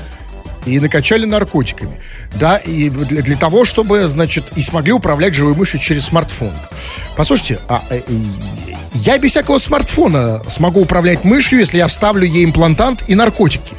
и 0.66 0.78
накачали 0.78 1.24
наркотиками. 1.24 2.00
Да, 2.34 2.56
и 2.58 2.88
для, 2.90 3.22
для 3.22 3.36
того, 3.36 3.64
чтобы, 3.64 4.06
значит, 4.06 4.44
и 4.56 4.62
смогли 4.62 4.92
управлять 4.92 5.34
живой 5.34 5.54
мышью 5.54 5.80
через 5.80 6.06
смартфон. 6.06 6.52
Послушайте, 7.16 7.58
а, 7.68 7.82
э, 7.90 8.00
я 8.94 9.18
без 9.18 9.30
всякого 9.30 9.58
смартфона 9.58 10.42
смогу 10.48 10.80
управлять 10.80 11.24
мышью, 11.24 11.58
если 11.58 11.78
я 11.78 11.86
вставлю 11.86 12.24
ей 12.24 12.44
имплантант 12.44 13.04
и 13.08 13.14
наркотики. 13.14 13.74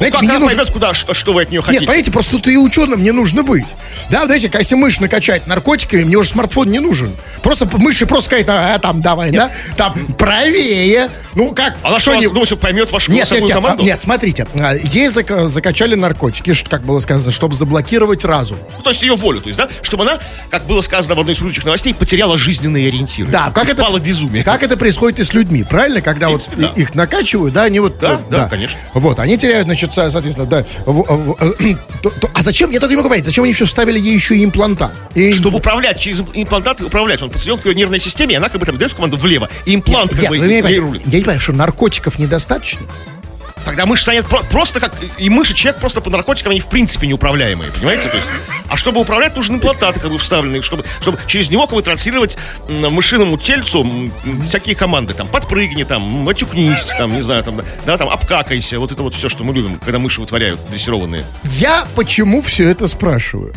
Знаете, 0.00 0.14
Как 0.14 0.22
мне 0.22 0.30
она 0.30 0.38
нужно- 0.40 0.56
поймет, 0.56 0.72
куда, 0.72 0.94
что, 0.94 1.12
что 1.12 1.34
вы 1.34 1.42
от 1.42 1.50
нее 1.50 1.60
хотите? 1.60 1.80
нет, 1.80 1.86
понимаете, 1.86 2.10
просто 2.10 2.32
тут 2.32 2.48
и 2.48 2.56
ученым 2.56 3.02
не 3.02 3.10
нужно 3.10 3.42
быть. 3.42 3.66
Да, 4.08 4.24
знаете, 4.24 4.50
если 4.52 4.74
мышь 4.74 4.98
накачать 4.98 5.46
наркотиками, 5.46 6.04
мне 6.04 6.16
уже 6.16 6.30
смартфон 6.30 6.70
не 6.70 6.78
нужен. 6.78 7.12
Просто 7.42 7.68
мыши 7.70 8.06
просто 8.06 8.26
сказать, 8.26 8.46
а, 8.48 8.78
там, 8.78 9.02
давай, 9.02 9.30
да, 9.30 9.50
там, 9.76 9.94
правее. 10.18 11.10
Ну, 11.34 11.54
как, 11.54 11.76
Она 11.82 11.98
что, 12.00 12.14
не- 12.16 12.26
думаете, 12.28 12.56
поймет 12.56 12.90
вашу 12.90 13.12
нет, 13.12 13.30
нет, 13.30 13.42
нет, 13.42 13.52
команду? 13.52 13.82
нет, 13.84 14.00
смотрите, 14.00 14.46
а, 14.58 14.74
ей 14.74 15.08
зак- 15.08 15.46
закачали 15.48 15.94
наркотики, 15.94 16.54
как 16.68 16.82
было 16.82 16.98
сказано, 17.00 17.30
чтобы 17.30 17.54
заблокировать 17.54 18.24
разум. 18.24 18.58
Ну, 18.78 18.82
то 18.82 18.90
есть 18.90 19.02
ее 19.02 19.14
волю, 19.16 19.40
то 19.42 19.48
есть, 19.48 19.58
да? 19.58 19.68
Чтобы 19.82 20.04
она, 20.04 20.18
как 20.50 20.64
было 20.64 20.80
сказано 20.82 21.14
в 21.14 21.20
одной 21.20 21.34
из 21.34 21.38
предыдущих 21.38 21.64
новостей, 21.66 21.94
потеряла 21.94 22.36
жизненные 22.38 22.88
ориентиры. 22.88 23.28
Да, 23.30 23.50
как 23.54 23.68
это, 23.68 23.86
безумие. 23.98 24.42
как 24.44 24.62
это 24.62 24.76
происходит 24.78 25.20
и 25.20 25.24
с 25.24 25.34
людьми, 25.34 25.62
правильно? 25.62 26.00
Когда 26.00 26.28
В 26.28 26.32
вот 26.32 26.46
принципе, 26.46 26.72
да. 26.74 26.80
их 26.82 26.94
накачивают, 26.94 27.52
да, 27.54 27.64
они 27.64 27.80
вот... 27.80 27.98
Да, 27.98 28.14
э, 28.14 28.18
да, 28.30 28.48
конечно. 28.48 28.78
Вот, 28.94 29.18
они 29.18 29.36
теряют, 29.36 29.66
значит, 29.66 29.89
со- 29.90 30.10
соответственно, 30.10 30.46
да. 30.48 30.64
в- 30.86 31.02
в- 31.02 31.36
э, 31.42 31.74
то- 32.02 32.10
то- 32.10 32.30
а 32.34 32.42
зачем, 32.42 32.70
я 32.70 32.80
только 32.80 32.92
не 32.92 32.96
могу 32.96 33.08
понять, 33.08 33.24
зачем 33.24 33.44
они 33.44 33.52
еще 33.52 33.64
вставили 33.66 33.98
ей 33.98 34.14
еще 34.14 34.36
и 34.36 34.44
имплантат? 34.44 34.92
И- 35.14 35.34
Чтобы 35.34 35.58
управлять 35.58 36.00
через 36.00 36.20
имплантат, 36.34 36.80
управлять. 36.80 37.22
Он 37.22 37.30
подсоединен 37.30 37.58
к 37.62 37.66
ее 37.66 37.74
нервной 37.74 38.00
системе, 38.00 38.34
и 38.34 38.36
она 38.36 38.48
как 38.48 38.60
бы 38.60 38.66
там 38.66 38.76
дает 38.78 38.94
команду 38.94 39.16
влево. 39.16 39.48
И 39.66 39.74
имплант 39.74 40.10
как 40.12 40.20
Нет, 40.22 40.30
бы 40.30 40.36
рулит. 40.38 41.02
я 41.06 41.18
не 41.18 41.22
понимаю, 41.22 41.40
что 41.40 41.52
наркотиков 41.52 42.18
недостаточно? 42.18 42.86
Тогда 43.64 43.84
мышь 43.84 44.00
станет 44.02 44.24
про- 44.26 44.42
просто 44.44 44.80
как... 44.80 44.94
И 45.18 45.28
мышь, 45.28 45.50
и 45.50 45.54
человек 45.54 45.80
просто 45.80 46.00
по 46.00 46.08
наркотикам, 46.08 46.52
они 46.52 46.60
в 46.60 46.66
принципе 46.66 47.06
неуправляемые, 47.06 47.70
понимаете? 47.70 48.08
То 48.08 48.16
есть, 48.16 48.28
а 48.70 48.76
чтобы 48.76 49.00
управлять, 49.00 49.36
нужны 49.36 49.56
имплантаты 49.56 49.98
как 49.98 50.10
бы 50.10 50.18
вставленные, 50.18 50.62
чтобы, 50.62 50.84
чтобы 51.00 51.18
через 51.26 51.50
него 51.50 51.66
как 51.66 51.74
бы 51.74 51.82
транслировать 51.82 52.38
мышиному 52.68 53.36
тельцу 53.36 53.84
всякие 54.44 54.76
команды. 54.76 55.12
Там, 55.12 55.26
подпрыгни, 55.26 55.82
там, 55.82 56.02
матюкнись, 56.02 56.84
там, 56.96 57.12
не 57.12 57.22
знаю, 57.22 57.42
там, 57.42 57.60
да, 57.84 57.98
там, 57.98 58.08
обкакайся. 58.08 58.78
Вот 58.78 58.92
это 58.92 59.02
вот 59.02 59.14
все, 59.14 59.28
что 59.28 59.42
мы 59.42 59.52
любим, 59.52 59.78
когда 59.84 59.98
мыши 59.98 60.20
вытворяют, 60.20 60.60
дрессированные. 60.70 61.24
Я 61.58 61.84
почему 61.96 62.42
все 62.42 62.70
это 62.70 62.86
спрашиваю? 62.86 63.52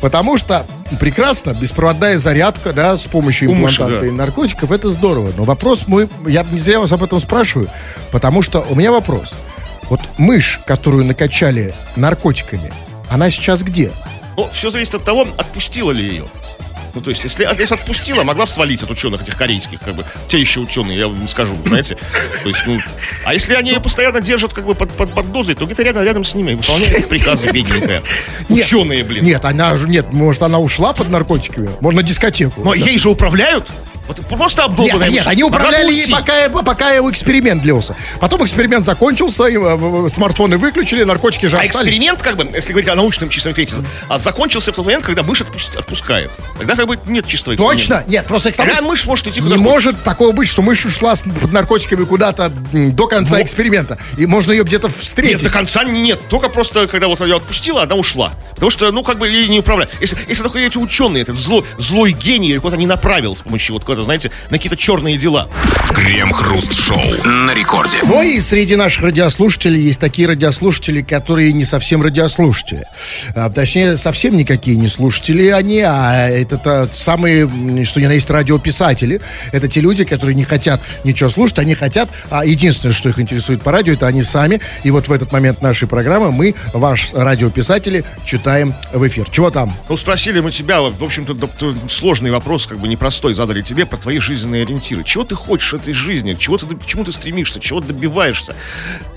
Потому 0.00 0.36
что 0.36 0.66
прекрасно, 0.98 1.54
беспроводная 1.54 2.18
зарядка, 2.18 2.72
да, 2.72 2.98
с 2.98 3.06
помощью 3.06 3.54
мыши, 3.54 3.76
имплантата 3.76 4.00
да. 4.00 4.06
и 4.08 4.10
наркотиков, 4.10 4.72
это 4.72 4.88
здорово. 4.88 5.32
Но 5.36 5.44
вопрос 5.44 5.86
мой, 5.86 6.08
я 6.26 6.44
не 6.50 6.58
зря 6.58 6.80
вас 6.80 6.90
об 6.90 7.04
этом 7.04 7.20
спрашиваю, 7.20 7.68
потому 8.10 8.42
что 8.42 8.66
у 8.68 8.74
меня 8.74 8.90
вопрос. 8.90 9.34
Вот 9.88 10.00
мышь, 10.18 10.60
которую 10.66 11.04
накачали 11.04 11.72
наркотиками, 11.94 12.72
она 13.08 13.30
сейчас 13.30 13.62
где? 13.62 13.92
Ну, 14.36 14.48
все 14.52 14.70
зависит 14.70 14.94
от 14.94 15.04
того, 15.04 15.26
отпустила 15.36 15.90
ли 15.92 16.04
ее. 16.06 16.24
Ну, 16.96 17.02
то 17.02 17.10
есть, 17.10 17.24
если, 17.24 17.46
если 17.58 17.74
отпустила, 17.74 18.22
могла 18.22 18.46
свалить 18.46 18.82
от 18.82 18.90
ученых 18.90 19.20
этих 19.20 19.36
корейских, 19.36 19.80
как 19.80 19.94
бы, 19.94 20.04
те 20.28 20.40
еще 20.40 20.60
ученые, 20.60 20.98
я 20.98 21.08
вам 21.08 21.28
скажу, 21.28 21.54
знаете. 21.66 21.98
То 22.42 22.48
есть, 22.48 22.62
ну, 22.66 22.80
а 23.22 23.34
если 23.34 23.52
они 23.52 23.70
ее 23.70 23.80
постоянно 23.80 24.22
держат, 24.22 24.54
как 24.54 24.64
бы, 24.64 24.74
под, 24.74 24.90
под, 24.92 25.10
под 25.12 25.30
дозой, 25.30 25.54
то 25.56 25.66
где-то 25.66 25.82
рядом, 25.82 26.04
рядом 26.04 26.24
с 26.24 26.34
ними 26.34 26.54
выполняют 26.54 26.98
их 26.98 27.08
приказы, 27.08 27.50
бедненькая. 27.52 28.02
Ученые, 28.48 29.04
блин. 29.04 29.22
Нет, 29.26 29.44
она 29.44 29.76
же, 29.76 29.86
нет, 29.86 30.14
может, 30.14 30.42
она 30.42 30.58
ушла 30.58 30.94
под 30.94 31.10
наркотиками? 31.10 31.68
Может, 31.80 32.00
на 32.00 32.06
дискотеку? 32.06 32.62
Но 32.64 32.72
ей 32.72 32.98
же 32.98 33.10
управляют. 33.10 33.66
Вот 34.06 34.20
просто 34.26 34.62
Нет, 34.62 34.70
обдолбанная 34.70 35.08
нет, 35.10 35.24
мышь. 35.24 35.32
они 35.32 35.42
бы 35.42 35.48
управляли 35.48 35.92
ей, 35.92 36.08
пока, 36.10 36.48
пока 36.62 36.90
его 36.90 37.10
эксперимент 37.10 37.62
длился. 37.62 37.96
Потом 38.20 38.44
эксперимент 38.44 38.84
закончился, 38.84 39.46
и, 39.46 39.56
э, 39.58 40.08
смартфоны 40.08 40.58
выключили, 40.58 41.02
наркотики 41.04 41.46
же 41.46 41.56
А 41.58 41.60
остались. 41.62 41.90
эксперимент, 41.90 42.22
как 42.22 42.36
бы, 42.36 42.48
если 42.54 42.70
говорить 42.72 42.88
о 42.88 42.94
научном 42.94 43.28
чистом 43.30 43.52
кризисе, 43.54 43.78
а 44.08 44.18
закончился 44.18 44.72
в 44.72 44.76
тот 44.76 44.84
момент, 44.86 45.04
когда 45.04 45.22
мышь 45.22 45.40
отпускает. 45.76 46.30
Тогда 46.58 46.76
как 46.76 46.86
бы 46.86 46.98
нет 47.06 47.26
чистого 47.26 47.54
эксперимента. 47.54 47.78
Точно? 47.96 48.04
Нет, 48.06 48.26
просто 48.26 48.52
к 48.52 48.56
тому, 48.56 48.68
Тогда 48.68 48.82
мышь 48.86 49.04
может 49.06 49.26
идти 49.26 49.40
не 49.40 49.44
куда 49.46 49.56
хочет. 49.56 49.70
может 49.72 50.02
такого 50.02 50.32
быть, 50.32 50.48
что 50.48 50.62
мышь 50.62 50.84
ушла 50.86 51.16
с 51.16 51.22
под 51.24 51.52
наркотиками 51.52 52.04
куда-то 52.04 52.50
до 52.72 53.06
конца 53.08 53.36
Во- 53.36 53.42
эксперимента. 53.42 53.98
И 54.16 54.26
можно 54.26 54.52
ее 54.52 54.62
где-то 54.64 54.86
Нет, 54.88 54.96
встретить. 54.96 55.42
до 55.42 55.50
конца 55.50 55.84
нет. 55.84 56.20
Только 56.28 56.48
просто, 56.48 56.86
когда 56.86 57.08
вот 57.08 57.20
ее 57.20 57.36
отпустила, 57.36 57.82
она 57.82 57.94
ушла. 57.96 58.32
Потому 58.54 58.70
что, 58.70 58.90
ну, 58.92 59.02
как 59.02 59.18
бы 59.18 59.28
ей 59.28 59.48
не 59.48 59.58
управлять. 59.58 59.90
Если, 60.00 60.16
если 60.28 60.42
только 60.42 60.58
эти 60.60 60.78
ученые, 60.78 61.22
этот 61.22 61.36
злой, 61.36 61.64
злой 61.78 62.12
гений, 62.12 62.56
куда-то 62.58 62.78
не 62.78 62.86
направил 62.86 63.34
с 63.36 63.42
помощью 63.42 63.74
вот 63.74 63.84
куда-то, 63.96 64.04
знаете, 64.04 64.30
на 64.50 64.58
какие-то 64.58 64.76
черные 64.76 65.16
дела. 65.16 65.48
Крем-хруст-шоу 65.94 67.24
на 67.24 67.54
рекорде. 67.54 67.98
Ну 68.04 68.22
и 68.22 68.40
среди 68.40 68.76
наших 68.76 69.04
радиослушателей 69.04 69.80
есть 69.80 70.00
такие 70.00 70.28
радиослушатели, 70.28 71.00
которые 71.00 71.52
не 71.52 71.64
совсем 71.64 72.02
радиослушатели. 72.02 72.84
А, 73.34 73.48
точнее, 73.50 73.96
совсем 73.96 74.36
никакие 74.36 74.76
не 74.76 74.88
слушатели 74.88 75.48
они, 75.48 75.80
а 75.80 76.28
это 76.28 76.58
то 76.58 76.88
самые, 76.94 77.48
что 77.84 78.00
ни 78.00 78.06
на 78.06 78.12
есть, 78.12 78.28
радиописатели. 78.28 79.20
Это 79.52 79.68
те 79.68 79.80
люди, 79.80 80.04
которые 80.04 80.34
не 80.34 80.44
хотят 80.44 80.80
ничего 81.04 81.30
слушать, 81.30 81.58
они 81.58 81.74
хотят, 81.74 82.10
а 82.30 82.44
единственное, 82.44 82.92
что 82.92 83.08
их 83.08 83.18
интересует 83.18 83.62
по 83.62 83.72
радио, 83.72 83.94
это 83.94 84.06
они 84.06 84.22
сами. 84.22 84.60
И 84.84 84.90
вот 84.90 85.08
в 85.08 85.12
этот 85.12 85.32
момент 85.32 85.62
нашей 85.62 85.88
программы 85.88 86.30
мы, 86.32 86.54
ваш 86.74 87.12
радиописатели, 87.14 88.04
читаем 88.26 88.74
в 88.92 89.06
эфир. 89.06 89.28
Чего 89.30 89.50
там? 89.50 89.74
Ну, 89.88 89.96
спросили 89.96 90.40
мы 90.40 90.50
тебя, 90.50 90.82
в 90.82 91.02
общем-то, 91.02 91.36
сложный 91.88 92.30
вопрос, 92.30 92.66
как 92.66 92.78
бы 92.78 92.88
непростой, 92.88 93.32
задали 93.32 93.62
тебе 93.62 93.85
про 93.86 93.96
твои 93.96 94.18
жизненные 94.18 94.62
ориентиры. 94.62 95.04
Чего 95.04 95.24
ты 95.24 95.34
хочешь 95.34 95.74
от 95.74 95.82
этой 95.82 95.94
жизни? 95.94 96.34
Чего 96.34 96.58
ты, 96.58 96.66
к 96.74 96.86
чему 96.86 97.04
ты 97.04 97.12
стремишься? 97.12 97.60
Чего 97.60 97.80
добиваешься? 97.80 98.54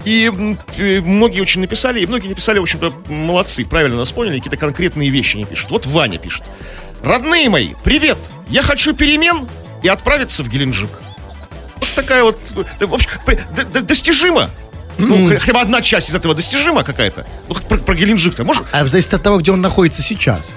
И 0.05 0.29
многие 0.77 1.41
очень 1.41 1.62
написали, 1.62 2.01
и 2.01 2.05
многие 2.05 2.27
написали, 2.29 2.60
в 2.60 2.63
общем-то, 2.63 2.93
молодцы, 3.12 3.65
правильно 3.65 3.97
нас 3.97 4.12
поняли, 4.12 4.38
какие-то 4.38 4.58
конкретные 4.58 5.10
вещи 5.10 5.36
они 5.36 5.45
пишут. 5.45 5.71
Вот 5.71 5.86
Ваня 5.86 6.17
пишет. 6.17 6.43
Родные 7.01 7.49
мои, 7.49 7.73
привет! 7.84 8.17
Я 8.49 8.63
хочу 8.63 8.93
перемен 8.93 9.47
и 9.84 9.88
отправиться 9.88 10.43
в 10.43 10.49
Геленджик. 10.49 10.89
Вот 11.75 11.93
такая 11.95 12.23
вот, 12.23 12.38
э, 12.79 12.86
в 12.86 12.93
общем, 12.93 13.10
достижимо. 13.86 14.49
Ну, 14.97 15.29
хотя 15.39 15.53
бы 15.53 15.62
одна 15.62 15.82
часть 15.82 16.10
из 16.10 16.15
этого 16.15 16.36
достижима 16.36 16.84
какая-то. 16.84 17.25
Ну, 17.47 17.55
про, 17.55 17.77
про 17.77 17.95
Геленджик-то 17.95 18.43
можешь? 18.43 18.63
А 18.71 18.86
зависит 18.86 19.13
от 19.13 19.23
того, 19.23 19.38
где 19.38 19.51
он 19.51 19.62
находится 19.62 20.01
сейчас. 20.01 20.55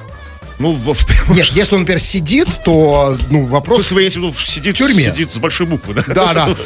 Ну, 0.62 0.72
в, 0.74 1.30
Нет, 1.34 1.46
если 1.52 1.74
он, 1.74 1.80
например, 1.80 2.00
сидит, 2.00 2.48
то, 2.64 3.16
ну, 3.30 3.46
вопрос... 3.46 3.92
Имеете 3.92 4.20
в 4.20 4.22
виду, 4.22 4.34
сидит, 4.34 4.76
В 4.76 4.78
тюрьме. 4.78 5.04
сидит 5.04 5.32
с 5.32 5.38
большой 5.38 5.66
буквы, 5.66 5.94
да? 5.94 6.04
Да, 6.06 6.32
да. 6.32 6.56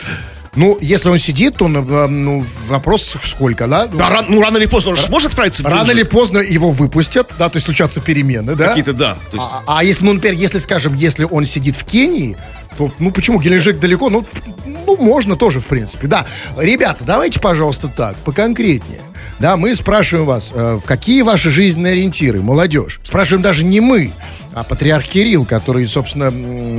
Ну, 0.54 0.78
если 0.80 1.09
он 1.11 1.18
сидит, 1.18 1.56
то 1.56 1.66
э, 1.66 2.06
ну, 2.09 2.44
вопрос 2.66 3.16
сколько, 3.22 3.66
да? 3.66 3.87
Да, 3.87 4.09
ран- 4.09 4.26
ну, 4.28 4.40
рано 4.40 4.56
или 4.56 4.66
поздно 4.66 4.92
он 4.92 4.96
же 4.96 5.02
сможет 5.02 5.28
отправиться 5.28 5.62
в 5.62 5.66
Рано 5.66 5.90
или 5.90 6.02
поздно 6.02 6.38
его 6.38 6.70
выпустят, 6.70 7.30
да, 7.38 7.50
то 7.50 7.56
есть 7.56 7.66
случатся 7.66 8.00
перемены, 8.00 8.54
да? 8.54 8.68
Какие-то, 8.68 8.94
да. 8.94 9.18
Есть, 9.32 9.44
А, 9.44 9.62
а 9.66 9.85
если, 9.85 10.04
ну, 10.04 10.14
например, 10.14 10.38
если, 10.38 10.59
скажем, 10.59 10.94
если 10.94 11.24
он 11.24 11.44
сидит 11.44 11.76
в 11.76 11.85
Кении, 11.85 12.38
то, 12.78 12.90
ну, 12.98 13.11
почему 13.11 13.40
Геленджик 13.40 13.78
далеко? 13.78 14.09
Ну, 14.09 14.24
ну, 14.64 14.96
можно 14.96 15.37
тоже, 15.37 15.61
в 15.61 15.66
принципе, 15.66 16.06
да. 16.06 16.26
Ребята, 16.56 17.04
давайте, 17.04 17.38
пожалуйста, 17.38 17.88
так, 17.88 18.16
поконкретнее. 18.18 19.00
Да, 19.38 19.57
мы 19.57 19.75
спрашиваем 19.75 20.27
вас, 20.27 20.51
э, 20.55 20.79
в 20.83 20.87
какие 20.87 21.22
ваши 21.22 21.51
жизненные 21.51 21.92
ориентиры, 21.92 22.40
молодежь? 22.40 23.01
Спрашиваем 23.03 23.42
даже 23.42 23.64
не 23.64 23.81
мы, 23.81 24.12
а 24.55 24.64
патриарх 24.64 25.05
Кирилл, 25.07 25.44
который, 25.44 25.87
собственно, 25.87 26.31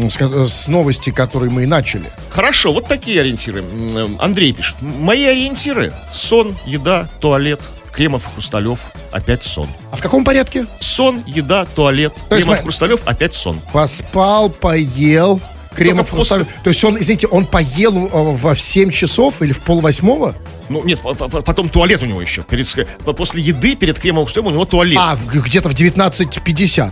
с, 0.09 0.15
с 0.51 0.67
новости, 0.67 1.11
которые 1.11 1.51
мы 1.51 1.63
и 1.63 1.65
начали. 1.67 2.05
Хорошо, 2.31 2.73
вот 2.73 2.87
такие 2.87 3.21
ориентиры. 3.21 3.61
М, 3.61 4.17
Андрей 4.19 4.53
пишет. 4.53 4.75
Мои 4.81 5.23
ориентиры. 5.25 5.93
Сон, 6.11 6.57
еда, 6.65 7.07
туалет. 7.19 7.59
Кремов 7.91 8.25
и 8.27 8.29
Хрусталев. 8.33 8.79
Опять 9.11 9.43
сон. 9.43 9.67
А 9.91 9.97
в 9.97 10.01
каком 10.01 10.23
порядке? 10.23 10.65
Сон, 10.79 11.23
еда, 11.25 11.65
туалет. 11.65 12.13
То 12.29 12.35
Кремов, 12.37 12.57
мы- 12.57 12.63
Хрусталев. 12.63 13.01
Опять 13.05 13.33
сон. 13.33 13.59
Поспал, 13.73 14.49
поел, 14.51 15.39
Кремов 15.77 16.09
после- 16.09 16.37
Хрусталев. 16.37 16.47
То 16.63 16.69
есть 16.69 16.83
он, 16.83 16.97
извините, 16.99 17.27
он 17.27 17.45
поел 17.45 18.07
э, 18.07 18.09
в, 18.11 18.53
в 18.53 18.59
7 18.59 18.91
часов 18.91 19.41
или 19.41 19.51
в 19.51 19.59
полвосьмого? 19.59 20.35
Ну, 20.69 20.83
нет, 20.83 20.99
по- 20.99 21.13
по- 21.13 21.27
потом 21.41 21.69
туалет 21.69 22.01
у 22.03 22.05
него 22.05 22.21
еще. 22.21 22.43
Перед, 22.43 22.67
после 23.15 23.41
еды, 23.41 23.75
перед 23.75 23.97
Кремовым 23.99 24.25
Хрусталевым 24.25 24.51
у 24.51 24.55
него 24.55 24.65
туалет. 24.65 24.97
А, 25.01 25.17
где-то 25.33 25.69
в 25.69 25.73
19.50. 25.73 26.91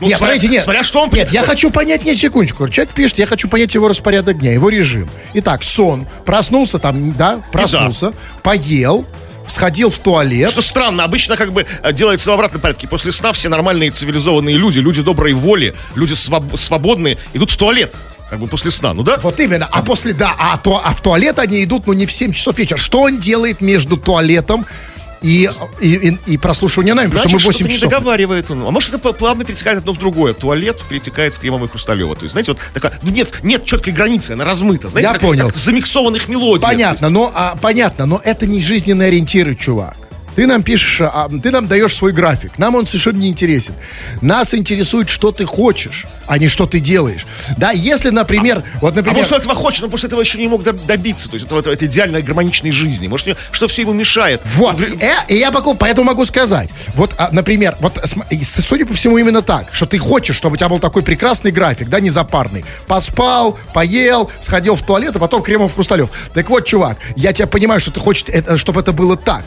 Ну, 0.00 0.06
нет, 0.08 0.16
смотря- 0.18 0.28
подождите, 0.28 0.48
нет. 0.54 0.64
смотря 0.64 0.82
что 0.82 1.02
он- 1.02 1.10
Нет, 1.12 1.30
я 1.32 1.42
хочу 1.42 1.70
понять, 1.70 2.04
не 2.04 2.14
секундочку. 2.14 2.66
Человек 2.68 2.94
пишет, 2.94 3.18
я 3.18 3.26
хочу 3.26 3.48
понять 3.48 3.74
его 3.74 3.86
распорядок 3.88 4.38
дня, 4.38 4.52
его 4.52 4.68
режим. 4.70 5.08
Итак, 5.34 5.62
сон. 5.62 6.06
Проснулся 6.24 6.78
там, 6.78 7.12
да, 7.12 7.42
проснулся, 7.52 8.12
поел, 8.42 9.04
сходил 9.46 9.90
в 9.90 9.98
туалет. 9.98 10.52
Что 10.52 10.62
странно, 10.62 11.04
обычно 11.04 11.36
как 11.36 11.52
бы 11.52 11.66
э, 11.82 11.92
делается 11.92 12.30
в 12.30 12.34
обратном 12.34 12.62
порядке. 12.62 12.88
После 12.88 13.12
сна 13.12 13.32
все 13.32 13.48
нормальные 13.50 13.90
цивилизованные 13.90 14.56
люди, 14.56 14.78
люди 14.78 15.02
доброй 15.02 15.34
воли, 15.34 15.74
люди 15.96 16.12
своб- 16.14 16.56
свободные, 16.56 17.18
идут 17.34 17.50
в 17.50 17.56
туалет. 17.58 17.94
Как 18.30 18.38
бы 18.38 18.46
после 18.46 18.70
сна, 18.70 18.94
ну 18.94 19.02
да? 19.02 19.18
Вот 19.22 19.38
именно. 19.40 19.68
А 19.70 19.82
после, 19.82 20.12
да, 20.12 20.32
а, 20.38 20.56
то, 20.56 20.80
а 20.82 20.94
в 20.94 21.00
туалет 21.00 21.38
они 21.40 21.62
идут, 21.64 21.86
ну, 21.88 21.92
не 21.92 22.06
в 22.06 22.12
7 22.12 22.32
часов 22.32 22.56
вечера. 22.56 22.78
Что 22.78 23.02
он 23.02 23.18
делает 23.18 23.60
между 23.60 23.96
туалетом 23.96 24.64
и, 25.20 25.50
и, 25.80 25.94
и, 25.94 26.18
и 26.26 26.38
прослушиванием 26.38 26.94
нами? 26.94 27.08
Потому 27.08 27.28
что 27.28 27.38
мы 27.38 27.44
8 27.44 27.52
что-то 27.52 27.64
не 27.68 27.74
часов. 27.74 27.90
договаривает 27.90 28.48
он. 28.50 28.62
А 28.66 28.70
может, 28.70 28.94
это 28.94 29.08
пл- 29.08 29.14
плавно 29.14 29.44
перетекает 29.44 29.78
одно 29.78 29.92
в 29.92 29.98
другое. 29.98 30.32
Туалет 30.32 30.80
перетекает 30.88 31.34
в 31.34 31.40
кремовый 31.40 31.68
хрусталево. 31.68 32.14
То 32.14 32.22
есть, 32.22 32.32
знаете, 32.32 32.52
вот 32.52 32.60
такая... 32.72 32.92
Ну, 33.02 33.10
нет, 33.10 33.40
нет 33.42 33.64
четкой 33.64 33.92
границы, 33.92 34.30
она 34.30 34.44
размыта. 34.44 34.88
Знаете, 34.88 35.08
Я 35.08 35.12
как, 35.14 35.22
понял. 35.22 35.48
как 35.48 35.56
замиксованных 35.56 36.28
мелодиях. 36.28 36.70
Понятно, 36.70 37.08
но 37.10 37.32
а, 37.34 37.56
понятно, 37.60 38.06
но 38.06 38.20
это 38.24 38.46
не 38.46 38.62
жизненные 38.62 39.08
ориентиры, 39.08 39.56
чувак. 39.56 39.96
Ты 40.36 40.46
нам 40.46 40.62
пишешь, 40.62 41.00
а, 41.00 41.28
ты 41.42 41.50
нам 41.50 41.66
даешь 41.66 41.94
свой 41.94 42.12
график. 42.12 42.58
Нам 42.58 42.74
он 42.74 42.86
совершенно 42.86 43.18
не 43.18 43.28
интересен. 43.28 43.74
Нас 44.20 44.54
интересует, 44.54 45.08
что 45.08 45.32
ты 45.32 45.44
хочешь, 45.44 46.06
а 46.26 46.38
не 46.38 46.48
что 46.48 46.66
ты 46.66 46.80
делаешь. 46.80 47.26
Да, 47.56 47.72
если, 47.72 48.10
например, 48.10 48.62
вот, 48.80 48.92
А 48.92 48.96
например, 48.96 49.18
может, 49.18 49.32
он 49.32 49.38
этого 49.40 49.54
хочет, 49.54 49.82
но 49.82 49.88
после 49.88 50.06
этого 50.06 50.20
еще 50.20 50.38
не 50.38 50.48
мог 50.48 50.62
доб- 50.62 50.86
добиться. 50.86 51.28
То 51.28 51.34
есть, 51.34 51.46
этого, 51.46 51.60
этого- 51.60 51.74
этой 51.74 51.88
идеальной 51.88 52.22
гармоничной 52.22 52.70
жизни. 52.70 53.06
Может, 53.08 53.36
что 53.50 53.68
все 53.68 53.82
ему 53.82 53.92
мешает. 53.92 54.40
Вот, 54.44 54.76
Вре- 54.76 54.96
э, 55.00 55.10
и 55.28 55.36
я 55.36 55.50
могу, 55.50 55.74
поэтому 55.74 56.06
могу 56.06 56.24
сказать. 56.24 56.70
Вот, 56.94 57.14
а, 57.18 57.28
например, 57.32 57.76
вот, 57.80 57.98
и 58.30 58.42
судя 58.44 58.86
по 58.86 58.94
всему, 58.94 59.18
именно 59.18 59.42
так, 59.42 59.68
что 59.72 59.86
ты 59.86 59.98
хочешь, 59.98 60.36
чтобы 60.36 60.54
у 60.54 60.56
тебя 60.56 60.68
был 60.68 60.78
такой 60.78 61.02
прекрасный 61.02 61.50
график, 61.50 61.88
да, 61.88 62.00
незапарный. 62.00 62.64
Поспал, 62.86 63.58
поел, 63.74 64.30
сходил 64.40 64.76
в 64.76 64.82
туалет, 64.82 65.16
а 65.16 65.18
потом 65.18 65.42
кремов 65.42 65.74
хрусталев. 65.74 66.10
Так 66.34 66.48
вот, 66.50 66.64
чувак, 66.66 66.98
я 67.16 67.32
тебя 67.32 67.46
понимаю, 67.46 67.80
что 67.80 67.90
ты 67.90 68.00
хочешь, 68.00 68.24
это- 68.28 68.56
чтобы 68.56 68.80
это 68.80 68.92
было 68.92 69.16
так. 69.16 69.44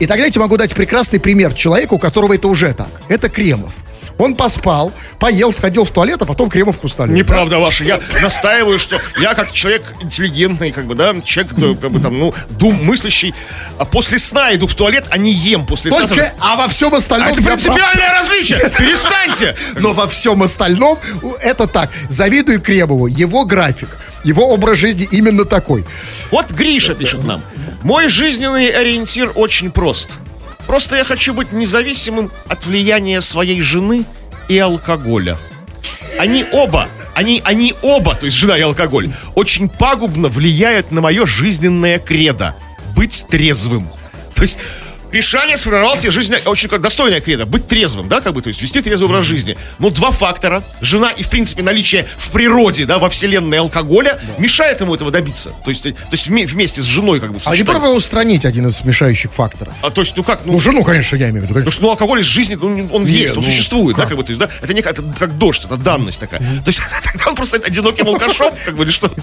И 0.00 0.06
тогда 0.06 0.25
я 0.26 0.30
тебе 0.30 0.42
могу 0.42 0.56
дать 0.56 0.74
прекрасный 0.74 1.20
пример 1.20 1.54
человека, 1.54 1.94
у 1.94 1.98
которого 1.98 2.34
это 2.34 2.48
уже 2.48 2.72
так. 2.74 2.88
Это 3.08 3.28
Кремов. 3.28 3.72
Он 4.18 4.34
поспал, 4.34 4.92
поел, 5.18 5.52
сходил 5.52 5.84
в 5.84 5.90
туалет, 5.90 6.22
а 6.22 6.26
потом 6.26 6.48
кремовку 6.48 6.88
стали. 6.88 7.12
Неправда 7.12 7.58
ваша. 7.58 7.84
Я 7.84 8.00
настаиваю, 8.22 8.78
что 8.78 8.98
я 9.20 9.34
как 9.34 9.52
человек 9.52 9.82
интеллигентный, 10.00 10.72
как 10.72 10.86
бы, 10.86 10.94
да, 10.94 11.14
человек, 11.22 11.52
э, 11.58 11.74
как 11.80 11.90
бы 11.90 12.00
там, 12.00 12.18
ну, 12.18 12.34
дум, 12.50 12.82
мыслящий, 12.82 13.34
а 13.78 13.84
после 13.84 14.18
сна 14.18 14.54
иду 14.54 14.66
в 14.66 14.74
туалет, 14.74 15.04
а 15.10 15.18
не 15.18 15.32
ем 15.32 15.66
после 15.66 15.92
сна. 15.92 16.06
Только, 16.06 16.32
а 16.40 16.56
во 16.56 16.68
всем 16.68 16.94
остальном... 16.94 17.28
А 17.28 17.32
это 17.32 17.40
я 17.40 17.46
прав. 17.46 17.62
принципиальное 17.62 18.12
различие! 18.12 18.58
Перестаньте! 18.78 19.54
Но 19.78 19.92
во 19.92 20.06
всем 20.06 20.42
остальном 20.42 20.98
это 21.42 21.66
так. 21.66 21.90
Завидую 22.08 22.60
Кремову. 22.62 23.06
Его 23.06 23.44
график, 23.44 23.98
его 24.26 24.48
образ 24.48 24.78
жизни 24.78 25.08
именно 25.12 25.44
такой. 25.44 25.84
Вот 26.32 26.50
Гриша 26.50 26.94
пишет 26.94 27.24
нам. 27.24 27.40
Мой 27.82 28.08
жизненный 28.08 28.68
ориентир 28.70 29.30
очень 29.36 29.70
прост. 29.70 30.18
Просто 30.66 30.96
я 30.96 31.04
хочу 31.04 31.32
быть 31.32 31.52
независимым 31.52 32.30
от 32.48 32.66
влияния 32.66 33.20
своей 33.20 33.60
жены 33.60 34.04
и 34.48 34.58
алкоголя. 34.58 35.38
Они 36.18 36.44
оба, 36.52 36.88
они, 37.14 37.40
они 37.44 37.72
оба, 37.82 38.16
то 38.16 38.24
есть 38.26 38.36
жена 38.36 38.58
и 38.58 38.62
алкоголь, 38.62 39.12
очень 39.36 39.68
пагубно 39.68 40.28
влияют 40.28 40.90
на 40.90 41.00
мое 41.00 41.24
жизненное 41.24 42.00
кредо. 42.00 42.56
Быть 42.96 43.26
трезвым. 43.30 43.88
То 44.34 44.42
есть 44.42 44.58
Гришаня 45.16 45.56
сформировал 45.56 45.96
себе 45.96 46.10
жизнь 46.10 46.34
очень 46.44 46.68
как 46.68 46.82
достойная 46.82 47.22
кредо. 47.22 47.46
Быть 47.46 47.66
трезвым, 47.66 48.06
да, 48.06 48.20
как 48.20 48.34
бы, 48.34 48.42
то 48.42 48.48
есть 48.48 48.60
вести 48.60 48.82
трезвый 48.82 49.08
образ 49.08 49.24
жизни. 49.24 49.56
Но 49.78 49.88
два 49.88 50.10
фактора, 50.10 50.62
жена 50.82 51.08
и, 51.08 51.22
в 51.22 51.30
принципе, 51.30 51.62
наличие 51.62 52.06
в 52.18 52.30
природе, 52.32 52.84
да, 52.84 52.98
во 52.98 53.08
вселенной 53.08 53.58
алкоголя, 53.58 54.20
мешает 54.36 54.82
ему 54.82 54.94
этого 54.94 55.10
добиться. 55.10 55.52
То 55.64 55.70
есть, 55.70 55.84
то 55.84 55.94
есть 56.12 56.28
вме- 56.28 56.44
вместе 56.44 56.82
с 56.82 56.84
женой, 56.84 57.18
как 57.18 57.32
бы, 57.32 57.40
А 57.46 57.56
не 57.56 57.62
пробовал 57.62 57.96
устранить 57.96 58.44
один 58.44 58.66
из 58.66 58.84
мешающих 58.84 59.32
факторов? 59.32 59.72
А, 59.80 59.88
то 59.88 60.02
есть, 60.02 60.14
ну 60.18 60.22
как, 60.22 60.44
ну, 60.44 60.52
Ну, 60.52 60.60
жену, 60.60 60.84
конечно, 60.84 61.16
я 61.16 61.30
имею 61.30 61.40
в 61.40 61.44
виду. 61.44 61.54
Потому 61.54 61.64
конечно. 61.64 61.72
что 61.72 61.82
ну, 61.82 61.90
алкоголь 61.92 62.20
из 62.20 62.26
жизни, 62.26 62.58
он, 62.60 62.90
он 62.92 63.04
Не, 63.06 63.12
есть, 63.12 63.38
он 63.38 63.42
ну, 63.42 63.50
существует, 63.50 63.96
да, 63.96 64.02
как? 64.02 64.10
как 64.10 64.18
бы, 64.18 64.24
то 64.24 64.32
есть, 64.32 64.40
да, 64.40 64.50
это 64.60 64.74
не 64.74 64.82
как, 64.82 64.98
это 64.98 65.14
как 65.18 65.38
дождь, 65.38 65.64
это 65.64 65.78
данность 65.78 66.20
такая. 66.20 66.40
То 66.40 66.66
есть, 66.66 66.78
тогда 67.04 67.30
он 67.30 67.36
просто 67.36 67.56
одиноким 67.56 68.06
алкашом, 68.06 68.52
как 68.66 68.76
бы, 68.76 68.84
или 68.84 68.90
что? 68.90 69.08
То 69.08 69.22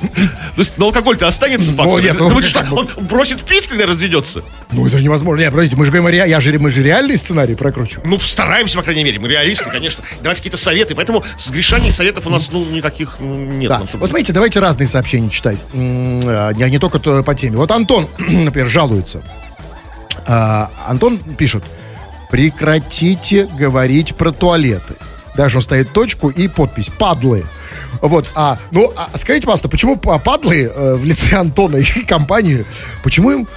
есть, 0.57 0.75
на 0.79 0.85
алкоголь-то 0.85 1.27
останется 1.27 1.71
фактор. 1.71 1.85
Ну, 1.85 1.99
нет, 1.99 2.15
ну, 2.17 2.41
как 2.51 2.71
он 2.73 2.89
бросит 3.01 3.41
пить, 3.43 3.67
когда 3.67 3.85
разведется? 3.85 4.43
Ну, 4.71 4.87
это 4.87 4.97
же 4.97 5.03
невозможно. 5.03 5.43
Не, 5.43 5.51
подождите, 5.51 5.75
мы 5.83 5.87
же 5.87 5.91
говорим, 5.91 6.07
ре- 6.07 6.29
я 6.29 6.39
же, 6.39 6.57
мы 6.59 6.71
же 6.71 6.81
реальный 6.81 7.17
сценарий 7.17 7.55
прокручиваем. 7.55 8.09
Ну, 8.09 8.17
стараемся, 8.17 8.77
по 8.77 8.83
крайней 8.83 9.03
мере, 9.03 9.19
мы 9.19 9.27
реалисты, 9.27 9.69
конечно. 9.69 10.01
Давайте 10.21 10.39
какие-то 10.39 10.55
советы, 10.55 10.95
поэтому 10.95 11.25
с 11.37 11.51
грешаний 11.51 11.91
советов 11.91 12.25
у 12.25 12.29
нас, 12.29 12.49
ну, 12.53 12.63
никаких 12.63 13.17
ну, 13.19 13.35
нет. 13.35 13.67
Да. 13.67 13.79
нам, 13.79 13.87
чтобы- 13.89 13.99
Вот 14.03 14.09
смотрите, 14.11 14.31
давайте 14.31 14.61
разные 14.61 14.87
сообщения 14.87 15.29
читать. 15.29 15.57
А, 15.73 16.51
Не, 16.53 16.69
не 16.69 16.79
только 16.79 16.99
то- 16.99 17.21
по 17.21 17.35
теме. 17.35 17.57
Вот 17.57 17.69
Антон, 17.71 18.07
например, 18.17 18.69
жалуется. 18.69 19.21
А, 20.25 20.71
Антон 20.87 21.17
пишет. 21.17 21.65
Прекратите 22.31 23.45
говорить 23.45 24.15
про 24.15 24.31
туалеты. 24.31 24.95
Даже 25.35 25.57
он 25.57 25.61
ставит 25.63 25.91
точку 25.91 26.29
и 26.29 26.47
подпись 26.47 26.89
«Падлы». 26.97 27.43
Вот, 28.01 28.29
а, 28.35 28.57
ну, 28.71 28.89
а 28.95 29.17
скажите, 29.17 29.45
пожалуйста, 29.45 29.67
почему 29.67 29.97
па- 29.97 30.17
падлы 30.17 30.63
э, 30.73 30.95
в 30.95 31.03
лице 31.03 31.35
Антона 31.37 31.77
и 31.77 31.83
компании, 32.05 32.65
почему 33.03 33.31
им, 33.31 33.47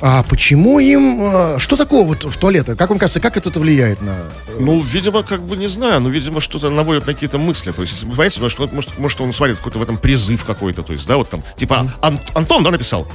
а, 0.00 0.22
почему 0.22 0.78
им, 0.78 1.20
э, 1.20 1.58
что 1.58 1.76
такого 1.76 2.06
вот 2.06 2.24
в 2.24 2.36
туалетах? 2.36 2.78
Как 2.78 2.90
вам 2.90 2.98
кажется, 2.98 3.20
как 3.20 3.36
это 3.36 3.50
влияет 3.58 4.00
на... 4.00 4.14
Ну, 4.58 4.80
видимо, 4.80 5.22
как 5.22 5.42
бы, 5.42 5.56
не 5.56 5.66
знаю, 5.66 6.00
ну, 6.00 6.08
видимо, 6.08 6.40
что-то 6.40 6.70
наводит 6.70 7.06
на 7.06 7.14
какие-то 7.14 7.38
мысли. 7.38 7.72
То 7.72 7.82
есть, 7.82 8.00
понимаете, 8.02 8.40
ну, 8.40 8.48
что, 8.48 8.68
может, 8.72 8.98
может, 8.98 9.20
он 9.20 9.32
смотрит 9.32 9.56
какой-то 9.56 9.78
в 9.78 9.82
этом 9.82 9.96
призыв 9.96 10.44
какой-то, 10.44 10.82
то 10.82 10.92
есть, 10.92 11.06
да, 11.06 11.16
вот 11.16 11.28
там, 11.28 11.42
типа, 11.56 11.90
Ан- 12.00 12.20
Антон, 12.34 12.62
да, 12.62 12.70
написал? 12.70 13.08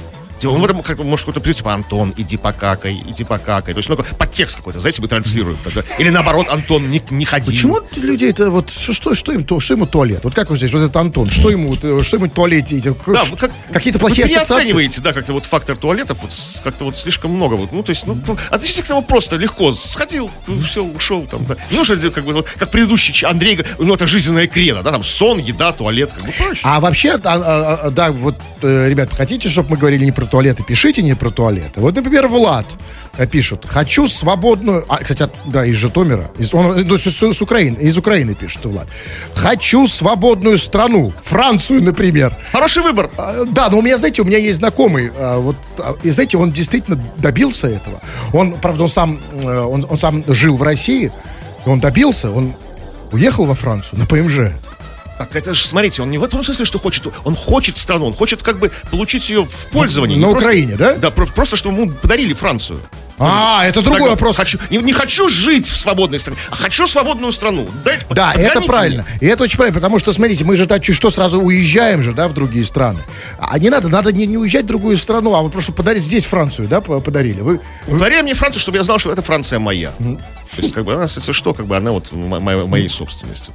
Типа, 0.44 0.52
он 0.52 0.60
в 0.60 0.64
этом, 0.64 0.82
как 0.82 0.98
бы, 0.98 1.04
может, 1.04 1.24
какой-то 1.24 1.40
призыв, 1.40 1.58
типа, 1.58 1.72
Антон, 1.72 2.12
иди 2.18 2.36
покакай, 2.36 3.02
иди 3.08 3.24
покакай. 3.24 3.72
То 3.72 3.78
есть, 3.78 3.88
ну, 3.88 3.96
подтекст 3.96 4.56
какой-то, 4.56 4.78
знаете, 4.78 5.00
мы 5.00 5.08
транслируем 5.08 5.56
тогда. 5.64 5.82
Или 5.98 6.10
наоборот, 6.10 6.48
Антон, 6.50 6.90
не, 6.90 7.02
не 7.08 7.24
ходи. 7.24 7.50
Почему 7.50 7.80
люди 7.96 8.26
это 8.26 8.50
вот 8.50 8.70
что, 8.70 8.92
что, 8.92 9.14
что 9.14 9.32
им 9.32 9.44
то, 9.44 9.58
что 9.58 9.72
ему 9.72 9.86
туалет? 9.86 10.20
Вот 10.22 10.34
как 10.34 10.50
вот 10.50 10.58
здесь 10.58 10.70
вот 10.70 10.80
этот 10.80 10.96
Антон, 10.96 11.30
что 11.30 11.48
ему 11.48 11.74
э, 11.82 12.02
что 12.02 12.18
ему 12.18 12.28
туалете 12.28 12.78
Да, 13.06 13.24
вы 13.24 13.36
как, 13.38 13.52
какие-то 13.72 13.98
плохие 13.98 14.26
вы 14.26 14.32
ассоциации? 14.34 14.54
переоцениваете, 14.54 15.00
да, 15.00 15.14
как-то 15.14 15.32
вот 15.32 15.46
фактор 15.46 15.76
туалетов, 15.78 16.18
вот 16.20 16.30
как-то 16.62 16.84
вот 16.84 16.98
слишком 16.98 17.30
много. 17.30 17.54
Вот, 17.54 17.72
ну, 17.72 17.82
то 17.82 17.90
есть, 17.90 18.06
ну, 18.06 18.18
ну, 18.26 18.36
относитесь 18.50 18.82
к 18.82 18.84
этому 18.84 19.02
просто, 19.02 19.36
легко. 19.36 19.72
Сходил, 19.72 20.30
все, 20.62 20.84
ушел 20.84 21.22
там, 21.24 21.46
да. 21.46 21.56
Не 21.70 21.78
нужно, 21.78 21.96
как 22.10 22.22
бы, 22.22 22.34
вот, 22.34 22.50
как 22.50 22.70
предыдущий 22.70 23.26
Андрей, 23.26 23.60
ну, 23.78 23.94
это 23.94 24.06
жизненная 24.06 24.46
кредо, 24.46 24.82
да, 24.82 24.90
там, 24.90 25.02
сон, 25.02 25.38
еда, 25.38 25.72
туалет, 25.72 26.10
как 26.14 26.26
бы 26.26 26.32
проще. 26.32 26.60
А 26.64 26.80
вообще, 26.80 27.12
а, 27.12 27.18
а, 27.24 27.80
а, 27.84 27.90
да, 27.90 28.12
вот, 28.12 28.36
э, 28.60 28.88
ребят, 28.90 29.08
хотите, 29.14 29.48
чтобы 29.48 29.70
мы 29.70 29.76
говорили 29.78 30.04
не 30.04 30.12
про 30.12 30.26
туалеты, 30.34 30.64
пишите 30.64 31.00
не 31.02 31.14
про 31.14 31.30
туалеты. 31.30 31.78
Вот, 31.80 31.94
например, 31.94 32.26
Влад 32.26 32.66
э, 33.18 33.24
пишет, 33.24 33.64
хочу 33.68 34.08
свободную, 34.08 34.84
а, 34.88 34.96
кстати, 34.98 35.22
от- 35.22 35.34
да, 35.46 35.64
из 35.64 35.76
Житомира, 35.76 36.32
из, 36.38 36.52
он, 36.52 36.82
ну, 36.88 36.96
с, 36.96 37.04
с- 37.04 37.32
с 37.32 37.40
Украины, 37.40 37.76
из 37.76 37.96
Украины 37.96 38.34
пишет 38.34 38.64
Влад. 38.64 38.88
Хочу 39.36 39.86
свободную 39.86 40.58
страну, 40.58 41.12
Францию, 41.22 41.84
например. 41.84 42.32
Хороший 42.50 42.82
выбор. 42.82 43.10
А, 43.16 43.44
Да, 43.44 43.68
но 43.70 43.78
у 43.78 43.82
меня, 43.82 43.96
знаете, 43.96 44.22
у 44.22 44.24
меня 44.24 44.38
есть 44.38 44.58
знакомый, 44.58 45.12
а, 45.16 45.38
вот, 45.38 45.54
а, 45.78 45.94
и 46.02 46.10
знаете, 46.10 46.36
он 46.36 46.50
действительно 46.50 47.00
добился 47.18 47.68
этого. 47.68 48.00
Он, 48.32 48.54
правда, 48.60 48.82
он 48.82 48.88
сам, 48.90 49.20
э, 49.34 49.60
он, 49.60 49.86
он 49.88 49.98
сам 49.98 50.24
жил 50.26 50.56
в 50.56 50.62
России, 50.64 51.12
он 51.64 51.78
добился, 51.78 52.32
он 52.32 52.54
уехал 53.12 53.44
во 53.46 53.54
Францию 53.54 54.00
на 54.00 54.06
ПМЖ. 54.06 54.50
Так 55.18 55.36
это 55.36 55.54
же, 55.54 55.64
смотрите, 55.64 56.02
он 56.02 56.10
не 56.10 56.18
в 56.18 56.24
этом 56.24 56.42
смысле, 56.42 56.64
что 56.64 56.78
хочет, 56.80 57.06
он 57.24 57.36
хочет 57.36 57.78
страну, 57.78 58.06
он 58.06 58.14
хочет 58.14 58.42
как 58.42 58.58
бы 58.58 58.72
получить 58.90 59.28
ее 59.30 59.44
в 59.44 59.66
пользование. 59.70 60.18
На 60.18 60.28
просто- 60.30 60.48
Украине, 60.48 60.74
да? 60.76 60.94
Да, 60.96 61.10
про- 61.10 61.26
просто, 61.26 61.56
чтобы 61.56 61.80
ему 61.82 61.92
подарили 61.92 62.32
Францию. 62.34 62.80
А, 63.16 63.64
это 63.64 63.80
другой 63.80 64.00
Так, 64.00 64.10
вопрос. 64.10 64.34
Хочу, 64.36 64.58
не, 64.70 64.78
не 64.78 64.92
хочу 64.92 65.28
жить 65.28 65.68
в 65.68 65.76
свободной 65.76 66.18
стране, 66.18 66.36
а 66.50 66.56
хочу 66.56 66.84
свободную 66.88 67.30
страну. 67.30 67.68
Дайте, 67.84 68.04
Да, 68.10 68.32
это 68.34 68.58
мне. 68.58 68.68
правильно. 68.68 69.06
И 69.20 69.26
это 69.26 69.44
очень 69.44 69.56
правильно, 69.56 69.78
потому 69.78 70.00
что, 70.00 70.12
смотрите, 70.12 70.44
мы 70.44 70.56
же 70.56 70.66
так 70.66 70.84
что 70.84 71.10
сразу 71.10 71.40
уезжаем 71.40 72.02
же, 72.02 72.12
да, 72.12 72.26
в 72.26 72.34
другие 72.34 72.64
страны. 72.64 72.98
А 73.38 73.56
не 73.60 73.70
надо, 73.70 73.88
надо 73.88 74.12
не, 74.12 74.26
не 74.26 74.36
уезжать 74.36 74.64
в 74.64 74.66
другую 74.66 74.96
страну, 74.96 75.32
а 75.36 75.42
вот 75.42 75.52
просто 75.52 75.70
подарить 75.70 76.02
здесь 76.02 76.24
Францию, 76.24 76.66
да, 76.66 76.80
по- 76.80 76.98
подарили. 76.98 77.40
Вы, 77.40 77.60
Подари 77.86 78.20
мне 78.20 78.34
Францию, 78.34 78.60
чтобы 78.60 78.78
я 78.78 78.82
знал, 78.82 78.98
что 78.98 79.12
это 79.12 79.22
Франция 79.22 79.60
моя. 79.60 79.92
То 79.92 80.60
есть, 80.62 80.72
как 80.74 80.84
бы, 80.84 80.94
она, 80.94 81.04
если 81.04 81.30
что, 81.30 81.54
как 81.54 81.66
бы 81.66 81.76
она 81.76 81.92
вот 81.92 82.10
мо- 82.10 82.40
мо- 82.40 82.66
моей 82.66 82.88
собственности. 82.88 83.52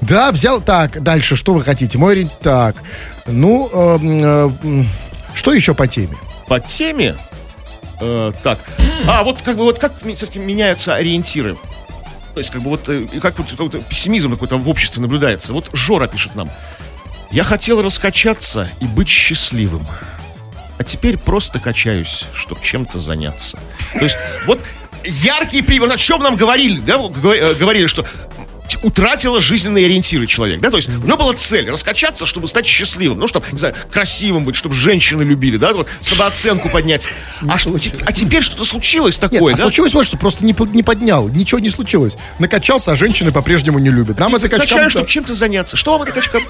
Да, 0.00 0.32
взял, 0.32 0.60
так, 0.60 1.02
дальше, 1.02 1.36
что 1.36 1.52
вы 1.54 1.62
хотите? 1.62 1.98
Мой 1.98 2.28
так, 2.42 2.76
ну, 3.26 3.68
эм, 3.72 4.24
э, 4.24 4.50
м, 4.64 4.88
что 5.34 5.52
еще 5.52 5.74
по 5.74 5.86
теме? 5.86 6.16
По 6.48 6.58
теме, 6.60 7.16
э, 8.00 8.32
так, 8.42 8.58
а 9.06 9.22
вот 9.24 9.42
как 9.42 9.56
бы 9.56 9.64
вот 9.64 9.78
как 9.78 9.92
все-таки 10.00 10.38
меняются 10.38 10.94
ориентиры. 10.94 11.56
То 12.34 12.38
есть, 12.38 12.50
как 12.50 12.62
бы 12.62 12.70
вот, 12.70 12.88
э, 12.88 13.06
как 13.20 13.38
вот 13.38 13.50
какой-то 13.50 13.78
пессимизм 13.80 14.30
какой-то 14.30 14.56
в 14.56 14.68
обществе 14.68 15.02
наблюдается. 15.02 15.52
Вот 15.52 15.68
Жора 15.72 16.06
пишет 16.06 16.34
нам. 16.36 16.48
Я 17.32 17.42
хотел 17.44 17.82
раскачаться 17.82 18.68
и 18.80 18.84
быть 18.86 19.08
счастливым. 19.08 19.86
А 20.78 20.84
теперь 20.84 21.18
просто 21.18 21.58
качаюсь, 21.58 22.24
чтобы 22.34 22.62
чем-то 22.62 22.98
заняться. 22.98 23.58
То 23.92 24.04
есть, 24.04 24.16
вот 24.46 24.60
яркий 25.04 25.60
пример. 25.62 25.90
О 25.90 25.96
чем 25.96 26.22
нам 26.22 26.36
говорили, 26.36 26.78
да? 26.80 26.94
Э, 26.94 27.54
Говорили, 27.54 27.86
что 27.86 28.06
утратила 28.82 29.40
жизненные 29.40 29.86
ориентиры 29.86 30.26
человек, 30.26 30.60
да, 30.60 30.70
то 30.70 30.76
есть 30.76 30.88
у 30.88 30.92
него 30.92 31.16
была 31.16 31.34
цель 31.34 31.68
раскачаться, 31.70 32.26
чтобы 32.26 32.48
стать 32.48 32.66
счастливым, 32.66 33.18
ну, 33.18 33.26
чтобы, 33.26 33.46
не 33.52 33.58
знаю, 33.58 33.74
красивым 33.90 34.44
быть, 34.44 34.56
чтобы 34.56 34.74
женщины 34.74 35.22
любили, 35.22 35.56
да, 35.56 35.72
вот, 35.72 35.88
самооценку 36.00 36.68
поднять. 36.68 37.08
А, 37.48 37.58
что, 37.58 37.76
а 38.04 38.12
теперь 38.12 38.42
что-то 38.42 38.64
случилось 38.64 39.20
Нет, 39.20 39.30
такое, 39.30 39.54
а 39.54 39.56
да? 39.56 39.62
случилось 39.62 39.94
вот, 39.94 40.06
что 40.06 40.16
просто 40.16 40.44
не, 40.44 40.54
не 40.72 40.82
поднял, 40.82 41.28
ничего 41.28 41.58
не 41.58 41.68
случилось. 41.68 42.16
Накачался, 42.38 42.92
а 42.92 42.96
женщины 42.96 43.30
по-прежнему 43.30 43.78
не 43.78 43.90
любят. 43.90 44.18
Нам 44.18 44.34
это 44.34 44.48
качкам... 44.48 44.68
Качаю, 44.68 44.90
чтобы 44.90 45.08
чем-то 45.08 45.34
заняться. 45.34 45.76
Что 45.76 45.92
вам 45.92 46.02
это 46.02 46.12
качка? 46.12 46.40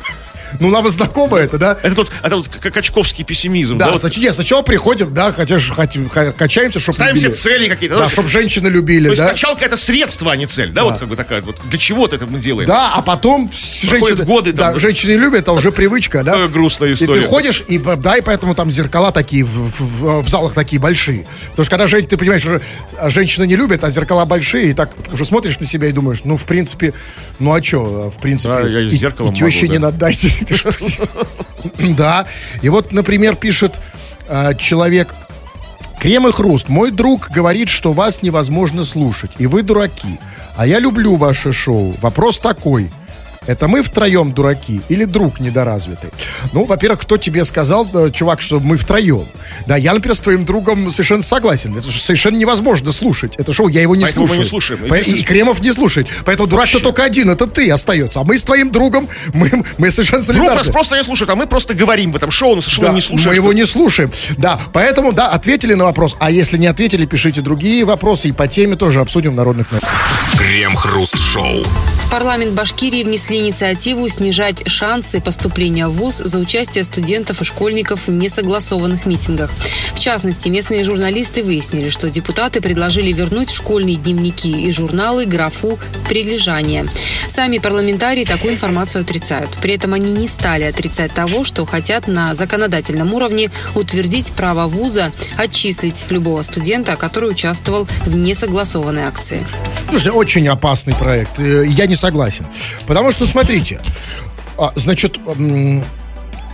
Ну, 0.58 0.70
нам 0.70 0.88
знакомо 0.90 1.36
это, 1.38 1.58
да? 1.58 1.78
Это 1.82 1.94
тут, 1.94 2.10
это 2.22 2.30
тут 2.36 2.48
качковский 2.48 3.24
пессимизм, 3.24 3.78
да? 3.78 3.86
Да, 3.86 3.92
вот. 3.98 4.16
нет, 4.16 4.34
сначала 4.34 4.62
приходим, 4.62 5.14
да, 5.14 5.32
хотя 5.32 5.58
же 5.58 5.72
качаемся, 6.36 6.80
чтобы 6.80 6.94
Ставим 6.94 7.16
себе 7.16 7.28
любили. 7.28 7.40
цели 7.40 7.68
какие-то. 7.68 7.96
Да, 7.96 8.04
да, 8.04 8.08
чтобы 8.10 8.28
женщины 8.28 8.68
любили, 8.68 9.04
То 9.06 9.10
есть 9.12 9.22
да? 9.22 9.28
качалка 9.28 9.64
это 9.64 9.76
средство, 9.76 10.32
а 10.32 10.36
не 10.36 10.46
цель, 10.46 10.70
да, 10.72 10.84
вот 10.84 10.98
как 10.98 11.08
бы 11.08 11.16
такая 11.16 11.42
вот. 11.42 11.56
Для 11.68 11.78
чего-то 11.78 12.16
это 12.16 12.26
мы 12.26 12.38
делаем? 12.40 12.66
Да, 12.68 12.92
а 12.94 13.02
потом 13.02 13.50
женщины, 13.52 14.24
годы 14.24 14.52
да, 14.52 14.64
там, 14.66 14.74
да. 14.74 14.80
женщины 14.80 15.12
любят, 15.12 15.42
это 15.42 15.52
уже 15.52 15.70
привычка, 15.72 16.24
да? 16.24 16.32
Такая 16.32 16.48
грустная 16.48 16.88
И 16.90 16.92
история. 16.94 17.20
ты 17.20 17.26
ходишь, 17.26 17.62
и, 17.68 17.78
да, 17.78 18.16
и 18.16 18.20
поэтому 18.20 18.54
там 18.54 18.70
зеркала 18.72 19.12
такие 19.12 19.44
в, 19.44 19.48
в- 19.48 20.22
в- 20.22 20.28
залах 20.28 20.54
такие 20.54 20.80
большие. 20.80 21.26
Потому 21.50 21.64
что 21.64 21.70
когда 21.70 21.86
жен- 21.86 22.06
ты 22.06 22.16
понимаешь, 22.16 22.44
уже 22.44 22.60
а, 22.98 23.10
женщины 23.10 23.46
не 23.46 23.56
любят, 23.56 23.82
а 23.84 23.90
зеркала 23.90 24.24
большие, 24.24 24.70
и 24.70 24.72
так 24.72 24.90
уже 25.12 25.24
смотришь 25.24 25.58
на 25.60 25.66
себя 25.66 25.88
и 25.88 25.92
думаешь, 25.92 26.20
ну, 26.24 26.36
в 26.36 26.44
принципе, 26.44 26.92
ну, 27.38 27.52
а 27.52 27.62
что, 27.62 28.10
в 28.16 28.20
принципе, 28.20 28.48
Да, 28.54 28.60
я 28.68 28.80
и 28.80 28.86
и, 28.86 28.90
зеркалом 28.90 29.32
и 29.32 29.36
теще 29.36 29.62
могу, 29.66 29.72
не 29.72 29.78
да. 29.78 29.86
надайся. 29.90 30.28
Да, 31.96 32.26
и 32.62 32.68
вот, 32.68 32.92
например, 32.92 33.36
пишет 33.36 33.74
а, 34.28 34.54
человек, 34.54 35.14
Крем 36.00 36.26
и 36.26 36.32
хруст. 36.32 36.70
Мой 36.70 36.90
друг 36.90 37.30
говорит, 37.30 37.68
что 37.68 37.92
вас 37.92 38.22
невозможно 38.22 38.84
слушать, 38.84 39.32
и 39.36 39.46
вы 39.46 39.62
дураки. 39.62 40.18
А 40.56 40.66
я 40.66 40.78
люблю 40.78 41.16
ваше 41.16 41.52
шоу. 41.52 41.94
Вопрос 42.00 42.38
такой. 42.38 42.90
Это 43.50 43.66
мы 43.66 43.82
втроем 43.82 44.30
дураки 44.32 44.80
или 44.88 45.04
друг 45.04 45.40
недоразвитый? 45.40 46.10
Ну, 46.52 46.66
во-первых, 46.66 47.00
кто 47.00 47.16
тебе 47.16 47.44
сказал, 47.44 47.88
э, 47.92 48.12
чувак, 48.12 48.40
что 48.40 48.60
мы 48.60 48.76
втроем? 48.76 49.26
Да, 49.66 49.76
я, 49.76 49.92
например, 49.92 50.14
с 50.14 50.20
твоим 50.20 50.44
другом 50.44 50.92
совершенно 50.92 51.24
согласен. 51.24 51.76
Это 51.76 51.90
же 51.90 52.00
совершенно 52.00 52.36
невозможно 52.36 52.92
слушать. 52.92 53.34
Это 53.38 53.52
шоу, 53.52 53.66
я 53.66 53.82
его 53.82 53.96
не 53.96 54.04
Поэтому 54.04 54.26
мы 54.28 54.28
слушаю. 54.28 54.44
не 54.44 54.48
слушаем. 54.48 54.88
По- 54.88 54.94
И, 54.94 55.22
Кремов 55.24 55.60
не 55.62 55.72
слушает. 55.72 56.06
Поэтому 56.24 56.46
дурак-то 56.46 56.78
только 56.78 57.02
один, 57.02 57.28
это 57.28 57.48
ты 57.48 57.68
остается. 57.72 58.20
А 58.20 58.24
мы 58.24 58.38
с 58.38 58.44
твоим 58.44 58.70
другом, 58.70 59.08
мы, 59.34 59.50
мы 59.78 59.90
совершенно 59.90 60.22
Друг 60.22 60.36
солидарны. 60.36 60.54
нас 60.58 60.68
просто 60.68 60.96
не 60.96 61.02
слушает, 61.02 61.28
а 61.30 61.34
мы 61.34 61.48
просто 61.48 61.74
говорим 61.74 62.12
в 62.12 62.16
этом 62.16 62.30
шоу, 62.30 62.54
но 62.54 62.62
совершенно 62.62 62.88
Да, 62.90 62.94
не 62.94 63.00
слушаем. 63.00 63.30
мы 63.30 63.34
его 63.34 63.52
не 63.52 63.66
слушаем. 63.66 64.12
Да, 64.38 64.60
поэтому, 64.72 65.12
да, 65.12 65.26
ответили 65.30 65.74
на 65.74 65.82
вопрос. 65.86 66.16
А 66.20 66.30
если 66.30 66.56
не 66.56 66.68
ответили, 66.68 67.04
пишите 67.04 67.40
другие 67.40 67.84
вопросы. 67.84 68.28
И 68.28 68.32
по 68.32 68.46
теме 68.46 68.76
тоже 68.76 69.00
обсудим 69.00 69.32
в 69.32 69.34
народных 69.34 69.72
новостях. 69.72 69.92
Крем-хруст-шоу. 70.38 71.64
В 72.06 72.10
парламент 72.10 72.52
Башкирии 72.52 73.02
внесли 73.04 73.39
инициативу 73.40 74.08
снижать 74.08 74.68
шансы 74.68 75.20
поступления 75.20 75.88
в 75.88 75.92
ВУЗ 75.92 76.16
за 76.18 76.38
участие 76.38 76.84
студентов 76.84 77.40
и 77.40 77.44
школьников 77.44 78.06
в 78.06 78.10
несогласованных 78.10 79.06
митингах. 79.06 79.50
В 79.94 79.98
частности, 79.98 80.48
местные 80.48 80.84
журналисты 80.84 81.42
выяснили, 81.42 81.88
что 81.88 82.08
депутаты 82.10 82.60
предложили 82.60 83.12
вернуть 83.12 83.50
школьные 83.50 83.96
дневники 83.96 84.50
и 84.50 84.70
журналы 84.72 85.26
графу 85.26 85.78
«прилежание». 86.08 86.86
Сами 87.26 87.58
парламентарии 87.58 88.24
такую 88.24 88.54
информацию 88.54 89.02
отрицают. 89.02 89.58
При 89.62 89.74
этом 89.74 89.94
они 89.94 90.12
не 90.12 90.26
стали 90.28 90.64
отрицать 90.64 91.12
того, 91.12 91.44
что 91.44 91.64
хотят 91.66 92.08
на 92.08 92.34
законодательном 92.34 93.14
уровне 93.14 93.50
утвердить 93.74 94.32
право 94.32 94.66
вуза 94.66 95.12
отчислить 95.36 96.04
любого 96.08 96.42
студента, 96.42 96.96
который 96.96 97.30
участвовал 97.30 97.86
в 98.04 98.16
несогласованной 98.16 99.02
акции. 99.02 99.46
Слушайте, 99.88 100.12
очень 100.12 100.48
опасный 100.48 100.94
проект. 100.94 101.38
Э, 101.38 101.64
Я 101.66 101.86
не 101.86 101.96
согласен. 101.96 102.46
Потому 102.86 103.12
что, 103.12 103.19
смотрите, 103.26 103.80
а, 104.58 104.72
значит, 104.74 105.18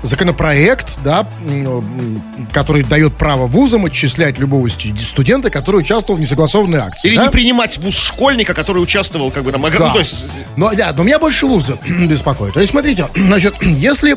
законопроект, 0.06 0.98
да, 1.04 1.28
который 2.52 2.82
дает 2.82 3.16
право 3.16 3.46
вузам 3.46 3.84
отчислять 3.86 4.38
любого 4.38 4.68
сту- 4.68 4.96
студента, 4.96 5.50
который 5.50 5.80
участвовал 5.80 6.18
в 6.18 6.20
несогласованной 6.20 6.78
акции. 6.78 7.08
Или 7.08 7.16
да? 7.16 7.24
не 7.24 7.30
принимать 7.30 7.78
вуз 7.78 7.96
школьника, 7.96 8.54
который 8.54 8.78
участвовал, 8.82 9.30
как 9.30 9.44
бы 9.44 9.52
там, 9.52 9.62
Да. 9.62 9.68
ну, 9.70 9.92
то 9.92 9.98
есть, 9.98 10.26
Но, 10.56 10.72
да, 10.74 10.92
но 10.96 11.02
меня 11.02 11.18
больше 11.18 11.46
вузы 11.46 11.76
беспокоит. 12.08 12.54
То 12.54 12.60
есть, 12.60 12.70
смотрите, 12.72 13.06
значит, 13.14 13.54
если 13.62 14.16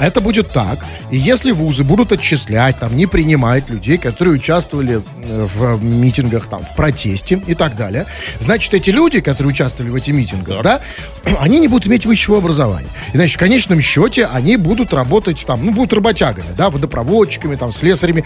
это 0.00 0.20
будет 0.20 0.50
так, 0.50 0.84
и 1.10 1.16
если 1.18 1.50
вузы 1.52 1.84
будут 1.84 2.12
отчислять, 2.12 2.78
там, 2.78 2.96
не 2.96 3.06
принимать 3.06 3.68
людей, 3.68 3.98
которые 3.98 4.34
участвовали 4.34 5.02
э, 5.24 5.46
в 5.54 5.82
митингах, 5.82 6.46
там, 6.46 6.64
в 6.64 6.74
протесте 6.76 7.40
и 7.46 7.54
так 7.54 7.76
далее, 7.76 8.06
значит, 8.40 8.72
эти 8.74 8.90
люди, 8.90 9.20
которые 9.20 9.50
участвовали 9.52 9.90
в 9.90 9.94
этих 9.94 10.14
митингах, 10.14 10.62
да, 10.62 10.80
они 11.40 11.60
не 11.60 11.68
будут 11.68 11.88
иметь 11.88 12.06
высшего 12.06 12.38
образования. 12.38 12.88
И, 13.12 13.16
значит, 13.16 13.36
в 13.36 13.38
конечном 13.38 13.80
счете 13.80 14.26
они 14.26 14.56
будут 14.56 14.92
работать, 14.92 15.07
там, 15.46 15.64
ну, 15.64 15.72
будут 15.72 15.92
работягами, 15.92 16.48
да, 16.56 16.70
водопроводчиками, 16.70 17.56
там, 17.56 17.72
слесарями, 17.72 18.24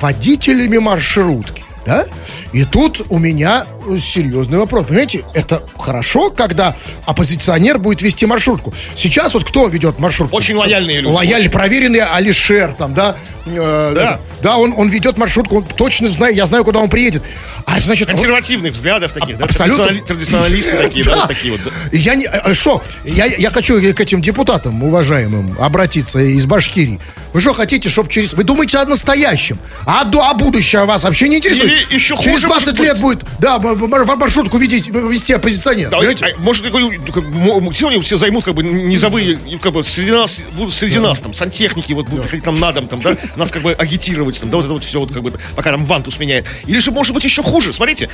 водителями 0.00 0.78
маршрутки. 0.78 1.62
Да? 1.86 2.04
И 2.52 2.64
тут 2.64 3.06
у 3.10 3.18
меня 3.20 3.64
э, 3.88 3.96
серьезный 3.98 4.58
вопрос. 4.58 4.88
Понимаете, 4.88 5.24
это 5.34 5.62
хорошо, 5.78 6.30
когда 6.30 6.74
оппозиционер 7.04 7.78
будет 7.78 8.02
вести 8.02 8.26
маршрутку. 8.26 8.74
Сейчас 8.96 9.34
вот 9.34 9.44
кто 9.44 9.68
ведет 9.68 10.00
маршрутку? 10.00 10.36
Очень 10.36 10.56
лояльные 10.56 11.00
люди. 11.00 11.14
Лояльный, 11.14 11.48
проверенный 11.48 12.00
Алишер, 12.00 12.72
там, 12.72 12.92
да? 12.92 13.14
Э, 13.46 13.92
Да. 13.94 14.02
это, 14.02 14.20
да, 14.42 14.56
он, 14.56 14.74
он 14.76 14.88
ведет 14.88 15.16
маршрутку, 15.16 15.58
он 15.58 15.64
точно 15.64 16.08
знает, 16.08 16.34
я 16.34 16.46
знаю, 16.46 16.64
куда 16.64 16.80
он 16.80 16.90
приедет. 16.90 17.22
А 17.66 17.80
значит, 17.80 18.08
он- 18.08 18.14
консервативных 18.14 18.72
взглядов 18.74 19.12
таких, 19.12 19.36
да, 19.38 19.44
Абсолютно. 19.44 19.84
традиционали- 19.86 20.06
традиционалисты 20.06 20.76
такие, 20.76 21.04
да, 21.04 21.26
такие 21.26 21.52
вот. 21.52 21.60
да. 21.64 21.70
Я 21.92 22.14
не, 22.14 22.24
э, 22.26 22.54
что, 22.54 22.82
я, 23.04 23.26
я 23.26 23.50
хочу 23.50 23.80
к 23.92 24.00
этим 24.00 24.22
депутатам 24.22 24.82
уважаемым 24.82 25.56
обратиться 25.60 26.20
из 26.20 26.46
Башкирии. 26.46 27.00
Вы 27.32 27.40
что 27.42 27.52
хотите, 27.52 27.90
чтобы 27.90 28.08
через... 28.10 28.32
Вы 28.32 28.44
думаете 28.44 28.78
о 28.78 28.86
настоящем, 28.86 29.58
а, 29.84 30.04
до, 30.04 30.22
а 30.22 30.32
будущее 30.32 30.84
вас 30.86 31.02
вообще 31.02 31.28
не 31.28 31.36
интересует? 31.36 31.70
Или 31.90 31.94
еще 31.96 32.16
Через 32.16 32.30
хуже, 32.30 32.46
20 32.46 32.66
может 32.66 32.80
лет 32.80 32.92
быть. 32.94 33.02
будет, 33.02 33.24
да, 33.40 33.58
маршрутку 33.58 34.56
видеть, 34.56 34.86
вести 34.86 35.34
оппозиционер. 35.34 35.90
Да, 35.90 35.98
понимаете? 35.98 36.24
а, 36.34 36.40
может, 36.40 36.64
мо- 36.72 37.70
все 38.00 38.16
займут, 38.16 38.44
как 38.44 38.54
бы, 38.54 38.62
низовые, 38.62 39.38
как 39.60 39.72
бы, 39.74 39.84
среди 39.84 40.12
нас, 40.12 40.40
среди 40.70 40.98
нас, 40.98 41.20
там, 41.20 41.34
сантехники, 41.34 41.92
вот, 41.92 42.06
будут 42.08 42.22
приходить 42.22 42.44
там 42.44 42.58
на 42.58 42.72
дом, 42.72 42.86
там, 42.88 43.02
да, 43.02 43.16
нас, 43.34 43.50
как 43.50 43.60
бы, 43.62 43.72
агитировать, 43.72 44.40
там, 44.40 44.48
да, 44.48 44.56
вот 44.56 44.64
это 44.64 44.72
вот 44.72 44.84
все, 44.84 45.00
вот, 45.00 45.12
как 45.12 45.22
бы, 45.22 45.32
пока 45.54 45.72
там 45.72 45.84
вантус 45.84 46.18
меняет. 46.18 46.46
Или 46.66 46.78
же, 46.78 46.90
может 46.90 47.12
быть, 47.12 47.24
еще 47.24 47.42
хуже, 47.42 47.55
смотрите, 47.60 48.08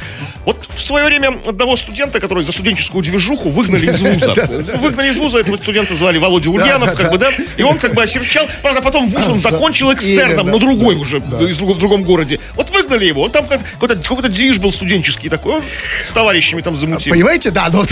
вот 0.45 0.67
в 0.69 0.81
свое 0.81 1.05
время 1.05 1.41
одного 1.47 1.77
студента, 1.77 2.21
который 2.21 2.45
за 2.45 2.53
студенческую 2.53 3.03
движуху 3.03 3.51
выгнали 3.51 3.91
из 3.91 4.01
вуза. 4.03 4.35
Выгнали 4.81 5.11
из 5.11 5.19
вуза, 5.19 5.39
этого 5.39 5.57
студента 5.57 5.95
звали 5.95 6.19
Володя 6.19 6.51
Ульянов, 6.51 6.95
как 6.95 7.11
бы, 7.11 7.19
да, 7.19 7.31
и 7.57 7.63
он, 7.63 7.79
как 7.79 7.95
бы, 7.95 8.03
осерчал, 8.03 8.47
правда, 8.63 8.83
потом 8.83 9.09
вуз 9.09 9.29
он 9.29 9.39
закончил 9.39 9.93
экстерном, 9.93 10.49
но 10.49 10.59
другой 10.59 10.97
уже, 10.97 11.21
в 11.21 11.79
другом 11.79 12.03
городе. 12.03 12.41
Вот 12.55 12.71
выгнали 12.93 13.09
его, 13.09 13.23
он 13.23 13.31
там 13.31 13.47
как- 13.47 13.61
какой-то 13.73 13.97
какой-то 13.97 14.29
движ 14.29 14.59
был 14.59 14.73
студенческий 14.73 15.29
такой, 15.29 15.57
он 15.57 15.63
с 16.05 16.13
товарищами 16.13 16.61
там 16.61 16.77
замутил. 16.77 17.13
Понимаете, 17.13 17.51
да, 17.51 17.69
ну, 17.71 17.85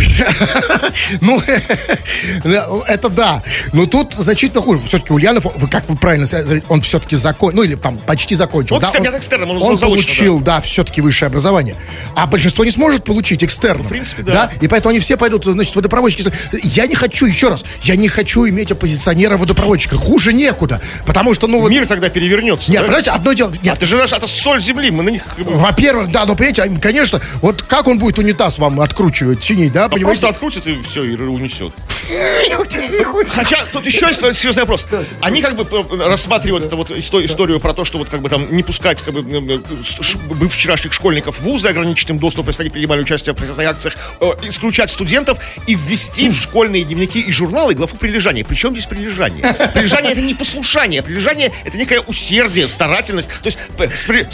ну, 1.21 1.41
это 2.87 3.09
да. 3.09 3.43
Но 3.73 3.87
тут 3.87 4.15
значительно 4.15 4.61
хуже. 4.61 4.81
Все-таки 4.87 5.13
Ульянов, 5.13 5.45
вы 5.57 5.69
как 5.69 5.89
вы 5.89 5.97
правильно 5.97 6.27
сказали, 6.27 6.63
он 6.69 6.83
все-таки 6.83 7.17
закончил, 7.17 7.57
ну 7.57 7.63
или 7.63 7.75
там 7.75 7.99
почти 7.99 8.35
закончил. 8.35 8.77
Он, 8.77 8.81
да, 8.83 8.89
кстати, 8.89 9.07
от 9.07 9.17
экстерном, 9.17 9.51
он 9.51 9.63
он 9.63 9.79
заочно, 9.79 10.03
получил, 10.05 10.41
да, 10.41 10.61
все-таки 10.61 11.01
высшее 11.01 11.29
образование. 11.29 11.77
А 12.15 12.27
большинство 12.27 12.65
не 12.65 12.71
сможет 12.71 13.05
получить 13.05 13.43
экстерном. 13.45 13.87
в 13.87 13.89
принципе, 13.89 14.23
да. 14.23 14.51
И 14.61 14.69
поэтому 14.69 14.91
они 14.91 15.01
все 15.01 15.17
пойдут, 15.17 15.45
значит, 15.45 15.75
водопроводчики. 15.75 16.31
Я 16.63 16.87
не 16.87 16.95
хочу, 16.95 17.27
еще 17.27 17.49
раз, 17.49 17.65
я 17.83 17.97
не 17.97 18.09
хочу 18.09 18.49
иметь 18.49 18.71
оппозиционера 18.71 19.37
водопроводчика. 19.37 19.97
Хуже 19.97 20.33
некуда. 20.33 20.81
Потому 21.07 21.35
что, 21.35 21.47
ну, 21.47 21.61
вот, 21.61 21.71
Мир 21.71 21.87
тогда 21.87 22.09
перевернется. 22.09 22.71
нет, 22.71 22.83
да? 22.83 22.87
понимаете, 22.87 23.11
одно 23.11 23.33
дело, 23.33 23.53
А 23.53 23.65
нет, 23.65 23.79
ты 23.79 23.87
же 23.87 23.97
наш, 23.97 24.13
это 24.13 24.27
соль 24.27 24.61
земли, 24.61 24.90
мы 24.91 25.03
на 25.03 25.11
них 25.11 25.23
во-первых, 25.39 26.11
да, 26.11 26.27
но 26.27 26.35
понимаете, 26.35 26.63
а, 26.63 26.81
конечно, 26.81 27.21
вот 27.43 27.63
как 27.63 27.87
он 27.87 27.99
будет 27.99 28.19
унитаз 28.19 28.59
вам 28.59 28.81
откручивать, 28.81 29.43
чинить, 29.43 29.73
да, 29.73 29.87
а 29.87 29.89
понимаете? 29.89 30.21
просто 30.21 30.29
открутит 30.29 30.67
и 30.67 30.83
все, 30.83 31.03
и 31.05 31.17
унесет. 31.17 31.73
Хотя 33.29 33.65
тут 33.73 33.87
еще 33.87 34.07
есть 34.07 34.21
серьезный 34.21 34.63
вопрос. 34.63 34.87
Они 35.21 35.43
как 35.43 35.57
бы 35.57 35.67
э, 35.71 36.09
рассматривают 36.09 36.67
эту 36.67 36.77
вот 36.77 36.91
исто- 36.91 37.25
историю 37.25 37.61
про 37.61 37.73
то, 37.75 37.85
что 37.85 37.99
вот 37.99 38.09
как 38.09 38.21
бы 38.21 38.29
там 38.29 38.47
не 38.55 38.63
пускать 38.63 39.03
как 39.03 39.15
бы 39.15 39.63
ш- 39.85 40.19
быв 40.19 40.53
вчерашних 40.53 40.93
школьников 40.93 41.39
в 41.39 41.43
вузы, 41.43 41.69
ограничить 41.69 42.09
им 42.11 42.19
доступ, 42.19 42.49
если 42.49 42.63
они 42.63 42.71
принимали 42.71 43.01
участие 43.01 43.35
в 43.35 43.37
протестных 43.37 43.67
акциях, 43.69 43.97
э, 44.21 44.31
исключать 44.45 44.91
студентов 44.91 45.39
и 45.67 45.75
ввести 45.75 46.29
в 46.29 46.35
школьные 46.35 46.85
дневники 46.85 47.21
и 47.21 47.33
журналы 47.33 47.75
главу 47.75 47.97
прилежания. 47.97 48.45
Причем 48.45 48.73
здесь 48.73 48.87
прилежание? 48.87 49.43
Прилежание 49.75 50.13
это 50.13 50.21
не 50.21 50.35
послушание, 50.35 51.03
прилежание 51.03 51.53
это 51.65 51.77
некое 51.77 52.01
усердие, 52.01 52.67
старательность. 52.69 53.29
То 53.29 53.47
есть 53.47 53.59
с, 53.79 54.05
при- 54.05 54.27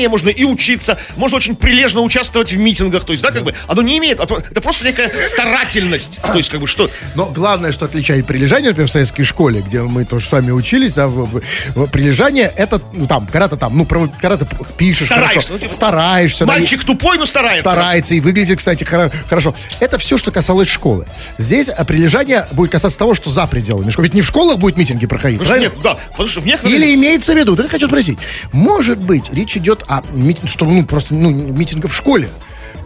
прилежанием 0.00 0.10
можно 0.10 0.28
и 0.28 0.44
учиться, 0.44 0.98
можно 1.16 1.36
очень 1.36 1.56
прилежно 1.56 2.00
участвовать 2.00 2.52
в 2.52 2.56
митингах. 2.58 3.04
То 3.04 3.12
есть, 3.12 3.22
да, 3.22 3.30
как 3.30 3.44
бы 3.44 3.54
оно 3.66 3.82
не 3.82 3.98
имеет, 3.98 4.18
то- 4.18 4.38
это 4.50 4.60
просто 4.60 4.84
некая 4.84 5.10
старательность. 5.24 6.20
То 6.22 6.34
есть, 6.36 6.48
как 6.50 6.60
бы 6.60 6.66
что, 6.66 6.90
Но 7.14 7.26
главное, 7.26 7.72
что 7.72 7.84
отличает 7.84 8.26
прилежание, 8.26 8.70
например, 8.70 8.88
в 8.88 8.92
советской 8.92 9.24
школе, 9.24 9.60
где 9.66 9.80
мы 9.82 10.04
тоже 10.04 10.26
с 10.26 10.32
вами 10.32 10.50
учились, 10.50 10.94
да, 10.94 11.08
в- 11.08 11.40
в- 11.74 11.86
прилежание, 11.88 12.52
это, 12.56 12.80
ну, 12.92 13.06
там, 13.06 13.26
когда 13.26 13.48
ты 13.48 13.56
там, 13.56 13.76
ну, 13.76 13.84
когда 13.86 14.36
ты 14.36 14.46
пишешь 14.76 15.06
Стараешься, 15.06 15.34
хорошо, 15.40 15.52
ну, 15.54 15.58
типа, 15.58 15.72
стараешься. 15.72 16.46
да, 16.46 16.52
Мальчик 16.52 16.84
тупой, 16.84 17.18
но 17.18 17.26
старается. 17.26 17.60
старается 17.62 18.14
и 18.14 18.20
выглядит, 18.20 18.58
кстати, 18.58 18.84
хоро- 18.84 19.12
хорошо. 19.28 19.54
Это 19.80 19.98
все, 19.98 20.16
что 20.18 20.30
касалось 20.30 20.68
школы. 20.68 21.06
Здесь 21.38 21.68
а, 21.68 21.84
прилежание 21.84 22.46
будет 22.52 22.70
касаться 22.72 22.98
того, 22.98 23.14
что 23.14 23.30
за 23.30 23.46
пределами 23.46 23.90
школы. 23.90 24.06
Ведь 24.06 24.14
не 24.14 24.22
в 24.22 24.26
школах 24.26 24.58
будет 24.58 24.76
митинги 24.76 25.06
проходить, 25.06 25.38
Потому 25.38 25.54
правильно? 25.60 25.74
нет, 25.74 25.82
да, 25.82 25.98
потому 26.12 26.28
что 26.28 26.40
в 26.40 26.46
некоторых... 26.46 26.74
Или 26.76 26.94
имеется 26.94 27.32
в 27.34 27.36
виду, 27.36 27.56
да 27.56 27.64
я 27.64 27.68
хочу 27.68 27.86
спросить, 27.86 28.18
может 28.52 28.98
быть, 28.98 29.32
речь 29.32 29.56
идет 29.56 29.79
о 29.88 30.02
митинге, 30.12 30.48
что, 30.48 30.64
ну, 30.64 30.84
просто, 30.84 31.14
ну, 31.14 31.30
митинга 31.30 31.88
в 31.88 31.94
школе? 31.94 32.28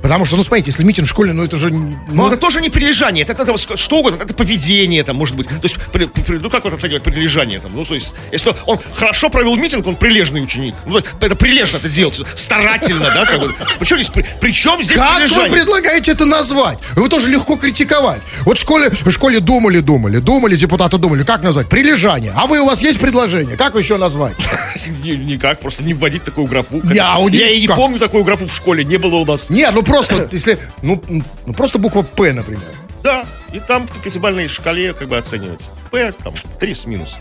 Потому 0.05 0.27
что, 0.27 0.37
ну, 0.37 0.43
смотрите, 0.43 0.71
если 0.71 0.85
митинг 0.85 1.07
в 1.07 1.11
школе, 1.11 1.33
ну, 1.33 1.45
это 1.45 1.57
же... 1.57 1.71
Но 1.71 1.97
Ну, 2.09 2.27
это 2.29 2.37
тоже 2.37 2.61
не 2.61 2.69
прилежание, 2.69 3.25
это, 3.25 3.33
это 3.33 3.53
вот 3.53 3.79
что 3.81 3.97
угодно, 4.01 4.23
это 4.23 4.35
поведение 4.35 5.03
там 5.03 5.17
может 5.17 5.35
быть. 5.35 5.49
То 5.49 5.55
есть, 5.63 5.77
при- 5.93 6.05
при- 6.05 6.37
ну 6.37 6.51
как 6.51 6.65
вот 6.65 6.75
оценивать 6.75 7.03
прилежание 7.03 7.59
там? 7.59 7.71
Ну, 7.75 7.85
то 7.85 7.95
есть, 7.95 8.13
если 8.31 8.53
он 8.67 8.79
хорошо 8.95 9.31
провел 9.31 9.57
митинг, 9.57 9.87
он 9.87 9.97
прилежный 9.97 10.43
ученик. 10.43 10.75
Ну, 10.85 10.99
это 10.99 11.35
прилежно 11.35 11.79
это 11.79 11.89
делать, 11.89 12.21
старательно, 12.37 13.07
да, 13.15 13.25
как 13.25 13.41
бы. 13.41 13.55
Причем 13.79 13.97
здесь, 13.97 14.11
при, 14.11 14.27
причем 14.43 14.83
здесь 14.83 14.99
Как 14.99 15.13
вы 15.13 15.17
прилежание? 15.21 15.53
предлагаете 15.53 16.13
это 16.13 16.27
назвать? 16.27 16.79
Вы 16.97 17.09
тоже 17.09 17.29
легко 17.31 17.57
критиковать. 17.57 18.21
Вот 18.43 18.59
в 18.59 18.61
школе, 18.61 18.91
в 18.91 19.11
школе 19.11 19.41
думали, 19.41 19.81
думали, 19.81 20.19
думали, 20.19 20.55
депутаты 20.55 20.99
думали, 20.99 21.23
как 21.23 21.43
назвать? 21.43 21.71
Прилежание. 21.71 22.35
А 22.37 22.47
вы, 22.47 22.61
у 22.61 22.67
вас 22.67 22.83
есть 22.83 23.01
предложение? 23.01 23.57
Как 23.57 23.75
еще 23.75 23.97
назвать? 23.97 24.35
Ни- 25.03 25.13
Никак, 25.33 25.61
просто 25.61 25.83
не 25.83 25.95
вводить 25.95 26.25
такую 26.25 26.47
графу. 26.47 26.83
А 26.85 26.95
Я 27.31 27.49
и 27.49 27.61
не 27.63 27.69
помню 27.69 27.99
такую 27.99 28.23
графу 28.25 28.47
в 28.49 28.53
школе, 28.55 28.85
не 28.85 28.99
было 28.99 29.15
у 29.15 29.25
нас. 29.25 29.49
Не, 29.49 29.71
ну 29.71 29.83
просто, 29.97 30.29
если, 30.33 30.59
ну, 30.83 31.03
ну 31.09 31.55
просто 31.55 31.79
буква 31.79 32.03
П, 32.03 32.33
например. 32.33 32.63
Да, 33.03 33.25
и 33.53 33.61
там 33.61 33.87
по 33.87 33.99
пятибалльной 33.99 34.49
шкале 34.49 34.95
как 34.95 35.09
бы 35.09 35.17
оценивается. 35.17 35.71
П, 35.91 36.13
там, 36.13 36.33
3 36.59 36.75
с 36.75 36.87
минус. 36.87 37.19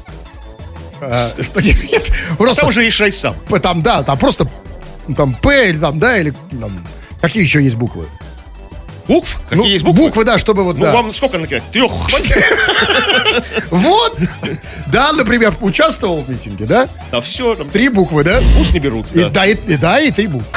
А, 1.02 1.30
что 1.42 1.62
нет, 1.62 2.12
Просто 2.38 2.62
там 2.62 2.70
уже 2.70 2.86
решай 2.86 3.12
сам. 3.12 3.36
П 3.50 3.60
там, 3.60 3.82
да, 3.82 4.04
там 4.04 4.18
просто, 4.18 4.48
ну, 5.08 5.16
там 5.16 5.34
П 5.36 5.70
или 5.70 5.78
там, 5.78 6.00
да, 6.00 6.18
или 6.18 6.34
там, 6.60 6.72
какие 7.22 7.44
еще 7.44 7.62
есть 7.62 7.76
буквы? 7.76 8.06
Букв? 9.08 9.42
Какие 9.50 9.58
Ну, 9.58 9.66
есть 9.66 9.84
буквы? 9.84 10.06
Буквы, 10.06 10.24
да, 10.24 10.38
чтобы 10.38 10.64
вот, 10.64 10.78
Ну, 10.78 10.84
да. 10.84 10.94
вам 10.94 11.12
сколько 11.12 11.38
накидать? 11.38 11.64
Трех 11.72 11.92
хватит? 11.92 12.42
Вот! 13.72 14.18
Да, 14.88 15.12
например, 15.12 15.54
участвовал 15.60 16.22
в 16.22 16.30
митинге, 16.30 16.66
да? 16.66 16.88
Да 17.12 17.20
все, 17.20 17.56
там 17.56 17.70
Три 17.70 17.90
буквы, 17.90 18.24
да? 18.24 18.42
пусть 18.56 18.74
не 18.74 18.80
берут. 18.80 19.06
И 19.14 19.22
да. 19.22 19.30
да, 19.30 19.46
и, 19.46 19.56
и 19.56 19.76
да, 19.76 20.00
и 20.00 20.12
три 20.12 20.28
буквы. 20.28 20.48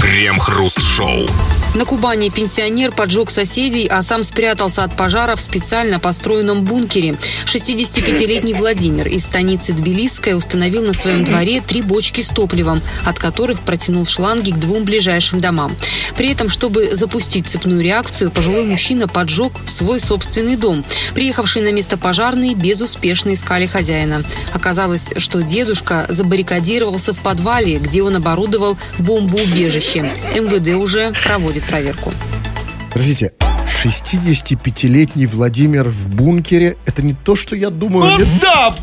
Крем-хруст-шоу. 0.00 1.26
На 1.72 1.84
Кубани 1.84 2.30
пенсионер 2.30 2.90
поджег 2.90 3.30
соседей, 3.30 3.86
а 3.86 4.02
сам 4.02 4.24
спрятался 4.24 4.82
от 4.82 4.96
пожара 4.96 5.36
в 5.36 5.40
специально 5.40 6.00
построенном 6.00 6.64
бункере. 6.64 7.16
65-летний 7.44 8.54
Владимир 8.54 9.06
из 9.06 9.24
станицы 9.24 9.72
Тбилисская 9.72 10.34
установил 10.34 10.82
на 10.82 10.92
своем 10.92 11.24
дворе 11.24 11.60
три 11.60 11.82
бочки 11.82 12.22
с 12.22 12.28
топливом, 12.28 12.82
от 13.06 13.20
которых 13.20 13.60
протянул 13.60 14.04
шланги 14.04 14.50
к 14.50 14.56
двум 14.56 14.84
ближайшим 14.84 15.40
домам. 15.40 15.76
При 16.16 16.32
этом, 16.32 16.48
чтобы 16.48 16.96
запустить 16.96 17.46
цепную 17.46 17.82
реакцию, 17.82 18.32
пожилой 18.32 18.64
мужчина 18.64 19.06
поджег 19.06 19.52
свой 19.66 20.00
собственный 20.00 20.56
дом. 20.56 20.84
Приехавшие 21.14 21.64
на 21.64 21.70
место 21.70 21.96
пожарные 21.96 22.54
безуспешно 22.54 23.34
искали 23.34 23.66
хозяина. 23.66 24.24
Оказалось, 24.52 25.10
что 25.18 25.40
дедушка 25.40 26.06
забаррикадировался 26.08 27.12
в 27.12 27.20
подвале, 27.20 27.78
где 27.78 28.02
он 28.02 28.16
оборудовал 28.16 28.76
бомбоубежище. 28.98 30.10
МВД 30.34 30.74
уже 30.74 31.12
проводит 31.22 31.59
проверку. 31.62 32.12
Подождите, 32.92 33.32
65-летний 33.82 35.26
Владимир 35.26 35.88
в 35.88 36.08
бункере, 36.14 36.76
это 36.84 37.02
не 37.02 37.14
то, 37.14 37.34
что 37.34 37.56
я 37.56 37.70
думаю. 37.70 38.12
Ну 38.12 38.18
Нет, 38.18 38.28
да, 38.42 38.74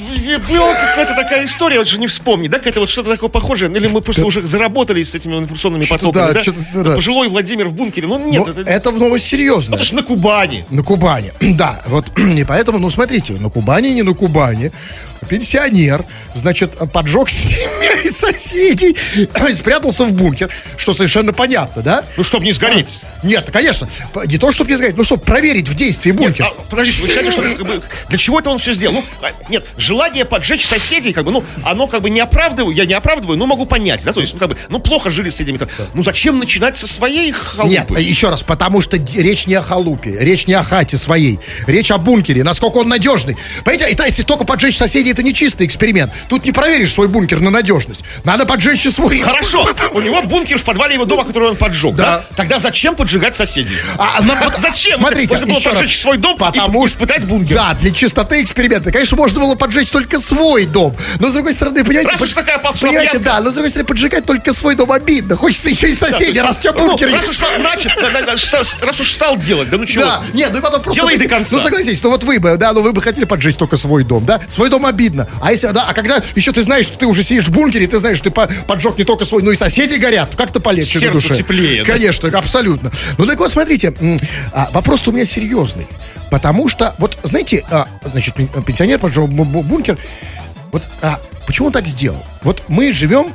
была 0.49 0.73
какая-то 0.73 1.13
такая 1.13 1.45
история, 1.45 1.78
вот 1.78 1.88
же 1.88 1.99
не 1.99 2.07
вспомнить, 2.07 2.49
да, 2.49 2.57
какая-то 2.57 2.80
вот 2.80 2.89
что-то 2.89 3.11
такое 3.11 3.30
похожее, 3.30 3.71
или 3.71 3.88
мы 3.88 4.01
просто 4.01 4.25
уже 4.25 4.41
заработали 4.47 5.03
с 5.03 5.13
этими 5.13 5.38
информационными 5.38 5.84
Что-то 5.84 6.07
потоками, 6.07 6.28
да, 6.28 6.34
да? 6.34 6.41
что-то 6.41 6.57
да, 6.73 6.84
да. 6.84 6.95
Пожилой 6.95 7.30
Владимир 7.30 7.67
в 7.67 7.73
бункере, 7.73 8.07
ну 8.07 8.17
нет, 8.30 8.43
ну, 8.45 8.51
это, 8.51 8.61
это 8.61 8.91
новость 8.91 9.25
серьезная. 9.25 9.78
это 9.78 9.86
же 9.86 9.95
на 9.95 10.03
Кубани. 10.03 10.65
На 10.69 10.82
Кубани. 10.84 11.32
Да, 11.57 11.82
вот 11.88 12.05
и 12.17 12.43
поэтому, 12.43 12.80
ну 12.80 12.89
смотрите, 12.89 13.34
на 13.34 13.49
Кубани 13.49 13.89
не 13.89 14.03
на 14.03 14.13
Кубани. 14.13 14.71
Пенсионер, 15.30 16.05
значит, 16.36 16.72
поджег 16.91 17.30
и 18.03 18.09
соседей 18.09 18.95
и 19.15 19.53
спрятался 19.53 20.05
в 20.05 20.13
бункер, 20.13 20.49
что 20.78 20.93
совершенно 20.93 21.34
понятно, 21.34 21.82
да? 21.82 22.03
Ну, 22.15 22.24
чтобы 22.24 22.45
не 22.45 22.51
сгореть. 22.51 23.01
Нет, 23.24 23.49
конечно, 23.51 23.89
не 24.26 24.38
то, 24.38 24.51
чтобы 24.51 24.72
не 24.72 24.78
сказать, 24.78 24.95
ну, 24.95 25.03
чтобы 25.03 25.24
проверить 25.24 25.68
в 25.68 25.74
действии 25.74 26.11
Нет, 26.11 26.20
бункер. 26.20 26.45
а, 26.45 26.51
подождите, 26.70 27.01
вы 27.01 27.07
считаете, 27.07 27.32
что 27.32 27.82
для 28.09 28.18
чего 28.18 28.39
это 28.39 28.49
он 28.49 28.57
все 28.57 28.72
сделал? 28.74 28.95
Ну, 28.95 29.05
а, 29.22 29.32
нет, 29.49 29.65
желание 29.78 30.26
поджечь 30.26 30.65
соседей, 30.65 31.13
как 31.13 31.26
бы, 31.26 31.32
ну, 31.32 31.43
оно 31.63 31.88
как 31.88 32.01
бы 32.01 32.09
не 32.09 32.20
оправдываю, 32.20 32.76
я 32.76 32.86
не 32.86 32.93
оправдываю, 32.93 33.38
но 33.38 33.45
могу 33.45 33.65
понять, 33.65 34.03
да, 34.03 34.13
то 34.13 34.22
есть, 34.22 34.34
ну, 34.34 34.39
как 34.39 34.49
бы, 34.49 34.57
ну, 34.70 34.80
плохо 34.80 35.09
жили 35.09 35.30
с 35.30 35.36
соседями. 35.36 35.59
Ну, 35.93 36.03
зачем 36.03 36.39
начинать 36.39 36.78
со 36.78 36.88
своей 36.88 37.32
халупы? 37.32 37.72
Нет, 37.72 37.99
еще 37.99 38.30
раз, 38.30 38.43
потому 38.43 38.82
что 38.82 38.97
речь 38.97 39.47
не 39.47 39.55
о 39.55 39.61
халупе, 39.61 40.18
речь 40.20 40.47
не 40.47 40.53
о 40.53 40.63
хате 40.63 40.97
своей, 40.97 41.39
речь 41.65 41.91
о 41.91 41.97
бункере, 41.97 42.43
насколько 42.43 42.78
он 42.78 42.88
надежный. 42.88 43.38
Понимаете, 43.63 43.91
это 43.91 44.05
если 44.05 44.24
только 44.24 44.43
поджечь 44.43 44.78
соседей, 44.78 45.07
это 45.12 45.24
не 45.24 45.34
чистый 45.34 45.66
эксперимент. 45.66 46.12
Тут 46.30 46.45
не 46.45 46.51
проверишь 46.51 46.93
свой 46.93 47.08
бункер 47.08 47.39
на 47.41 47.49
надежность. 47.49 48.01
Надо 48.24 48.45
поджечь 48.45 48.86
и 48.86 48.91
свой. 48.91 49.20
Хорошо, 49.20 49.70
у 49.93 50.01
него 50.01 50.22
бункер 50.24 50.58
в 50.58 50.64
подвале 50.64 50.95
его 50.95 51.05
дома, 51.05 51.26
который 51.26 51.49
он 51.49 51.55
поджег, 51.55 51.95
да? 51.95 52.03
Да. 52.30 52.36
Тогда 52.36 52.60
зачем 52.60 52.95
поджигать 52.95 53.36
соседей? 53.36 53.78
А, 53.97 54.22
нам 54.24 54.38
вот- 54.43 54.58
Зачем? 54.60 54.95
Смотрите, 54.97 55.36
Можно 55.36 55.47
было 55.47 55.64
раз. 55.64 55.74
поджечь 55.76 55.99
свой 55.99 56.18
дом 56.18 56.38
Потому 56.38 56.86
и 56.86 56.88
испытать 56.88 57.26
бункер. 57.26 57.55
Да, 57.55 57.74
для 57.80 57.91
чистоты 57.91 58.41
эксперимента. 58.41 58.91
Конечно, 58.91 59.18
можно 59.18 59.39
было 59.39 59.55
поджечь 59.55 59.89
только 59.89 60.20
свой 60.20 60.66
дом. 60.66 60.95
Но, 61.20 61.30
с 61.30 61.34
другой 61.34 61.53
стороны, 61.53 61.84
понимаете... 61.84 62.12
Раз 62.12 62.20
под- 62.20 62.34
такая 62.34 62.58
Понимаете, 62.60 63.20
да, 63.20 63.39
но, 63.41 63.49
с 63.51 63.53
другой 63.53 63.70
стороны, 63.70 63.88
поджигать 63.88 64.26
только 64.26 64.53
свой 64.53 64.76
дом 64.76 64.91
обидно. 64.91 65.36
Хочется 65.36 65.70
еще 65.70 65.89
и 65.89 65.93
соседей, 65.93 66.41
раз 66.41 66.58
у 66.58 66.62
тебя 66.62 66.74
Ну, 66.74 66.88
бункер 66.89 67.12
раз 67.12 67.28
есть. 67.28 67.39
да, 67.39 68.12
да, 68.12 68.22
да, 68.22 68.36
раз 68.86 68.99
уж 68.99 69.12
стал 69.12 69.38
делать, 69.38 69.70
да 69.70 69.78
ну 69.78 69.86
чего? 69.86 70.03
Да, 70.03 70.22
нет, 70.34 70.49
ну 70.51 70.60
и 70.60 70.62
потом 70.62 70.82
просто... 70.82 71.01
Делай 71.01 71.18
до 71.18 71.28
конца. 71.28 71.55
Ну 71.55 71.62
согласитесь, 71.62 72.01
ну 72.03 72.10
вот 72.10 72.24
вы 72.24 72.39
бы, 72.39 72.58
да, 72.58 72.74
ну 72.74 72.82
вы 72.82 72.93
бы 72.93 73.01
хотели 73.01 73.26
поджечь 73.26 73.55
только 73.55 73.78
свой 73.78 74.03
дом, 74.03 74.26
да? 74.26 74.39
Свой 74.47 74.70
дом 74.70 74.86
обидно. 74.86 74.96
А 75.41 75.51
если, 75.51 75.67
да, 75.67 75.85
а 75.87 75.93
когда 75.93 76.21
еще 76.35 76.51
ты 76.51 76.61
знаешь, 76.63 76.85
что 76.87 76.97
ты 76.97 77.05
уже 77.05 77.23
сидишь 77.23 77.45
в 77.45 77.51
бункере, 77.51 77.87
ты 77.87 77.97
знаешь, 77.99 78.17
что 78.17 78.25
ты 78.25 78.31
по- 78.31 78.47
поджег 78.67 78.97
не 78.97 79.03
только 79.03 79.23
свой, 79.25 79.43
но 79.43 79.51
и 79.51 79.55
соседи 79.55 79.95
горят, 79.95 80.35
как-то 80.35 80.59
полегче 80.59 80.95
на 80.95 80.99
Сердцу 81.01 81.27
душе. 81.29 81.35
теплее, 81.37 81.83
да? 81.83 81.93
Конечно, 81.93 82.29
абсолютно. 82.37 82.91
Ну 83.17 83.25
так 83.25 83.37
вот, 83.39 83.51
смотрите, 83.51 83.93
а, 84.51 84.69
вопрос-то 84.73 85.11
у 85.11 85.13
меня 85.13 85.25
серьезный. 85.25 85.87
Потому 86.29 86.67
что, 86.67 86.93
вот, 86.97 87.17
знаете, 87.23 87.63
а, 87.71 87.87
значит, 88.11 88.35
пен- 88.35 88.49
пенсионер 88.65 88.99
поджег 88.99 89.25
бу- 89.29 89.45
бу- 89.49 89.63
бункер, 89.63 89.97
вот, 90.71 90.83
а, 91.01 91.19
почему 91.45 91.67
он 91.67 91.73
так 91.73 91.87
сделал? 91.87 92.21
Вот 92.43 92.63
мы 92.67 92.91
живем 92.91 93.31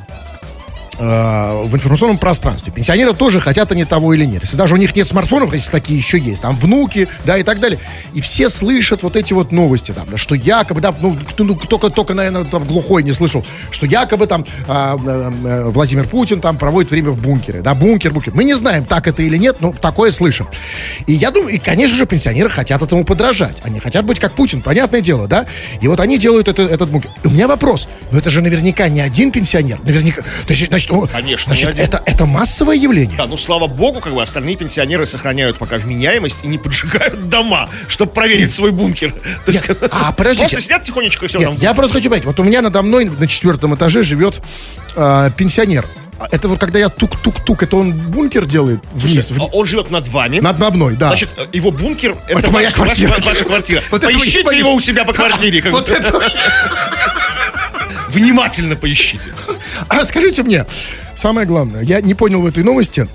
в 0.99 1.71
информационном 1.73 2.19
пространстве. 2.19 2.73
Пенсионеры 2.73 3.15
тоже 3.15 3.41
хотят 3.41 3.73
они 3.73 3.85
того 3.85 4.15
или 4.15 4.25
нет. 4.25 4.43
Если 4.43 4.57
даже 4.57 4.75
у 4.75 4.77
них 4.77 4.95
нет 4.95 5.07
смартфонов, 5.07 5.55
если 5.55 5.71
такие 5.71 5.99
еще 5.99 6.19
есть, 6.19 6.43
там 6.43 6.57
внуки, 6.57 7.09
да, 7.25 7.39
и 7.39 7.43
так 7.43 7.61
далее. 7.61 7.79
И 8.15 8.21
все 8.21 8.49
слышат 8.51 9.03
вот 9.03 9.17
эти 9.17 9.33
вот 9.33 9.53
новости, 9.53 9.93
там, 9.93 10.07
да, 10.11 10.17
что 10.17 10.35
якобы, 10.35 10.81
да, 10.81 10.95
ну, 11.01 11.17
ну, 11.39 11.55
только, 11.55 11.91
только, 11.91 12.15
наверное, 12.15 12.45
там 12.45 12.65
глухой 12.65 13.03
не 13.03 13.13
слышал, 13.13 13.45
что 13.71 13.87
якобы 13.87 14.27
там 14.27 14.45
а, 14.69 14.97
э, 14.97 15.33
э, 15.45 15.71
Владимир 15.71 16.07
Путин 16.07 16.41
там 16.41 16.57
проводит 16.59 16.91
время 16.91 17.11
в 17.11 17.21
бункере, 17.21 17.61
да, 17.61 17.75
бункер, 17.75 18.13
бункер. 18.13 18.33
Мы 18.35 18.45
не 18.45 18.55
знаем, 18.55 18.85
так 18.85 19.07
это 19.07 19.23
или 19.23 19.37
нет, 19.37 19.57
но 19.61 19.73
такое 19.73 20.11
слышим. 20.11 20.49
И 21.07 21.13
я 21.13 21.31
думаю, 21.31 21.55
и, 21.55 21.59
конечно 21.59 21.97
же, 21.97 22.07
пенсионеры 22.07 22.49
хотят 22.49 22.83
этому 22.83 23.05
подражать. 23.05 23.57
Они 23.65 23.81
хотят 23.81 24.05
быть 24.05 24.19
как 24.19 24.33
Путин, 24.33 24.63
понятное 24.63 25.01
дело, 25.01 25.29
да? 25.29 25.47
И 25.81 25.89
вот 25.89 26.01
они 26.01 26.19
делают 26.19 26.49
это, 26.49 26.63
этот 26.63 26.91
бункер. 26.91 27.11
И 27.25 27.27
у 27.29 27.31
меня 27.31 27.49
вопрос, 27.49 27.89
но 28.11 28.19
это 28.19 28.31
же 28.31 28.41
наверняка 28.41 28.89
не 28.89 29.01
один 29.01 29.31
пенсионер, 29.31 29.79
наверняка, 29.85 30.23
то 30.23 30.53
есть, 30.53 30.73
значит, 30.83 30.91
он- 30.91 31.09
Конечно, 31.09 31.55
значит, 31.55 31.79
это, 31.79 32.03
это 32.05 32.27
массовое 32.27 32.77
явление. 32.77 33.17
Да, 33.17 33.27
ну 33.27 33.37
слава 33.37 33.67
богу, 33.67 34.01
как 34.01 34.13
бы 34.15 34.23
остальные 34.23 34.57
пенсионеры 34.57 35.07
сохраняют 35.07 35.59
пока 35.59 35.77
вменяемость 35.79 36.45
и 36.45 36.49
не 36.49 36.59
поджигают 36.59 37.29
дома, 37.29 37.69
чтобы 37.89 38.13
проверить 38.13 38.53
свой 38.53 38.71
бункер. 38.73 39.13
То 39.45 39.53
есть, 39.53 39.69
Нет, 39.69 39.79
а, 39.91 40.13
подождите. 40.13 40.45
Просто 40.49 40.61
сидят 40.61 40.83
тихонечко 40.83 41.25
и 41.25 41.29
все 41.29 41.39
Нет, 41.39 41.49
там. 41.51 41.57
я 41.59 41.75
просто 41.75 41.97
хочу 41.99 42.11
понять, 42.11 42.25
вот 42.25 42.39
у 42.41 42.43
меня 42.43 42.63
надо 42.63 42.83
мной 42.83 43.05
на 43.07 43.27
четвертом 43.27 43.75
этаже 43.75 44.03
живет 44.03 44.41
э, 44.97 45.31
пенсионер. 45.37 45.85
А 46.19 46.29
Это 46.31 46.47
вот 46.49 46.61
когда 46.61 46.79
я 46.79 46.89
тук-тук-тук, 46.89 47.65
это 47.65 47.77
он 47.77 47.93
бункер 47.95 48.45
делает 48.45 48.81
вниз, 48.93 49.27
Слушайте, 49.27 49.35
в- 49.35 49.57
Он 49.57 49.67
живет 49.67 49.91
над 49.91 50.07
вами. 50.09 50.39
над 50.39 50.59
мной, 50.75 50.95
да. 50.95 51.09
Значит, 51.09 51.31
его 51.53 51.73
бункер 51.73 52.17
это, 52.29 52.39
Это 52.39 52.51
моя 52.53 52.67
ваш- 52.69 52.75
квартира. 52.75 53.09
Ваша, 53.11 53.25
ваша 53.29 53.45
квартира. 53.45 53.83
Вот 53.91 54.03
поищите 54.03 54.57
его 54.57 54.73
у 54.73 54.79
себя 54.81 55.05
по 55.05 55.13
квартире. 55.13 55.63
вот 55.73 55.91
это... 55.91 56.23
Внимательно 58.13 58.77
поищите. 58.77 59.33
А 59.89 60.05
скажите 60.05 60.43
мне, 60.43 60.67
самое 61.15 61.47
главное, 61.47 61.83
я 61.83 62.01
не 62.01 62.15
понял 62.15 62.43
в 62.43 62.47
этой 62.47 62.63
новости, 62.65 63.09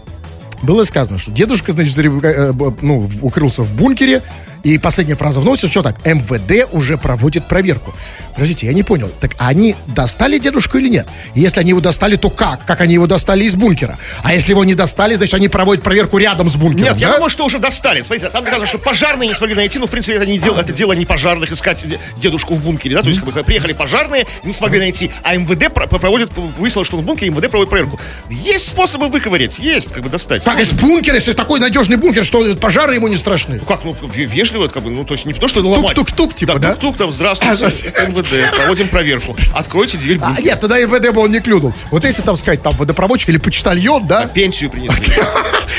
было 0.64 0.84
сказано, 0.84 1.20
что 1.20 1.32
дедушка, 1.32 1.72
значит, 1.72 1.96
зарев- 1.96 2.24
э, 2.24 2.52
ну, 2.82 3.10
укрылся 3.22 3.62
в 3.64 3.72
бункере, 3.76 4.24
и 4.64 4.78
последняя 4.78 5.16
фраза 5.16 5.40
в 5.40 5.46
новости, 5.46 5.66
что 5.68 5.82
так, 5.84 5.96
МВД 6.06 6.68
уже 6.72 6.98
проводит 6.98 7.46
проверку. 7.48 7.94
Подождите, 8.34 8.68
я 8.68 8.74
не 8.74 8.84
понял. 8.84 9.10
Так 9.20 9.32
они 9.40 9.76
достали 9.88 10.38
дедушку 10.38 10.78
или 10.78 10.90
нет? 10.90 11.08
Если 11.34 11.60
они 11.60 11.70
его 11.70 11.80
достали, 11.82 12.18
то 12.18 12.30
как? 12.30 12.66
Как 12.66 12.82
они 12.82 12.94
его 12.94 13.08
достали 13.08 13.44
из 13.46 13.56
бункера? 13.56 13.98
А 14.24 14.34
если 14.34 14.52
его 14.52 14.64
не 14.64 14.76
достали, 14.76 15.16
значит, 15.16 15.34
они 15.34 15.48
проводят 15.48 15.84
проверку 15.84 16.18
рядом 16.20 16.50
с 16.50 16.56
бункером, 16.56 16.84
Нет, 16.84 16.98
я 16.98 17.08
да? 17.08 17.14
думаю, 17.16 17.30
что 17.32 17.46
уже 17.46 17.58
достали. 17.58 18.02
Смотрите, 18.04 18.30
там 18.30 18.44
доказано, 18.44 18.68
что 18.68 18.78
пожарные 18.78 19.28
не 19.28 19.34
смогли 19.34 19.56
найти, 19.56 19.80
но, 19.80 19.88
в 19.88 19.90
принципе, 19.90 20.18
это 20.18 20.28
не 20.28 20.38
дело, 20.38 20.60
это 20.60 20.72
дело 20.72 20.94
не 20.94 21.06
пожарных 21.06 21.52
искать 21.52 21.84
де- 21.88 22.00
дедушку 22.18 22.54
в 22.54 22.64
бункере, 22.64 22.96
да, 22.96 23.02
то 23.02 23.10
есть, 23.10 23.22
как 23.22 23.34
бы, 23.34 23.44
приехали 23.44 23.74
пожарные, 23.74 24.28
не 24.44 24.54
смогли 24.54 24.80
найти, 24.80 25.10
а 25.24 25.36
МВД 25.36 25.74
про- 25.74 25.88
проводит, 25.88 26.30
выяснилось, 26.60 26.88
что 26.88 26.98
он 26.98 27.04
в 27.04 27.06
бункере, 27.08 27.32
МВД 27.32 27.50
проводит 27.50 27.70
проверку. 27.72 28.00
Есть 28.30 28.68
способы 28.68 29.08
выковырять, 29.10 29.58
есть, 29.58 29.92
как 29.94 30.04
бы, 30.04 30.10
достать. 30.10 30.44
Так, 30.44 30.60
из 30.60 30.72
бункера, 30.74 31.16
если 31.16 31.32
такой 31.34 31.60
надежный 31.60 31.98
бункер, 31.98 32.24
что 32.24 32.54
пожары 32.56 32.94
ему 32.96 33.08
не 33.08 33.18
страшны. 33.18 33.56
Ну, 33.60 33.66
как, 33.66 33.84
ну, 33.84 33.94
ве- 33.94 34.26
вежливо, 34.58 34.66
это 34.66 34.74
как 34.74 34.84
бы, 34.84 34.90
ну, 34.90 35.04
то 35.06 35.14
есть, 35.14 35.26
не 35.26 35.34
то, 35.34 35.48
что 35.48 35.62
ломать. 35.62 35.96
Тук-тук-тук, 35.96 36.36
типа, 36.36 36.60
да? 36.60 36.72
тук-тук, 36.74 36.98
там, 36.98 37.12
здравствуйте, 37.12 37.66
МВД, 38.08 38.56
проводим 38.56 38.88
проверку. 38.88 39.36
Откройте 39.54 39.98
дверь 39.98 40.20
А, 40.22 40.40
нет, 40.42 40.60
тогда 40.60 40.80
МВД 40.80 41.14
бы 41.14 41.22
он 41.22 41.32
не 41.32 41.40
клюнул. 41.40 41.74
Вот 41.92 42.04
если 42.04 42.22
там 42.22 42.36
сказать, 42.36 42.62
там, 42.62 42.74
водопроводчик 42.76 43.30
или 43.30 43.38
почтальон, 43.38 44.08
да? 44.08 44.26
Пенсию 44.28 44.70
принесли. 44.70 45.16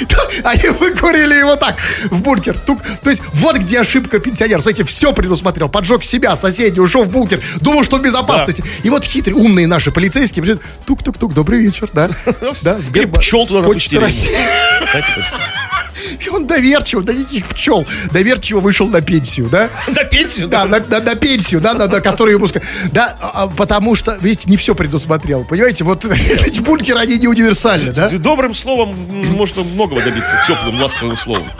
Да, 0.08 0.50
Они 0.50 0.68
выкурили 0.68 1.34
его 1.34 1.56
так 1.56 1.76
в 2.10 2.20
бункер. 2.20 2.56
Тук. 2.60 2.80
То 3.02 3.10
есть 3.10 3.22
вот 3.32 3.56
где 3.56 3.80
ошибка 3.80 4.20
пенсионера. 4.20 4.60
Смотрите, 4.60 4.84
все 4.84 5.12
предусмотрел. 5.12 5.68
Поджег 5.68 6.04
себя, 6.04 6.36
соседей, 6.36 6.78
ушел 6.78 7.04
в 7.04 7.08
бункер. 7.10 7.40
Думал, 7.60 7.82
что 7.82 7.96
в 7.96 8.02
безопасности. 8.02 8.62
И 8.84 8.90
вот 8.90 9.04
хитрые, 9.04 9.34
умные 9.36 9.66
наши 9.66 9.90
полицейские. 9.90 10.42
приезжают, 10.42 10.62
Тук-тук-тук, 10.86 11.32
добрый 11.34 11.60
вечер, 11.62 11.88
да. 11.92 12.10
Да, 12.62 12.74
Или 12.74 12.80
Сбербанк. 12.80 13.22
пчел 13.24 13.46
туда 13.46 13.62
Почта 13.62 13.96
напустили. 13.96 14.00
России. 14.00 15.67
И 16.24 16.28
он 16.28 16.46
доверчиво, 16.46 17.02
да 17.02 17.12
никаких 17.12 17.46
пчел. 17.46 17.86
Доверчиво 18.12 18.60
вышел 18.60 18.86
на 18.88 19.00
пенсию, 19.00 19.48
да. 19.48 19.68
На 19.88 20.04
пенсию? 20.04 20.48
Да, 20.48 20.64
на, 20.64 20.80
на- 20.80 21.00
на 21.00 21.14
пенсию, 21.14 21.60
да, 21.60 21.74
на, 21.74 21.86
на 21.86 22.00
которую 22.00 22.36
ему 22.36 22.48
сказали. 22.48 22.68
Да, 22.92 23.16
а, 23.20 23.42
а, 23.44 23.46
потому 23.48 23.94
что, 23.94 24.16
видите, 24.20 24.48
не 24.50 24.56
все 24.56 24.74
предусмотрел. 24.74 25.44
Понимаете, 25.44 25.84
вот 25.84 26.04
эти 26.04 26.60
бункеры, 26.60 26.98
они 26.98 27.18
не 27.18 27.28
универсальны, 27.28 27.92
да? 27.92 28.08
Добрым 28.10 28.54
словом 28.54 28.94
можно 29.36 29.62
многого 29.62 30.02
добиться, 30.02 30.36
теплым, 30.46 30.80
ласковым 30.80 31.16
словом. 31.16 31.50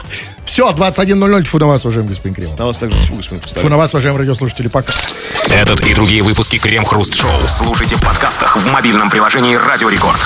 Все, 0.45 0.67
21.00, 0.71 1.43
тьфу 1.43 1.59
на 1.59 1.67
вас, 1.67 1.85
уважаемый 1.85 2.09
господин 2.09 2.33
Кремов. 2.33 2.57
На 2.57 2.65
вас 2.65 2.77
также 2.77 2.97
господин 3.13 3.39
Тьфу 3.41 3.69
на 3.69 3.77
вас, 3.77 3.91
уважаемые 3.93 4.21
радиослушатели, 4.21 4.67
пока. 4.67 4.93
Этот 5.47 5.85
и 5.85 5.93
другие 5.93 6.23
выпуски 6.23 6.57
Крем 6.57 6.85
Хруст 6.85 7.13
Шоу 7.15 7.31
слушайте 7.47 7.95
в 7.95 8.01
подкастах 8.01 8.57
в 8.57 8.65
мобильном 8.67 9.09
приложении 9.11 9.55
Радио 9.55 9.89
Рекорд. 9.89 10.19